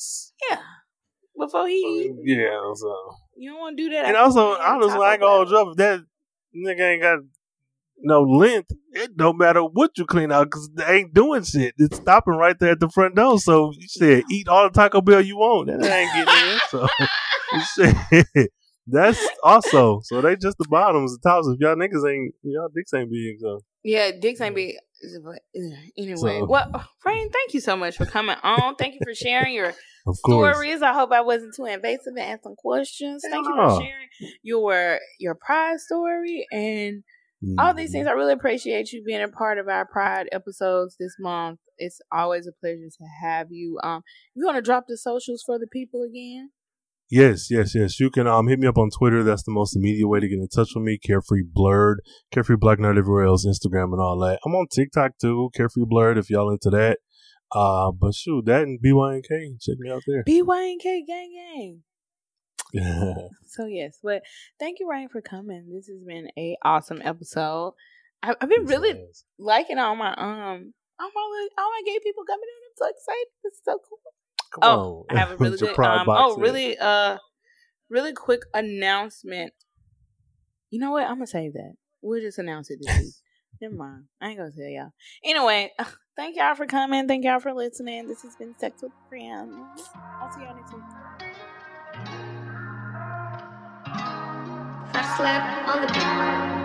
Yeah. 0.50 0.58
Before 1.38 1.68
he, 1.68 2.10
Yeah, 2.24 2.58
so 2.74 2.94
you 3.36 3.50
don't 3.50 3.60
want 3.60 3.76
to 3.76 3.82
do 3.84 3.90
that. 3.90 4.06
and 4.06 4.16
also 4.16 4.52
you 4.52 4.58
honestly, 4.58 4.98
I 5.00 5.12
ain't 5.12 5.20
gonna 5.20 5.32
hold 5.36 5.50
you 5.50 5.58
up. 5.58 5.68
If 5.72 5.76
that 5.76 6.00
nigga 6.56 6.80
ain't 6.92 7.02
got 7.02 7.18
no 7.98 8.22
length, 8.22 8.70
it 8.92 9.14
don't 9.16 9.36
matter 9.36 9.60
what 9.62 9.90
you 9.98 10.06
clean 10.06 10.32
out 10.32 10.44
because 10.46 10.70
they 10.74 10.84
ain't 10.86 11.12
doing 11.12 11.42
shit. 11.44 11.74
It's 11.76 11.96
stopping 11.98 12.34
right 12.34 12.58
there 12.58 12.70
at 12.72 12.80
the 12.80 12.88
front 12.88 13.16
door. 13.16 13.38
So 13.38 13.70
you 13.76 13.86
said 13.88 14.24
eat 14.30 14.48
all 14.48 14.64
the 14.64 14.70
Taco 14.70 15.02
Bell 15.02 15.20
you 15.20 15.36
want. 15.36 15.68
That 15.68 15.82
ain't 15.84 16.14
getting 16.14 16.50
in. 16.50 16.58
So 16.70 16.88
shit. 18.34 18.50
That's 18.86 19.26
also 19.42 20.00
so 20.04 20.20
they 20.20 20.36
just 20.36 20.58
the 20.58 20.66
bottoms, 20.68 21.16
the 21.16 21.28
tops. 21.28 21.48
If 21.48 21.58
y'all 21.60 21.74
niggas 21.76 22.08
ain't 22.08 22.34
y'all 22.42 22.68
dicks 22.74 22.94
ain't 22.94 23.10
big, 23.10 23.40
so 23.40 23.60
Yeah, 23.82 24.10
dicks 24.12 24.40
ain't 24.40 24.54
big. 24.54 24.76
Anyway, 25.98 26.16
So- 26.16 26.46
well, 26.46 26.70
Rhayne, 27.04 27.30
thank 27.32 27.54
you 27.54 27.60
so 27.60 27.76
much 27.76 27.96
for 27.96 28.06
coming 28.06 28.36
on. 28.42 28.76
Thank 28.76 28.94
you 28.94 29.00
for 29.04 29.14
sharing 29.14 29.54
your 29.54 29.74
stories. 30.14 30.82
I 30.82 30.92
hope 30.92 31.12
I 31.12 31.20
wasn't 31.20 31.54
too 31.54 31.66
invasive 31.66 32.14
and 32.16 32.18
asking 32.20 32.56
questions. 32.56 33.22
Thank 33.28 33.46
you 33.46 33.54
for 33.54 33.82
sharing 33.82 34.08
your 34.42 34.98
your 35.18 35.34
pride 35.34 35.80
story 35.80 36.46
and 36.52 37.02
all 37.58 37.74
these 37.74 37.92
things. 37.92 38.06
I 38.06 38.12
really 38.12 38.32
appreciate 38.32 38.92
you 38.92 39.02
being 39.04 39.22
a 39.22 39.28
part 39.28 39.58
of 39.58 39.68
our 39.68 39.84
pride 39.86 40.28
episodes 40.32 40.96
this 40.98 41.14
month. 41.18 41.58
It's 41.78 42.00
always 42.10 42.46
a 42.46 42.52
pleasure 42.52 42.88
to 42.88 43.04
have 43.22 43.48
you. 43.50 43.78
Um, 43.82 44.02
you 44.34 44.44
want 44.44 44.56
to 44.56 44.62
drop 44.62 44.84
the 44.88 44.96
socials 44.96 45.42
for 45.44 45.58
the 45.58 45.66
people 45.66 46.02
again? 46.02 46.50
Yes, 47.08 47.50
yes, 47.50 47.74
yes. 47.74 48.00
You 48.00 48.10
can 48.10 48.26
um 48.26 48.48
hit 48.48 48.58
me 48.58 48.66
up 48.66 48.78
on 48.78 48.90
Twitter. 48.90 49.22
That's 49.22 49.44
the 49.44 49.52
most 49.52 49.76
immediate 49.76 50.08
way 50.08 50.20
to 50.20 50.28
get 50.28 50.38
in 50.38 50.48
touch 50.48 50.70
with 50.74 50.84
me. 50.84 50.98
Carefree 50.98 51.44
Blerd, 51.44 51.96
Carefree 52.32 52.56
Black 52.56 52.78
Nerd 52.78 52.98
everywhere 52.98 53.26
else, 53.26 53.46
Instagram 53.46 53.92
and 53.92 54.00
all 54.00 54.18
that. 54.20 54.40
I'm 54.44 54.54
on 54.54 54.66
TikTok 54.68 55.12
too, 55.20 55.50
Carefree 55.54 55.84
Blerd 55.84 56.18
if 56.18 56.30
y'all 56.30 56.50
into 56.50 56.70
that. 56.70 56.98
Uh, 57.54 57.92
but 57.92 58.12
shoot, 58.12 58.44
that 58.46 58.62
and 58.62 58.80
BYNK, 58.82 59.60
check 59.60 59.76
me 59.78 59.90
out 59.90 60.02
there. 60.06 60.24
BYNK 60.24 61.06
gang 61.06 61.32
gang. 61.32 61.82
So 63.46 63.64
yes, 63.66 63.98
but 64.02 64.22
thank 64.58 64.80
you, 64.80 64.88
Ryan, 64.88 65.08
for 65.08 65.22
coming. 65.22 65.72
This 65.72 65.86
has 65.86 66.02
been 66.02 66.28
a 66.36 66.56
awesome 66.62 67.00
episode. 67.02 67.72
I, 68.22 68.34
I've 68.40 68.50
been 68.50 68.66
really 68.66 69.06
liking 69.38 69.78
all 69.78 69.96
my 69.96 70.12
um 70.12 70.74
all 71.00 71.10
my 71.14 71.48
all 71.56 71.70
my 71.70 71.82
gay 71.86 71.98
people 72.02 72.24
coming 72.26 72.42
in. 72.42 72.66
I'm 72.66 72.76
so 72.76 72.86
excited. 72.88 73.28
This 73.44 73.54
is 73.54 73.60
so 73.64 73.78
cool. 73.88 73.98
Come 74.60 74.70
Oh, 74.78 75.06
on. 75.10 75.16
I 75.16 75.20
have 75.20 75.32
a 75.32 75.36
really 75.42 75.58
good 75.58 75.78
um 75.78 76.06
oh 76.08 76.36
really 76.38 76.76
uh 76.78 77.18
really 77.90 78.12
quick 78.12 78.42
announcement. 78.54 79.52
You 80.70 80.80
know 80.80 80.90
what? 80.92 81.04
I'm 81.04 81.16
gonna 81.16 81.26
save 81.26 81.52
that. 81.54 81.74
We'll 82.02 82.20
just 82.20 82.38
announce 82.38 82.70
it 82.70 82.78
this 82.82 82.98
week. 82.98 83.14
Never 83.60 83.74
mind. 83.74 84.04
I 84.20 84.28
ain't 84.30 84.38
gonna 84.38 84.50
tell 84.50 84.66
y'all. 84.66 84.92
Anyway, 85.24 85.72
thank 86.16 86.36
y'all 86.36 86.54
for 86.54 86.66
coming. 86.66 87.06
Thank 87.06 87.24
y'all 87.24 87.40
for 87.40 87.52
listening. 87.52 88.08
This 88.08 88.22
has 88.22 88.34
been 88.36 88.54
Sex 88.58 88.82
with 88.82 88.92
Friends. 89.08 89.54
I'll 90.20 90.32
see 90.32 90.40
y'all 90.40 90.56
next 90.56 90.72
week. 90.72 90.82
I 94.98 95.14
slept 95.16 95.68
on 95.68 95.82
the 95.82 95.92
bed. 95.92 96.55